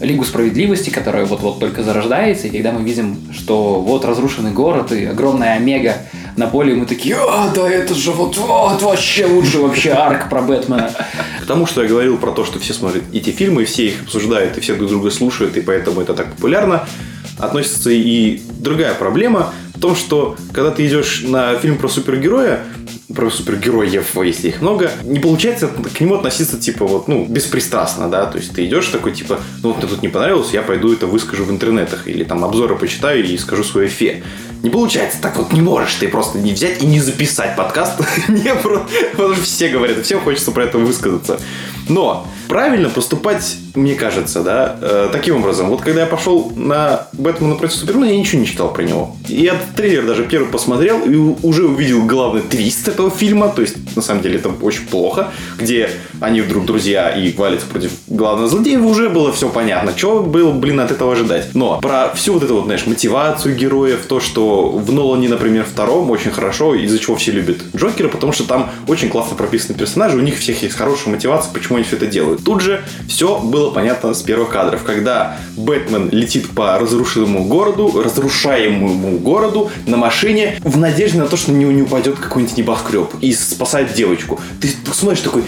Лигу 0.00 0.24
справедливости, 0.24 0.88
которая 0.88 1.26
вот-вот 1.26 1.60
только 1.60 1.82
зарождается, 1.82 2.46
и 2.46 2.50
когда 2.50 2.72
мы 2.72 2.82
видим, 2.82 3.18
что 3.32 3.80
вот 3.80 4.06
разрушенный 4.06 4.52
город 4.52 4.92
и 4.92 5.04
огромная 5.04 5.56
Омега 5.56 5.96
на 6.36 6.46
поле, 6.46 6.74
мы 6.74 6.86
такие, 6.86 7.16
а, 7.18 7.52
да 7.54 7.68
это 7.68 7.94
же 7.94 8.12
вот, 8.12 8.38
вот 8.38 8.80
вообще 8.80 9.26
лучше 9.26 9.58
вообще 9.58 9.90
арк 9.90 10.30
про 10.30 10.40
Бэтмена. 10.40 10.90
К 11.42 11.46
тому, 11.46 11.66
что 11.66 11.82
я 11.82 11.88
говорил 11.88 12.16
про 12.16 12.30
то, 12.30 12.46
что 12.46 12.58
все 12.58 12.72
смотрят 12.72 13.02
эти 13.12 13.30
фильмы, 13.30 13.64
все 13.64 13.88
их 13.88 14.02
обсуждают, 14.04 14.56
и 14.56 14.60
все 14.60 14.74
друг 14.74 14.88
друга 14.88 15.10
слушают, 15.10 15.56
и 15.58 15.60
поэтому 15.60 16.00
это 16.00 16.14
так 16.14 16.32
популярно, 16.32 16.86
относится 17.36 17.90
и 17.90 18.40
другая 18.58 18.94
проблема 18.94 19.52
в 19.80 19.82
том, 19.82 19.96
что 19.96 20.36
когда 20.52 20.70
ты 20.72 20.86
идешь 20.86 21.22
на 21.24 21.54
фильм 21.54 21.78
про 21.78 21.88
супергероя, 21.88 22.62
про 23.14 23.30
супергероев, 23.30 24.14
если 24.22 24.48
их 24.48 24.60
много, 24.60 24.90
не 25.04 25.18
получается 25.18 25.68
к 25.68 26.00
нему 26.00 26.16
относиться, 26.16 26.60
типа, 26.60 26.86
вот, 26.86 27.08
ну, 27.08 27.24
беспристрастно, 27.24 28.10
да, 28.10 28.26
то 28.26 28.36
есть 28.36 28.52
ты 28.52 28.66
идешь 28.66 28.88
такой, 28.88 29.12
типа, 29.12 29.40
ну, 29.62 29.70
вот 29.70 29.78
мне 29.78 29.88
тут 29.88 30.02
не 30.02 30.08
понравилось, 30.08 30.52
я 30.52 30.60
пойду 30.60 30.92
это 30.92 31.06
выскажу 31.06 31.44
в 31.44 31.50
интернетах, 31.50 32.06
или 32.06 32.24
там 32.24 32.44
обзоры 32.44 32.76
почитаю 32.76 33.24
и 33.24 33.38
скажу 33.38 33.64
свое 33.64 33.88
фе. 33.88 34.22
Не 34.62 34.68
получается, 34.68 35.16
так 35.22 35.38
вот 35.38 35.54
не 35.54 35.62
можешь 35.62 35.94
ты 35.94 36.08
просто 36.08 36.36
не 36.36 36.52
взять 36.52 36.82
и 36.82 36.86
не 36.86 37.00
записать 37.00 37.56
подкаст, 37.56 38.02
не 38.28 38.54
про... 38.54 38.86
потому 39.12 39.34
что 39.34 39.44
все 39.44 39.70
говорят, 39.70 40.04
всем 40.04 40.20
хочется 40.20 40.50
про 40.50 40.64
это 40.64 40.76
высказаться. 40.76 41.40
Но 41.88 42.26
правильно 42.50 42.88
поступать, 42.90 43.58
мне 43.76 43.94
кажется, 43.94 44.42
да, 44.42 44.76
э, 44.80 45.08
таким 45.12 45.36
образом. 45.36 45.68
Вот 45.68 45.82
когда 45.82 46.00
я 46.00 46.06
пошел 46.06 46.52
на 46.56 47.06
Бэтмена 47.12 47.54
против 47.54 47.76
Супермена, 47.76 48.10
я 48.10 48.18
ничего 48.18 48.40
не 48.40 48.46
читал 48.46 48.72
про 48.72 48.82
него. 48.82 49.16
Я 49.28 49.54
трейлер 49.76 50.04
даже 50.04 50.24
первый 50.24 50.50
посмотрел 50.50 51.00
и 51.04 51.14
уже 51.14 51.68
увидел 51.68 52.04
главный 52.04 52.42
твист 52.42 52.88
этого 52.88 53.08
фильма, 53.08 53.50
то 53.50 53.62
есть, 53.62 53.76
на 53.94 54.02
самом 54.02 54.22
деле, 54.22 54.40
это 54.40 54.48
очень 54.62 54.84
плохо, 54.86 55.30
где 55.58 55.90
они 56.20 56.40
вдруг 56.40 56.66
друзья 56.66 57.10
и 57.10 57.32
валятся 57.32 57.66
против 57.68 57.92
главного 58.08 58.48
злодея, 58.48 58.80
уже 58.80 59.10
было 59.10 59.32
все 59.32 59.48
понятно. 59.48 59.92
Чего 59.94 60.20
было, 60.20 60.50
блин, 60.50 60.80
от 60.80 60.90
этого 60.90 61.12
ожидать? 61.12 61.50
Но 61.54 61.78
про 61.80 62.12
всю 62.14 62.32
вот 62.32 62.42
эту 62.42 62.56
вот, 62.56 62.64
знаешь, 62.64 62.84
мотивацию 62.84 63.54
героев, 63.54 64.06
то, 64.08 64.18
что 64.18 64.70
в 64.70 64.92
Нолане, 64.92 65.28
например, 65.28 65.64
втором 65.64 66.10
очень 66.10 66.32
хорошо, 66.32 66.74
из-за 66.74 66.98
чего 66.98 67.14
все 67.14 67.30
любят 67.30 67.58
Джокера, 67.76 68.08
потому 68.08 68.32
что 68.32 68.42
там 68.42 68.70
очень 68.88 69.08
классно 69.08 69.36
прописаны 69.36 69.78
персонажи, 69.78 70.16
у 70.16 70.20
них 70.20 70.36
всех 70.36 70.60
есть 70.64 70.74
хорошая 70.74 71.14
мотивация, 71.14 71.52
почему 71.52 71.76
они 71.76 71.84
все 71.84 71.94
это 71.94 72.06
делают. 72.06 72.39
Тут 72.44 72.60
же 72.60 72.84
все 73.08 73.38
было 73.38 73.70
понятно 73.70 74.14
с 74.14 74.22
первых 74.22 74.50
кадров, 74.50 74.82
когда 74.84 75.36
Бэтмен 75.56 76.10
летит 76.10 76.50
по 76.50 76.78
разрушенному 76.78 77.44
городу, 77.44 78.02
разрушаемому 78.02 79.18
городу 79.18 79.70
на 79.86 79.96
машине 79.96 80.58
в 80.64 80.78
надежде 80.78 81.18
на 81.18 81.26
то, 81.26 81.36
что 81.36 81.52
на 81.52 81.56
него 81.56 81.72
не 81.72 81.82
упадет 81.82 82.16
какой-нибудь 82.16 82.56
небоскреб 82.56 83.08
и 83.20 83.32
спасает 83.32 83.94
девочку. 83.94 84.40
Ты 84.60 84.68
смотришь 84.92 85.20
такой, 85.22 85.44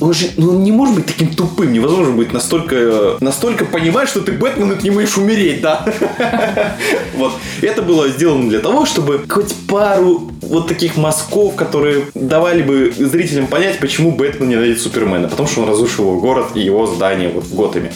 он 0.00 0.12
же 0.12 0.30
ну, 0.36 0.50
он 0.50 0.62
не 0.62 0.72
может 0.72 0.94
быть 0.94 1.06
таким 1.06 1.34
тупым, 1.34 1.72
невозможно 1.72 2.14
быть 2.14 2.32
настолько, 2.32 3.16
настолько 3.20 3.64
понимать, 3.64 4.08
что 4.08 4.20
ты 4.20 4.32
Бэтмен 4.32 4.72
и 4.72 4.76
ты 4.76 4.84
не 4.84 4.90
можешь 4.90 5.16
умереть, 5.16 5.60
да? 5.60 5.84
Вот. 7.16 7.32
Это 7.62 7.82
было 7.82 8.08
сделано 8.08 8.48
для 8.48 8.60
того, 8.60 8.86
чтобы 8.86 9.24
хоть 9.28 9.54
пару 9.68 10.30
вот 10.42 10.68
таких 10.68 10.96
мазков, 10.96 11.54
которые 11.54 12.06
давали 12.14 12.62
бы 12.62 12.92
зрителям 12.96 13.46
понять, 13.46 13.78
почему 13.78 14.12
Бэтмен 14.12 14.48
ненавидит 14.48 14.80
Супермена. 14.80 15.28
Потому 15.28 15.48
что 15.48 15.62
он 15.62 15.68
разрушил 15.68 16.04
его 16.04 16.20
город 16.20 16.48
и 16.54 16.60
его 16.60 16.86
здание 16.86 17.28
вот 17.28 17.44
в 17.44 17.54
Готэме. 17.54 17.92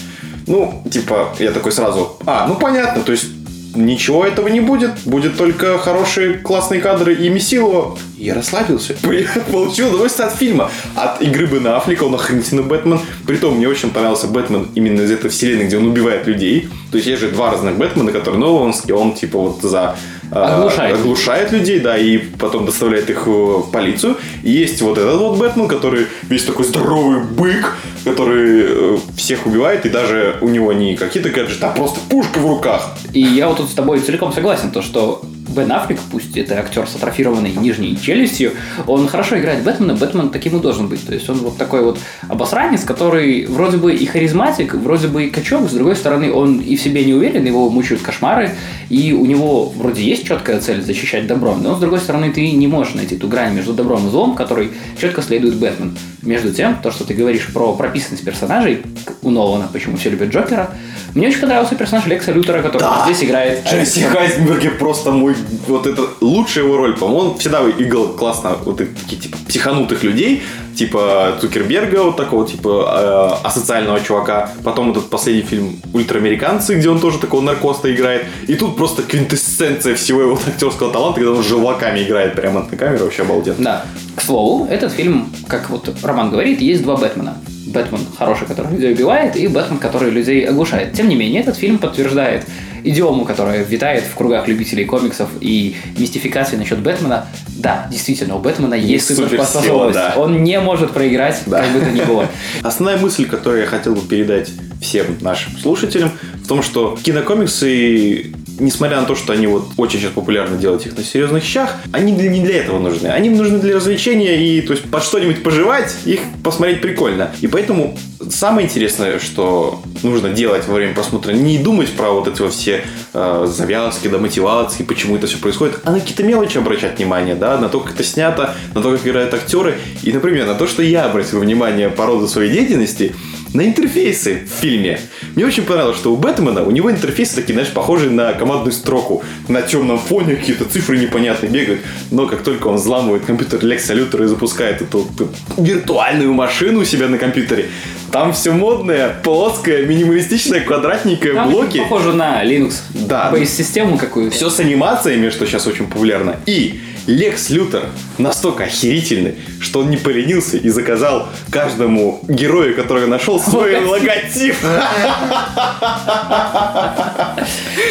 Ну, 0.47 0.81
типа, 0.89 1.35
я 1.37 1.51
такой 1.51 1.71
сразу, 1.71 2.17
а, 2.25 2.47
ну 2.47 2.55
понятно, 2.55 3.03
то 3.03 3.11
есть 3.11 3.27
ничего 3.75 4.25
этого 4.25 4.47
не 4.47 4.59
будет, 4.59 4.91
будет 5.05 5.37
только 5.37 5.77
хорошие 5.77 6.33
классные 6.33 6.81
кадры 6.81 7.15
и 7.15 7.29
Месилова. 7.29 7.97
Я 8.17 8.33
расслабился. 8.33 8.95
Получил 9.51 9.89
удовольствие 9.89 10.27
от 10.27 10.35
фильма. 10.35 10.71
От 10.95 11.21
игры 11.21 11.45
Бен 11.45 11.67
Аффлека, 11.67 12.03
он 12.03 12.15
охренительный 12.15 12.63
Бэтмен. 12.63 12.99
Притом 13.25 13.57
мне 13.57 13.67
очень 13.67 13.91
понравился 13.91 14.27
Бэтмен 14.27 14.69
именно 14.75 15.01
из 15.01 15.11
этой 15.11 15.29
вселенной, 15.29 15.65
где 15.65 15.77
он 15.77 15.87
убивает 15.87 16.27
людей. 16.27 16.69
То 16.91 16.97
есть 16.97 17.07
есть 17.07 17.21
же 17.21 17.29
два 17.29 17.51
разных 17.51 17.77
Бэтмена, 17.77 18.11
которые 18.11 18.39
Нолановские, 18.39 18.95
он 18.95 19.13
типа 19.13 19.39
вот 19.39 19.61
за 19.61 19.95
Оглушает. 20.31 20.95
а, 20.95 20.99
оглушает 20.99 21.51
людей, 21.51 21.79
да, 21.79 21.97
и 21.97 22.17
потом 22.17 22.65
доставляет 22.65 23.09
их 23.09 23.25
в 23.25 23.71
полицию. 23.71 24.17
И 24.43 24.51
есть 24.51 24.81
вот 24.81 24.97
этот 24.97 25.19
вот 25.19 25.37
Бэтмен, 25.37 25.67
который 25.67 26.07
весь 26.23 26.43
такой 26.43 26.65
здоровый 26.65 27.21
бык, 27.21 27.75
который 28.03 28.65
э, 28.67 28.97
всех 29.15 29.45
убивает, 29.45 29.85
и 29.85 29.89
даже 29.89 30.37
у 30.41 30.47
него 30.47 30.73
не 30.73 30.95
какие-то 30.95 31.29
гаджеты, 31.29 31.65
а 31.65 31.69
просто 31.71 31.99
пушка 32.09 32.39
в 32.39 32.47
руках. 32.47 32.95
И 33.13 33.21
я 33.21 33.47
вот 33.47 33.57
тут 33.57 33.69
с 33.69 33.73
тобой 33.73 33.99
целиком 33.99 34.31
согласен, 34.31 34.71
то 34.71 34.81
что 34.81 35.21
Бен 35.49 35.71
Аффлек, 35.71 35.99
пусть 36.11 36.37
это 36.37 36.59
актер 36.59 36.87
с 36.87 36.95
атрофированной 36.95 37.51
нижней 37.51 37.97
челюстью, 37.99 38.51
он 38.87 39.07
хорошо 39.07 39.39
играет 39.39 39.63
Бэтмена, 39.63 39.95
Бэтмен 39.95 40.29
таким 40.29 40.57
и 40.57 40.61
должен 40.61 40.87
быть. 40.87 41.05
То 41.05 41.13
есть 41.13 41.29
он 41.29 41.37
вот 41.39 41.57
такой 41.57 41.83
вот 41.83 41.99
обосранец, 42.27 42.83
который 42.83 43.45
вроде 43.47 43.77
бы 43.77 43.93
и 43.93 44.05
харизматик, 44.05 44.73
вроде 44.75 45.07
бы 45.07 45.25
и 45.25 45.29
качок, 45.29 45.69
с 45.69 45.73
другой 45.73 45.95
стороны 45.95 46.31
он 46.31 46.59
и 46.59 46.75
в 46.75 46.81
себе 46.81 47.03
не 47.05 47.13
уверен, 47.13 47.45
его 47.45 47.69
мучают 47.69 48.01
кошмары, 48.01 48.51
и 48.89 49.13
у 49.13 49.25
него 49.25 49.69
вроде 49.69 50.03
есть 50.03 50.25
четкая 50.27 50.59
цель 50.59 50.81
защищать 50.81 51.27
добро, 51.27 51.55
но 51.55 51.75
с 51.75 51.79
другой 51.79 51.99
стороны 51.99 52.31
ты 52.31 52.51
не 52.51 52.67
можешь 52.67 52.93
найти 52.93 53.15
ту 53.17 53.27
грань 53.27 53.53
между 53.53 53.73
добром 53.73 54.07
и 54.07 54.09
злом, 54.11 54.35
который 54.35 54.71
четко 54.99 55.21
следует 55.21 55.55
Бэтмен. 55.55 55.97
Между 56.21 56.53
тем, 56.53 56.77
то, 56.81 56.91
что 56.91 57.05
ты 57.05 57.13
говоришь 57.13 57.47
про 57.53 57.73
прописанность 57.73 58.23
персонажей 58.23 58.81
у 59.21 59.29
Нолана, 59.29 59.69
почему 59.71 59.97
все 59.97 60.09
любят 60.09 60.29
Джокера, 60.29 60.69
мне 61.15 61.27
очень 61.27 61.39
понравился 61.39 61.75
персонаж 61.75 62.05
Лекса 62.05 62.31
Лютера, 62.31 62.61
который 62.61 62.81
Да. 62.83 63.03
здесь 63.05 63.23
играет. 63.23 63.65
Джесси 63.65 64.03
Хайзенберг 64.03 64.77
просто 64.77 65.11
мой, 65.11 65.35
вот 65.67 65.87
это 65.87 66.03
лучшая 66.21 66.65
его 66.65 66.77
роль, 66.77 66.97
по-моему, 66.97 67.31
он 67.31 67.37
всегда 67.37 67.61
играл 67.77 68.09
классно 68.09 68.57
вот 68.65 68.77
таких 68.77 69.21
типа 69.21 69.37
психанутых 69.47 70.03
людей, 70.03 70.43
типа 70.75 71.37
Цукерберга, 71.41 72.03
вот 72.03 72.17
такого 72.17 72.47
типа 72.47 73.39
э, 73.43 73.47
асоциального 73.47 73.99
чувака. 73.99 74.51
Потом 74.63 74.91
этот 74.91 75.09
последний 75.09 75.41
фильм 75.41 75.81
«Ультраамериканцы», 75.93 76.75
где 76.75 76.89
он 76.89 76.99
тоже 76.99 77.19
такого 77.19 77.41
наркоста 77.41 77.93
играет. 77.93 78.25
И 78.47 78.55
тут 78.55 78.77
просто 78.77 79.03
квинтэссенция 79.03 79.95
всего 79.95 80.21
его 80.21 80.39
актерского 80.47 80.91
таланта, 80.91 81.19
когда 81.19 81.35
он 81.35 81.43
желваками 81.43 82.03
играет 82.03 82.35
прямо 82.35 82.67
на 82.69 82.77
камеру, 82.77 83.05
вообще 83.05 83.23
обалденно. 83.23 83.57
Да. 83.59 83.85
К 84.15 84.21
слову, 84.21 84.67
этот 84.69 84.91
фильм, 84.93 85.29
как 85.47 85.69
вот 85.69 85.89
Роман 86.03 86.31
говорит, 86.31 86.61
есть 86.61 86.83
два 86.83 86.95
Бэтмена. 86.95 87.37
Бэтмен 87.67 88.01
хороший, 88.17 88.47
который 88.47 88.71
людей 88.71 88.93
убивает, 88.93 89.35
и 89.35 89.47
Бэтмен, 89.47 89.79
который 89.79 90.09
людей 90.11 90.47
оглушает. 90.47 90.93
Тем 90.93 91.07
не 91.07 91.15
менее, 91.15 91.41
этот 91.41 91.57
фильм 91.57 91.77
подтверждает 91.77 92.45
идиому, 92.83 93.25
которая 93.25 93.63
витает 93.63 94.03
в 94.03 94.15
кругах 94.15 94.47
любителей 94.47 94.85
комиксов 94.85 95.29
и 95.41 95.75
мистификации 95.97 96.55
насчет 96.55 96.79
Бэтмена. 96.79 97.25
Да, 97.57 97.87
действительно, 97.91 98.35
у 98.35 98.39
Бэтмена 98.39 98.73
есть 98.75 99.09
Есть 99.09 99.15
суперспособность. 99.21 99.93
да. 99.95 100.13
Он 100.17 100.43
не 100.43 100.59
может 100.59 100.91
проиграть, 100.91 101.41
Да. 101.45 101.61
как 101.61 101.71
бы 101.73 101.79
то 101.81 101.91
ни 101.91 102.01
было. 102.01 102.27
Основная 102.63 102.97
мысль, 102.97 103.25
которую 103.25 103.61
я 103.61 103.67
хотел 103.67 103.95
бы 103.95 104.01
передать 104.07 104.49
всем 104.81 105.05
нашим 105.21 105.57
слушателям, 105.57 106.11
в 106.43 106.47
том, 106.47 106.63
что 106.63 106.97
кинокомиксы, 107.03 108.31
несмотря 108.59 108.99
на 108.99 109.05
то, 109.05 109.15
что 109.15 109.33
они 109.33 109.47
вот 109.47 109.65
очень 109.77 109.99
сейчас 109.99 110.11
популярно 110.11 110.57
делать 110.57 110.85
их 110.85 110.97
на 110.97 111.03
серьезных 111.03 111.43
щах, 111.43 111.75
они 111.91 112.11
не 112.11 112.41
для 112.41 112.57
этого 112.57 112.79
нужны. 112.79 113.07
Они 113.07 113.29
нужны 113.29 113.59
для 113.59 113.75
развлечения 113.75 114.35
и 114.37 114.61
то 114.61 114.73
есть 114.73 114.89
под 114.89 115.03
что-нибудь 115.03 115.43
пожевать, 115.43 115.95
их 116.05 116.19
посмотреть 116.43 116.81
прикольно. 116.81 117.31
И 117.41 117.47
поэтому 117.47 117.97
самое 118.29 118.67
интересное, 118.67 119.19
что 119.19 119.81
нужно 120.03 120.29
делать 120.29 120.67
во 120.67 120.75
время 120.75 120.93
просмотра, 120.93 121.31
не 121.31 121.57
думать 121.57 121.89
про 121.89 122.11
вот 122.11 122.27
эти 122.27 122.47
все 122.49 122.83
э, 123.13 123.47
завязки, 123.49 124.07
да, 124.07 124.17
мотивации, 124.17 124.83
почему 124.83 125.15
это 125.15 125.27
все 125.27 125.37
происходит, 125.37 125.79
а 125.83 125.91
на 125.91 125.99
какие-то 125.99 126.23
мелочи 126.23 126.57
обращать 126.57 126.97
внимание, 126.97 127.35
да, 127.35 127.57
на 127.57 127.69
то, 127.69 127.79
как 127.79 127.93
это 127.93 128.03
снято, 128.03 128.55
на 128.73 128.81
то, 128.81 128.91
как 128.91 129.05
играют 129.05 129.33
актеры, 129.33 129.77
и, 130.03 130.11
например, 130.11 130.45
на 130.45 130.55
то, 130.55 130.67
что 130.67 130.83
я 130.83 131.05
обратил 131.05 131.39
внимание 131.39 131.89
по 131.89 132.05
роду 132.05 132.27
своей 132.27 132.51
деятельности, 132.51 133.15
на 133.53 133.65
интерфейсы 133.65 134.41
в 134.45 134.61
фильме. 134.61 134.99
Мне 135.35 135.45
очень 135.45 135.63
понравилось, 135.63 135.97
что 135.97 136.13
у 136.13 136.17
Бэтмена 136.17 136.63
у 136.63 136.71
него 136.71 136.91
интерфейсы 136.91 137.35
такие, 137.35 137.53
знаешь, 137.53 137.71
похожие 137.71 138.11
на 138.11 138.33
командную 138.33 138.71
строку. 138.71 139.23
На 139.47 139.61
темном 139.61 139.99
фоне 139.99 140.35
какие-то 140.35 140.65
цифры 140.65 140.97
непонятные 140.97 141.51
бегают. 141.51 141.81
Но 142.11 142.27
как 142.27 142.41
только 142.41 142.67
он 142.67 142.75
взламывает 142.75 143.25
компьютер 143.25 143.63
Лекса 143.63 143.93
Лютера 143.93 144.25
и 144.25 144.27
запускает 144.27 144.81
эту 144.81 145.07
вот 145.17 145.29
виртуальную 145.57 146.33
машину 146.33 146.81
у 146.81 146.85
себя 146.85 147.07
на 147.07 147.17
компьютере, 147.17 147.69
там 148.11 148.33
все 148.33 148.51
модное, 148.51 149.15
плоское, 149.23 149.85
минималистичное, 149.85 150.61
квадратненькое, 150.61 151.33
Там 151.35 151.49
блоки. 151.49 151.77
похоже 151.79 152.13
на 152.13 152.43
Linux. 152.43 152.75
Да. 152.93 153.29
Бейс-систему 153.31 153.97
какую-то. 153.97 154.35
Все 154.35 154.49
с 154.49 154.59
анимациями, 154.59 155.29
что 155.29 155.45
сейчас 155.45 155.67
очень 155.67 155.87
популярно. 155.87 156.35
И 156.45 156.81
Лекс 157.07 157.49
Лютер 157.49 157.85
настолько 158.17 158.65
охерительный, 158.65 159.35
что 159.59 159.79
он 159.79 159.89
не 159.89 159.97
поленился 159.97 160.57
и 160.57 160.69
заказал 160.69 161.29
каждому 161.51 162.21
герою, 162.27 162.75
который 162.75 163.07
нашел, 163.07 163.39
свой 163.41 163.83
логотип. 163.83 164.55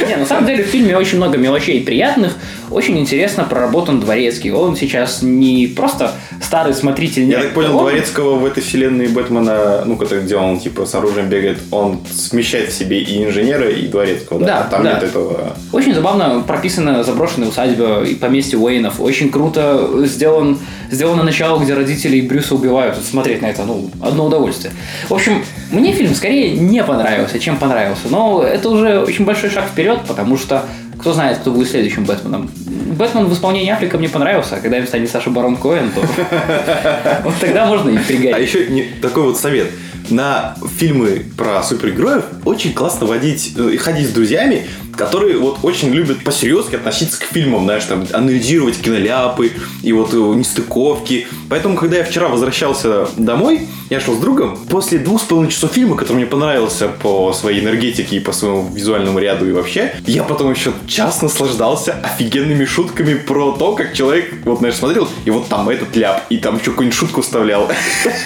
Не, 0.08 0.16
на 0.16 0.26
самом 0.26 0.46
деле 0.46 0.64
в 0.64 0.68
фильме 0.68 0.96
очень 0.96 1.16
много 1.16 1.38
мелочей 1.38 1.82
приятных. 1.84 2.34
Очень 2.70 2.98
интересно 2.98 3.44
проработан 3.44 4.00
Дворецкий. 4.00 4.50
Он 4.52 4.76
сейчас 4.76 5.22
не 5.22 5.66
просто 5.66 6.12
старый 6.42 6.74
смотритель. 6.74 7.22
Я 7.22 7.28
нет, 7.28 7.42
так 7.42 7.54
понял, 7.54 7.76
он- 7.76 7.82
Дворецкого 7.84 8.36
в 8.36 8.44
этой 8.44 8.62
вселенной 8.62 9.08
Бэтмена, 9.08 9.82
ну, 9.84 9.96
который, 9.96 10.22
где 10.24 10.36
он 10.36 10.58
типа 10.60 10.86
с 10.86 10.94
оружием 10.94 11.28
бегает, 11.28 11.58
он 11.70 12.00
смещает 12.10 12.70
в 12.70 12.74
себе 12.74 13.00
и 13.00 13.24
инженера, 13.24 13.68
и 13.68 13.86
Дворецкого. 13.86 14.40
Да, 14.44 14.64
Там 14.70 14.82
да. 14.84 14.94
нет 14.94 15.02
этого. 15.04 15.56
Очень 15.72 15.94
забавно 15.94 16.42
прописана 16.46 17.02
заброшенная 17.04 17.48
усадьба 17.48 18.02
и 18.04 18.14
поместье 18.14 18.58
Уэйнов. 18.58 19.00
Очень 19.00 19.30
круто 19.30 19.88
сделан, 20.06 20.58
сделано 20.90 21.22
начало, 21.22 21.58
где 21.62 21.74
родители 21.74 22.20
Брюса 22.20 22.54
убивают. 22.54 22.96
Смотреть 23.04 23.42
на 23.42 23.46
это, 23.46 23.64
ну, 23.64 23.90
одно 24.02 24.26
удовольствие. 24.26 24.72
В 25.08 25.14
общем, 25.14 25.42
мне 25.70 25.92
фильм 25.92 26.14
скорее 26.14 26.52
не 26.52 26.82
понравился, 26.84 27.38
чем 27.38 27.56
понравился. 27.56 28.08
Но 28.10 28.42
это 28.42 28.68
уже 28.68 29.00
очень 29.00 29.24
большой 29.24 29.50
шаг 29.50 29.66
вперед, 29.66 30.00
потому 30.06 30.36
что 30.36 30.64
кто 30.99 31.12
знает, 31.12 31.38
кто 31.38 31.51
будет 31.51 31.70
следующим 31.70 32.05
Бэтменом. 32.05 32.51
Бэтмен 32.96 33.26
в 33.26 33.32
исполнении 33.32 33.70
Африка 33.70 33.99
мне 33.99 34.09
понравился, 34.09 34.57
а 34.57 34.61
когда 34.61 34.78
им 34.78 34.86
станет 34.86 35.11
Саша 35.11 35.30
Барон 35.30 35.57
Коэн, 35.57 35.90
то 35.92 36.01
вот 37.24 37.34
тогда 37.40 37.66
можно 37.66 37.90
и 37.90 37.96
А 37.96 38.01
пригадить. 38.01 38.49
еще 38.49 38.84
такой 39.01 39.24
вот 39.24 39.38
совет. 39.38 39.68
На 40.11 40.57
фильмы 40.78 41.22
про 41.36 41.62
супергероев 41.62 42.24
очень 42.44 42.72
классно 42.72 43.07
водить, 43.07 43.53
э, 43.59 43.76
ходить 43.76 44.09
с 44.09 44.12
друзьями, 44.12 44.66
которые 44.99 45.38
вот 45.38 45.61
очень 45.62 45.90
любят 45.90 46.24
по-серьезки 46.24 46.74
относиться 46.74 47.20
к 47.20 47.22
фильмам, 47.22 47.64
знаешь, 47.64 47.84
там, 47.84 48.05
анализировать 48.12 48.80
киноляпы 48.82 49.53
и 49.82 49.92
вот 49.92 50.12
э, 50.12 50.16
нестыковки. 50.16 51.28
Поэтому, 51.49 51.76
когда 51.76 51.99
я 51.99 52.05
вчера 52.05 52.28
возвращался 52.28 53.09
домой, 53.16 53.68
я 53.90 54.01
шел 54.01 54.16
с 54.16 54.18
другом, 54.18 54.59
после 54.68 54.99
двух 54.99 55.22
с 55.22 55.24
половиной 55.24 55.53
часов 55.53 55.72
фильма, 55.72 55.96
который 55.96 56.16
мне 56.16 56.26
понравился 56.26 56.88
по 56.88 57.32
своей 57.32 57.61
энергетике 57.61 58.16
и 58.16 58.20
по 58.20 58.32
своему 58.32 58.68
визуальному 58.74 59.20
ряду 59.20 59.49
и 59.49 59.53
вообще, 59.53 59.94
я 60.07 60.24
потом 60.24 60.51
еще 60.53 60.72
час 60.88 61.22
наслаждался 61.22 61.92
офигенными 62.03 62.64
шутками 62.64 63.14
про 63.14 63.53
то, 63.53 63.76
как 63.76 63.94
человек, 63.94 64.34
вот, 64.44 64.59
знаешь, 64.59 64.74
смотрел, 64.74 65.09
и 65.24 65.30
вот 65.30 65.49
там 65.49 65.68
этот 65.68 65.94
ляп, 65.94 66.24
и 66.28 66.38
там 66.38 66.57
еще 66.57 66.72
какую-нибудь 66.72 66.99
шутку 66.99 67.22
вставлял. 67.22 67.70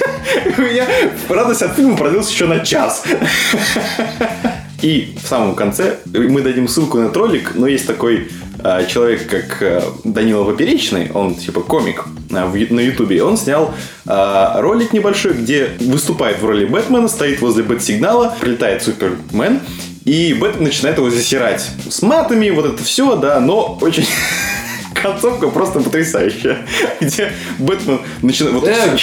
У 0.57 0.61
меня 0.63 0.87
радость 1.29 1.63
от 1.63 1.77
фильма 1.77 1.97
продлилась 1.99 2.31
еще 2.31 2.47
на 2.47 2.61
час. 2.61 3.05
И 4.83 5.15
в 5.23 5.27
самом 5.29 5.55
конце 5.55 5.99
мы 6.07 6.43
дадим 6.43 6.67
ссылку 6.69 6.99
на 6.99 7.13
ролик, 7.13 7.53
но 7.55 7.69
есть 7.69 7.87
такой 7.87 8.29
э, 8.63 8.87
человек, 8.89 9.29
как 9.29 9.63
э, 9.63 9.83
Данила 10.03 10.45
Поперечный, 10.45 11.11
он 11.15 11.37
типа 11.37 11.61
комик 11.61 12.05
э, 12.31 12.45
в 12.45 12.55
ю- 12.57 12.75
на 12.75 12.81
Ютубе, 12.81 13.23
он 13.23 13.37
снял 13.37 13.73
э, 14.07 14.53
ролик 14.57 14.93
небольшой, 14.93 15.35
где 15.35 15.71
выступает 15.79 16.41
в 16.41 16.45
роли 16.45 16.65
Бэтмена, 16.65 17.07
стоит 17.07 17.41
возле 17.41 17.63
Бэт-сигнала, 17.63 18.35
прилетает 18.41 18.83
Супермен, 18.83 19.61
и 20.05 20.35
Бэтмен 20.35 20.65
начинает 20.65 20.99
его 20.99 21.11
засирать. 21.11 21.65
С 21.89 22.03
матами, 22.03 22.51
вот 22.51 22.67
это 22.67 22.83
все, 22.83 23.15
да, 23.17 23.39
но 23.39 23.79
очень... 23.81 24.07
Концовка 25.01 25.49
просто 25.49 25.81
потрясающая. 25.81 26.59
Где 27.01 27.33
Бэтмен 27.59 28.01
начинает... 28.21 28.55
Вот 28.55 28.69
Э, 28.69 28.97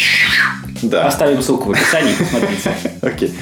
да, 0.82 1.08
Оставим 1.08 1.42
ссылку 1.42 1.70
в 1.70 1.72
описании, 1.72 2.14
посмотрите. 2.18 2.74
окей. 3.02 3.34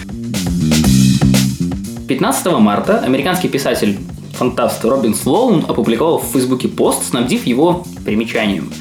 15 2.08 2.54
марта 2.60 3.00
американский 3.00 3.50
писатель 3.50 3.98
фантаст 4.32 4.84
Робин 4.86 5.14
Слоун 5.14 5.66
опубликовал 5.68 6.20
в 6.20 6.32
Фейсбуке 6.32 6.70
пост, 6.70 7.04
снабдив 7.10 7.46
его 7.46 7.86
примечанием. 8.06 8.72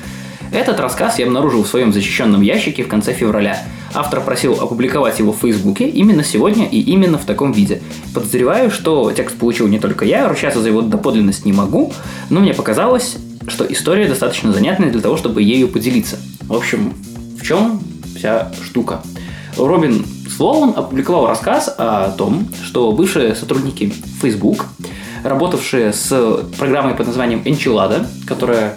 Этот 0.52 0.78
рассказ 0.78 1.18
я 1.18 1.26
обнаружил 1.26 1.64
в 1.64 1.66
своем 1.66 1.92
защищенном 1.92 2.40
ящике 2.42 2.84
в 2.84 2.88
конце 2.88 3.12
февраля. 3.12 3.66
автор 3.94 4.20
просил 4.20 4.52
опубликовать 4.60 5.18
его 5.18 5.32
в 5.32 5.38
Фейсбуке 5.38 5.88
именно 5.88 6.22
сегодня 6.22 6.66
и 6.66 6.78
именно 6.78 7.18
в 7.18 7.24
таком 7.24 7.50
виде. 7.50 7.82
Подозреваю, 8.14 8.70
что 8.70 9.10
текст 9.10 9.36
получил 9.36 9.66
не 9.66 9.80
только 9.80 10.04
я, 10.04 10.28
ручаться 10.28 10.60
за 10.60 10.68
его 10.68 10.82
доподлинность 10.82 11.44
не 11.44 11.52
могу, 11.52 11.92
но 12.30 12.38
мне 12.38 12.54
показалось, 12.54 13.16
что 13.48 13.64
история 13.64 14.06
достаточно 14.06 14.52
занятная 14.52 14.90
для 14.90 15.00
того, 15.00 15.16
чтобы 15.16 15.42
ею 15.42 15.66
поделиться. 15.66 16.16
В 16.42 16.54
общем, 16.54 16.94
в 17.40 17.42
чем 17.42 17.80
вся 18.14 18.52
штука? 18.62 19.00
Робин 19.56 20.04
Слоун 20.36 20.74
опубликовал 20.76 21.26
рассказ 21.26 21.74
о 21.78 22.10
том, 22.10 22.46
что 22.62 22.92
бывшие 22.92 23.34
сотрудники 23.34 23.90
Facebook, 24.20 24.66
работавшие 25.24 25.94
с 25.94 26.44
программой 26.58 26.94
под 26.94 27.06
названием 27.06 27.40
Enchilada, 27.46 28.06
которая 28.26 28.76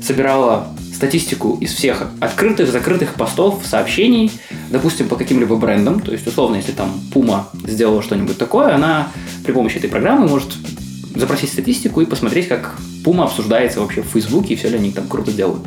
собирала 0.00 0.68
статистику 0.94 1.58
из 1.60 1.74
всех 1.74 2.04
открытых, 2.20 2.70
закрытых 2.70 3.14
постов, 3.14 3.62
сообщений, 3.64 4.30
допустим, 4.70 5.08
по 5.08 5.16
каким-либо 5.16 5.56
брендам. 5.56 5.98
То 5.98 6.12
есть, 6.12 6.28
условно, 6.28 6.56
если 6.56 6.72
там 6.72 6.92
Puma 7.12 7.46
сделала 7.64 8.02
что-нибудь 8.02 8.38
такое, 8.38 8.72
она 8.72 9.08
при 9.44 9.50
помощи 9.50 9.78
этой 9.78 9.90
программы 9.90 10.28
может 10.28 10.52
запросить 11.16 11.50
статистику 11.50 12.02
и 12.02 12.06
посмотреть, 12.06 12.46
как 12.46 12.76
Puma 13.04 13.24
обсуждается 13.24 13.80
вообще 13.80 14.02
в 14.02 14.06
Фейсбуке 14.06 14.54
и 14.54 14.56
все 14.56 14.68
ли 14.68 14.76
они 14.76 14.92
там 14.92 15.08
круто 15.08 15.32
делают. 15.32 15.64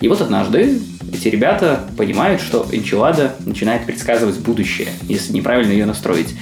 И 0.00 0.08
вот 0.08 0.22
однажды 0.22 0.80
эти 1.16 1.28
ребята 1.28 1.80
понимают, 1.96 2.40
что 2.40 2.66
Enchilada 2.70 3.32
начинает 3.44 3.86
предсказывать 3.86 4.38
будущее, 4.38 4.88
если 5.02 5.32
неправильно 5.32 5.72
ее 5.72 5.86
настроить. 5.86 6.34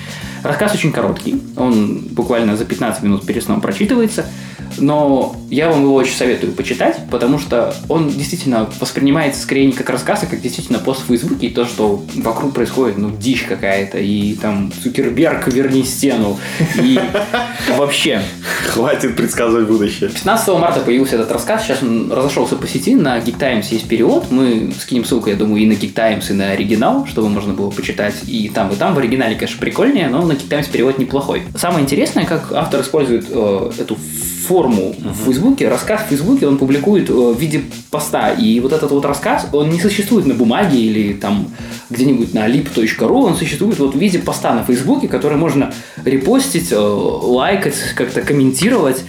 Рассказ 0.42 0.74
очень 0.74 0.92
короткий, 0.92 1.40
он 1.56 2.08
буквально 2.10 2.56
за 2.56 2.64
15 2.64 3.02
минут 3.02 3.26
перед 3.26 3.42
сном 3.42 3.60
прочитывается, 3.60 4.26
но 4.78 5.36
я 5.50 5.70
вам 5.70 5.82
его 5.82 5.94
очень 5.94 6.14
советую 6.14 6.52
почитать, 6.52 6.98
потому 7.10 7.38
что 7.38 7.74
он 7.88 8.10
действительно 8.10 8.68
воспринимается 8.80 9.40
скорее 9.40 9.66
не 9.66 9.72
как 9.72 9.90
рассказ, 9.90 10.22
а 10.22 10.26
как 10.26 10.40
действительно 10.40 10.78
пост 10.78 11.02
в 11.02 11.06
Фейсбуке, 11.06 11.48
и 11.48 11.50
то, 11.50 11.64
что 11.64 12.02
вокруг 12.16 12.54
происходит, 12.54 12.98
ну, 12.98 13.10
дичь 13.10 13.42
какая-то, 13.42 13.98
и 13.98 14.34
там 14.34 14.72
Цукерберг, 14.82 15.48
верни 15.48 15.84
стену, 15.84 16.38
и 16.80 16.98
вообще. 17.76 18.22
Хватит 18.66 19.16
предсказывать 19.16 19.68
будущее. 19.68 20.10
15 20.10 20.48
марта 20.58 20.80
появился 20.80 21.16
этот 21.16 21.30
рассказ, 21.30 21.64
сейчас 21.64 21.82
он 21.82 22.10
разошелся 22.12 22.56
по 22.56 22.66
сети, 22.66 22.94
на 22.94 23.18
Geek 23.18 23.38
Times 23.38 23.68
есть 23.68 23.86
перевод, 23.86 24.30
мы 24.30 24.72
скинем 24.80 25.04
ссылку, 25.04 25.28
я 25.28 25.36
думаю, 25.36 25.62
и 25.62 25.66
на 25.66 25.72
Geek 25.72 25.92
Times, 25.92 26.30
и 26.30 26.32
на 26.32 26.50
оригинал, 26.50 27.06
чтобы 27.06 27.28
можно 27.28 27.52
было 27.52 27.70
почитать 27.70 28.14
и 28.26 28.48
там, 28.48 28.70
и 28.70 28.76
там. 28.76 28.94
В 28.94 28.98
оригинале, 28.98 29.34
конечно, 29.34 29.60
прикольнее, 29.60 30.08
но 30.08 30.24
на 30.24 30.32
Geek 30.32 30.48
Times 30.48 30.66
перевод 30.66 30.98
неплохой. 30.98 31.42
Самое 31.56 31.84
интересное, 31.84 32.24
как 32.24 32.52
автор 32.52 32.80
использует 32.80 33.26
э, 33.28 33.70
эту 33.78 33.98
форму 34.44 34.94
uh-huh. 34.96 35.12
в 35.12 35.24
Фейсбуке, 35.24 35.68
рассказ 35.68 36.02
в 36.02 36.08
Фейсбуке 36.08 36.46
он 36.46 36.58
публикует 36.58 37.10
э, 37.10 37.12
в 37.12 37.38
виде 37.38 37.62
поста. 37.90 38.30
И 38.30 38.60
вот 38.60 38.72
этот 38.72 38.90
вот 38.90 39.04
рассказ, 39.04 39.46
он 39.52 39.70
не 39.70 39.80
существует 39.80 40.26
на 40.26 40.34
бумаге 40.34 40.78
или 40.78 41.14
там 41.14 41.48
где-нибудь 41.90 42.34
на 42.34 42.48
lip.ru, 42.48 43.22
он 43.24 43.36
существует 43.36 43.78
вот 43.78 43.94
в 43.94 43.98
виде 43.98 44.18
поста 44.18 44.54
на 44.54 44.64
Фейсбуке, 44.64 45.08
который 45.08 45.36
можно 45.36 45.72
репостить, 46.04 46.72
э, 46.72 46.78
лайкать, 46.78 47.76
как-то 47.94 48.22
комментировать. 48.22 49.04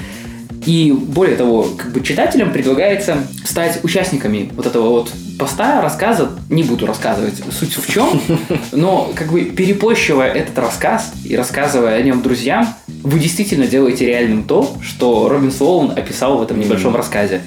И 0.65 0.91
более 0.91 1.35
того, 1.35 1.67
как 1.77 1.91
бы 1.91 2.01
читателям 2.01 2.51
предлагается 2.51 3.17
стать 3.43 3.83
участниками 3.83 4.49
вот 4.55 4.65
этого 4.65 4.89
вот 4.89 5.11
поста, 5.37 5.81
рассказа, 5.81 6.31
не 6.49 6.63
буду 6.63 6.87
рассказывать 6.87 7.35
суть 7.51 7.75
в 7.75 7.91
чем, 7.91 8.19
но 8.71 9.11
как 9.15 9.31
бы 9.31 9.41
перепощивая 9.41 10.31
этот 10.31 10.57
рассказ 10.57 11.13
и 11.23 11.35
рассказывая 11.35 11.97
о 11.97 12.01
нем 12.01 12.21
друзьям, 12.21 12.67
вы 13.05 13.19
действительно 13.19 13.67
делаете 13.67 14.07
реальным 14.07 14.43
то, 14.43 14.75
что 14.81 15.29
Робин 15.29 15.51
Слоун 15.51 15.91
описал 15.91 16.39
в 16.39 16.41
этом 16.41 16.59
небольшом 16.59 16.95
рассказе. 16.95 17.41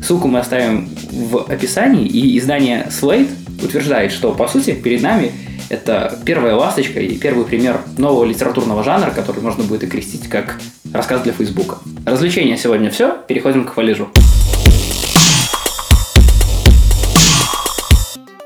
Ссылку 0.00 0.28
мы 0.28 0.38
оставим 0.38 0.88
в 1.10 1.38
описании, 1.38 2.06
и 2.06 2.38
издание 2.38 2.86
Slate 2.88 3.28
утверждает, 3.64 4.12
что, 4.12 4.32
по 4.32 4.46
сути, 4.46 4.72
перед 4.74 5.02
нами 5.02 5.32
это 5.70 6.16
первая 6.24 6.54
ласточка 6.54 7.00
и 7.00 7.18
первый 7.18 7.44
пример 7.44 7.80
нового 7.98 8.24
литературного 8.24 8.84
жанра, 8.84 9.10
который 9.10 9.42
можно 9.42 9.64
будет 9.64 9.82
окрестить 9.82 10.28
как 10.28 10.60
рассказ 10.92 11.22
для 11.22 11.32
Фейсбука. 11.32 11.78
Развлечения 12.06 12.56
сегодня 12.56 12.88
все, 12.88 13.16
переходим 13.26 13.64
к 13.64 13.74
хвалежу. 13.74 14.08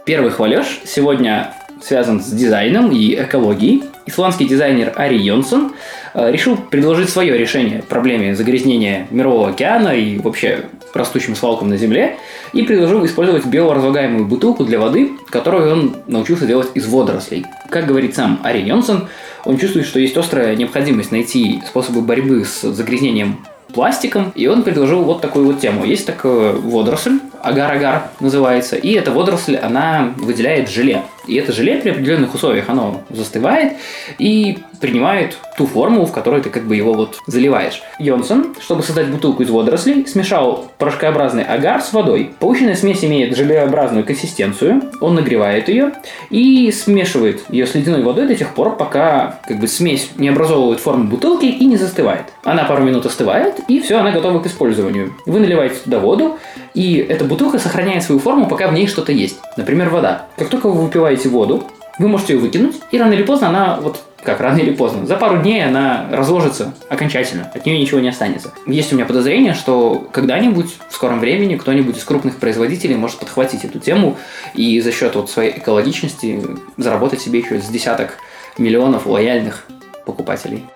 Первый 0.06 0.30
хвалеж 0.30 0.80
сегодня 0.86 1.52
связан 1.82 2.22
с 2.22 2.30
дизайном 2.30 2.92
и 2.92 3.14
экологией. 3.14 3.82
Исландский 4.06 4.46
дизайнер 4.46 4.92
Ари 4.96 5.18
Йонсон 5.18 5.72
решил 6.16 6.56
предложить 6.56 7.10
свое 7.10 7.36
решение 7.36 7.82
проблеме 7.82 8.34
загрязнения 8.34 9.06
Мирового 9.10 9.50
океана 9.50 9.90
и 9.90 10.18
вообще 10.18 10.64
растущим 10.94 11.36
свалкам 11.36 11.68
на 11.68 11.76
Земле, 11.76 12.16
и 12.54 12.62
предложил 12.62 13.04
использовать 13.04 13.44
биоразлагаемую 13.44 14.24
бутылку 14.24 14.64
для 14.64 14.78
воды, 14.78 15.12
которую 15.28 15.72
он 15.72 15.96
научился 16.06 16.46
делать 16.46 16.68
из 16.74 16.86
водорослей. 16.86 17.44
Как 17.68 17.86
говорит 17.86 18.14
сам 18.14 18.40
Ари 18.42 18.62
Йонсон, 18.62 19.08
он 19.44 19.58
чувствует, 19.58 19.86
что 19.86 20.00
есть 20.00 20.16
острая 20.16 20.56
необходимость 20.56 21.12
найти 21.12 21.62
способы 21.66 22.00
борьбы 22.00 22.44
с 22.44 22.62
загрязнением 22.62 23.44
пластиком, 23.74 24.32
и 24.34 24.46
он 24.46 24.62
предложил 24.62 25.02
вот 25.02 25.20
такую 25.20 25.46
вот 25.46 25.60
тему. 25.60 25.84
Есть 25.84 26.06
такая 26.06 26.52
водоросль, 26.52 27.18
агар-агар 27.46 28.08
называется, 28.20 28.76
и 28.76 28.92
эта 28.92 29.12
водоросль, 29.12 29.56
она 29.56 30.14
выделяет 30.16 30.68
желе. 30.68 31.02
И 31.26 31.34
это 31.34 31.52
желе 31.52 31.76
при 31.78 31.90
определенных 31.90 32.34
условиях, 32.34 32.68
оно 32.68 33.02
застывает 33.10 33.74
и 34.18 34.58
принимает 34.80 35.38
ту 35.56 35.66
форму, 35.66 36.04
в 36.04 36.12
которой 36.12 36.40
ты 36.40 36.50
как 36.50 36.64
бы 36.64 36.76
его 36.76 36.92
вот 36.92 37.18
заливаешь. 37.26 37.82
Йонсон, 37.98 38.54
чтобы 38.60 38.82
создать 38.82 39.08
бутылку 39.08 39.42
из 39.42 39.50
водорослей, 39.50 40.06
смешал 40.06 40.70
порошкообразный 40.78 41.44
агар 41.44 41.80
с 41.80 41.92
водой. 41.92 42.30
Полученная 42.38 42.74
смесь 42.74 43.04
имеет 43.04 43.36
желеобразную 43.36 44.04
консистенцию, 44.04 44.82
он 45.00 45.14
нагревает 45.14 45.68
ее 45.68 45.92
и 46.30 46.70
смешивает 46.70 47.42
ее 47.48 47.66
с 47.66 47.74
ледяной 47.74 48.02
водой 48.02 48.28
до 48.28 48.34
тех 48.34 48.54
пор, 48.54 48.76
пока 48.76 49.40
как 49.48 49.58
бы 49.58 49.66
смесь 49.66 50.10
не 50.16 50.28
образовывает 50.28 50.80
форму 50.80 51.04
бутылки 51.04 51.46
и 51.46 51.64
не 51.64 51.76
застывает. 51.76 52.26
Она 52.44 52.64
пару 52.64 52.84
минут 52.84 53.06
остывает, 53.06 53.60
и 53.68 53.80
все, 53.80 53.96
она 53.96 54.10
готова 54.10 54.40
к 54.40 54.46
использованию. 54.46 55.14
Вы 55.24 55.40
наливаете 55.40 55.76
туда 55.82 55.98
воду, 55.98 56.38
и 56.76 56.98
эта 56.98 57.24
бутылка 57.24 57.58
сохраняет 57.58 58.02
свою 58.04 58.20
форму, 58.20 58.46
пока 58.46 58.68
в 58.68 58.74
ней 58.74 58.86
что-то 58.86 59.10
есть. 59.10 59.38
Например, 59.56 59.88
вода. 59.88 60.26
Как 60.36 60.50
только 60.50 60.68
вы 60.68 60.82
выпиваете 60.82 61.30
воду, 61.30 61.64
вы 61.98 62.06
можете 62.06 62.34
ее 62.34 62.38
выкинуть, 62.38 62.76
и 62.92 62.98
рано 62.98 63.14
или 63.14 63.22
поздно 63.22 63.48
она, 63.48 63.80
вот 63.80 64.02
как 64.22 64.40
рано 64.40 64.58
или 64.58 64.72
поздно, 64.72 65.06
за 65.06 65.16
пару 65.16 65.38
дней 65.38 65.64
она 65.64 66.06
разложится 66.12 66.74
окончательно, 66.90 67.50
от 67.54 67.64
нее 67.64 67.80
ничего 67.80 68.00
не 68.00 68.08
останется. 68.08 68.52
Есть 68.66 68.92
у 68.92 68.96
меня 68.96 69.06
подозрение, 69.06 69.54
что 69.54 70.06
когда-нибудь 70.12 70.76
в 70.90 70.94
скором 70.94 71.20
времени 71.20 71.56
кто-нибудь 71.56 71.96
из 71.96 72.04
крупных 72.04 72.36
производителей 72.36 72.96
может 72.96 73.18
подхватить 73.18 73.64
эту 73.64 73.78
тему 73.78 74.18
и 74.52 74.78
за 74.82 74.92
счет 74.92 75.14
вот 75.14 75.30
своей 75.30 75.56
экологичности 75.56 76.42
заработать 76.76 77.22
себе 77.22 77.38
еще 77.38 77.58
с 77.58 77.68
десяток 77.68 78.18
миллионов 78.58 79.06
лояльных 79.06 79.64
покупателей. 80.04 80.66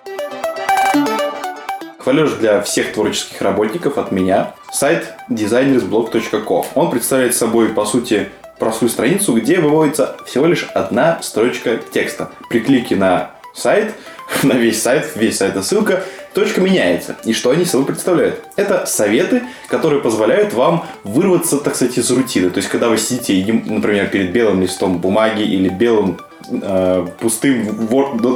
Хвалеж 2.03 2.31
для 2.31 2.61
всех 2.61 2.93
творческих 2.93 3.41
работников 3.41 3.99
от 3.99 4.11
меня. 4.11 4.55
Сайт 4.73 5.13
designersblog.co. 5.29 6.65
Он 6.73 6.89
представляет 6.89 7.35
собой, 7.35 7.69
по 7.69 7.85
сути, 7.85 8.29
простую 8.57 8.89
страницу, 8.89 9.33
где 9.33 9.59
выводится 9.59 10.17
всего 10.25 10.47
лишь 10.47 10.63
одна 10.73 11.21
строчка 11.21 11.77
текста. 11.77 12.31
При 12.49 12.61
клике 12.61 12.95
на 12.95 13.31
сайт, 13.53 13.93
на 14.43 14.53
весь 14.53 14.81
сайт, 14.81 15.11
весь 15.13 15.37
сайт 15.37 15.63
ссылка, 15.63 16.03
точка 16.33 16.59
меняется. 16.59 17.17
И 17.23 17.33
что 17.33 17.51
они 17.51 17.65
собой 17.65 17.85
представляют? 17.85 18.41
Это 18.55 18.87
советы, 18.87 19.43
которые 19.67 20.01
позволяют 20.01 20.53
вам 20.53 20.87
вырваться, 21.03 21.57
так 21.57 21.75
сказать, 21.75 21.99
из 21.99 22.09
рутины. 22.09 22.49
То 22.49 22.57
есть, 22.57 22.69
когда 22.69 22.89
вы 22.89 22.97
сидите, 22.97 23.53
например, 23.53 24.07
перед 24.07 24.31
белым 24.31 24.59
листом 24.59 24.97
бумаги 24.97 25.43
или 25.43 25.69
белым 25.69 26.19
э, 26.49 27.05
пустым 27.19 27.87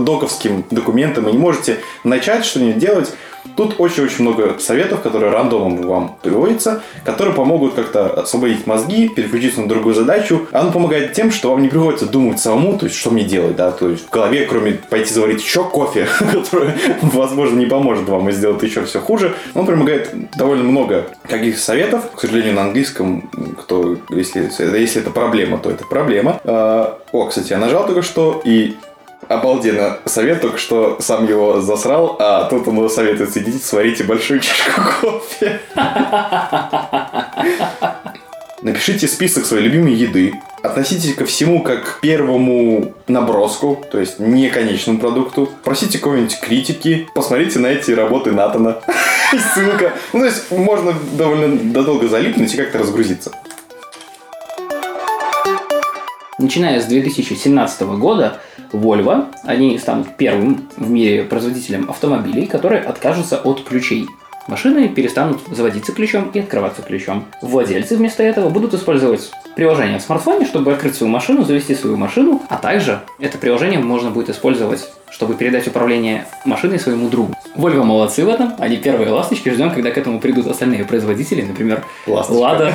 доковским 0.06 0.66
документом 0.70 1.28
и 1.30 1.32
не 1.32 1.40
можете 1.40 1.80
начать 2.04 2.46
что-нибудь 2.46 2.78
делать, 2.78 3.12
Тут 3.56 3.76
очень-очень 3.80 4.24
много 4.24 4.56
советов, 4.60 5.02
которые 5.02 5.32
рандомом 5.32 5.82
вам 5.82 6.18
приводятся, 6.22 6.82
которые 7.04 7.34
помогут 7.36 7.74
как-то 7.74 8.08
освободить 8.22 8.68
мозги, 8.68 9.08
переключиться 9.08 9.62
на 9.62 9.68
другую 9.68 9.96
задачу. 9.96 10.48
Оно 10.52 10.72
помогает 10.72 11.14
тем, 11.14 11.32
что 11.32 11.52
вам 11.52 11.62
не 11.62 11.70
приходится 11.70 12.06
думать 12.06 12.40
самому, 12.40 12.78
то 12.78 12.86
есть 12.86 12.98
что 12.98 13.12
мне 13.12 13.24
делать, 13.24 13.56
да, 13.56 13.72
то 13.72 13.90
есть 13.90 14.08
в 14.08 14.10
голове, 14.10 14.46
кроме 14.46 14.74
пойти 14.74 15.14
заварить 15.14 15.42
еще 15.42 15.64
кофе, 15.64 16.08
который, 16.32 16.72
возможно, 17.02 17.58
не 17.58 17.66
поможет 17.66 18.08
вам 18.10 18.30
и 18.30 18.32
сделает 18.32 18.64
еще 18.64 18.84
все 18.86 19.00
хуже, 19.00 19.36
он 19.54 19.66
помогает 19.66 20.10
довольно 20.38 20.64
много 20.64 21.06
каких 21.24 21.60
советов. 21.60 22.12
К 22.16 22.20
сожалению, 22.20 22.56
на 22.56 22.64
английском, 22.64 23.30
кто, 23.60 23.98
если, 24.10 24.50
если 24.78 25.02
это 25.02 25.12
проблема, 25.12 25.58
то 25.58 25.70
это 25.70 25.86
проблема. 25.86 26.40
А, 26.44 27.00
о, 27.12 27.26
кстати, 27.28 27.52
я 27.52 27.58
нажал 27.58 27.86
только 27.86 28.02
что, 28.02 28.42
и 28.44 28.76
Обалденно. 29.28 29.98
Совет 30.06 30.42
только 30.42 30.58
что 30.58 30.98
сам 31.00 31.28
его 31.28 31.62
засрал, 31.62 32.16
а 32.20 32.46
тут 32.46 32.68
он 32.68 32.78
его 32.78 32.90
советует 32.90 33.34
сидите, 33.34 33.58
сварите 33.58 34.04
большую 34.04 34.40
чашку 34.40 34.82
кофе. 35.02 35.62
Напишите 38.62 39.08
список 39.08 39.46
своей 39.46 39.64
любимой 39.64 39.94
еды. 39.94 40.34
Относитесь 40.64 41.14
ко 41.14 41.26
всему 41.26 41.62
как 41.62 41.98
к 41.98 42.00
первому 42.02 42.94
наброску, 43.08 43.84
то 43.92 44.00
есть 44.00 44.20
не 44.20 44.50
конечному 44.50 44.98
продукту. 44.98 45.50
Просите 45.64 46.00
кого-нибудь 46.00 46.40
критики. 46.40 47.08
Посмотрите 47.14 47.60
на 47.60 47.68
эти 47.68 47.92
работы 47.92 48.32
Натана. 48.32 48.80
Ссылка. 49.54 49.94
Ну, 50.14 50.22
то 50.22 50.26
есть 50.26 50.50
можно 50.52 50.94
довольно 51.14 51.56
долго 51.72 52.08
залипнуть 52.08 52.54
и 52.54 52.58
как-то 52.58 52.80
разгрузиться. 52.80 53.32
Начиная 56.38 56.82
с 56.82 56.86
2017 56.86 57.82
года 57.82 58.42
Volvo, 58.72 59.26
они 59.44 59.78
станут 59.80 60.18
первым 60.18 60.68
в 60.78 60.90
мире 60.90 61.24
производителем 61.24 61.90
автомобилей, 61.90 62.46
которые 62.46 62.82
откажутся 62.82 63.38
от 63.38 63.64
ключей. 63.64 64.08
Машины 64.48 64.90
перестанут 64.90 65.42
заводиться 65.50 65.92
ключом 65.92 66.30
и 66.32 66.40
открываться 66.40 66.84
ключом. 66.84 67.26
Владельцы 67.42 67.98
вместо 67.98 68.22
этого 68.22 68.50
будут 68.50 68.76
использовать 68.76 69.32
приложение 69.56 69.98
в 69.98 70.04
смартфоне, 70.04 70.46
чтобы 70.46 70.72
открыть 70.72 70.96
свою 70.96 71.12
машину, 71.12 71.44
завести 71.44 71.74
свою 71.74 71.98
машину, 71.98 72.44
а 72.48 72.58
также 72.58 73.02
это 73.20 73.40
приложение 73.40 73.80
можно 73.80 74.12
будет 74.12 74.30
использовать, 74.30 74.88
чтобы 75.10 75.34
передать 75.34 75.68
управление 75.68 76.28
машиной 76.46 76.80
своему 76.80 77.10
другу. 77.10 77.34
Volvo 77.56 77.84
молодцы 77.84 78.24
в 78.24 78.30
этом, 78.30 78.54
они 78.60 78.78
первые 78.78 79.10
ласточки, 79.10 79.50
ждем, 79.50 79.72
когда 79.72 79.90
к 79.90 79.98
этому 79.98 80.20
придут 80.20 80.46
остальные 80.46 80.86
производители, 80.86 81.42
например, 81.42 81.84
Ласточка. 82.06 82.44
Lada, 82.44 82.74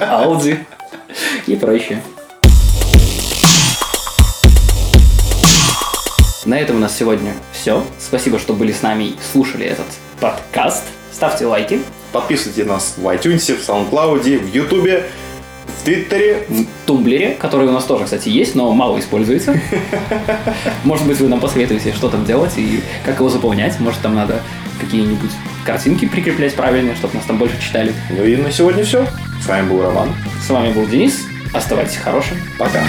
Audi 0.00 0.56
и 1.46 1.56
прочее. 1.56 2.00
На 6.44 6.58
этом 6.58 6.76
у 6.76 6.78
нас 6.80 6.96
сегодня 6.96 7.34
все. 7.52 7.84
Спасибо, 8.00 8.38
что 8.38 8.52
были 8.52 8.72
с 8.72 8.82
нами 8.82 9.04
и 9.04 9.16
слушали 9.32 9.66
этот 9.66 9.86
подкаст. 10.20 10.84
Ставьте 11.12 11.46
лайки, 11.46 11.80
Подписывайте 12.12 12.64
нас 12.64 12.94
в 12.98 13.06
iTunes, 13.08 13.56
в 13.56 13.66
SoundCloud, 13.66 14.38
в 14.38 14.54
YouTube, 14.54 15.04
в 15.66 15.84
Твиттере. 15.84 16.44
в 16.48 16.66
Тумблере, 16.86 17.36
который 17.40 17.68
у 17.68 17.72
нас 17.72 17.84
тоже, 17.84 18.04
кстати, 18.04 18.28
есть, 18.28 18.54
но 18.54 18.70
мало 18.72 18.98
используется. 18.98 19.58
Может 20.84 21.06
быть, 21.06 21.18
вы 21.20 21.28
нам 21.28 21.40
посоветуете, 21.40 21.92
что 21.92 22.10
там 22.10 22.26
делать 22.26 22.52
и 22.58 22.82
как 23.04 23.16
его 23.18 23.30
заполнять. 23.30 23.80
Может, 23.80 24.00
там 24.02 24.14
надо 24.14 24.42
какие-нибудь 24.78 25.30
картинки 25.64 26.06
прикреплять 26.06 26.54
правильные, 26.54 26.96
чтобы 26.96 27.14
нас 27.14 27.24
там 27.24 27.38
больше 27.38 27.58
читали. 27.62 27.94
Ну 28.10 28.24
и 28.24 28.36
на 28.36 28.52
сегодня 28.52 28.84
все. 28.84 29.06
С 29.42 29.46
вами 29.46 29.68
был 29.68 29.82
Роман. 29.82 30.10
С 30.46 30.50
вами 30.50 30.72
был 30.72 30.86
Денис. 30.86 31.18
Оставайтесь 31.54 31.96
хорошим. 31.96 32.36
Пока. 32.58 32.82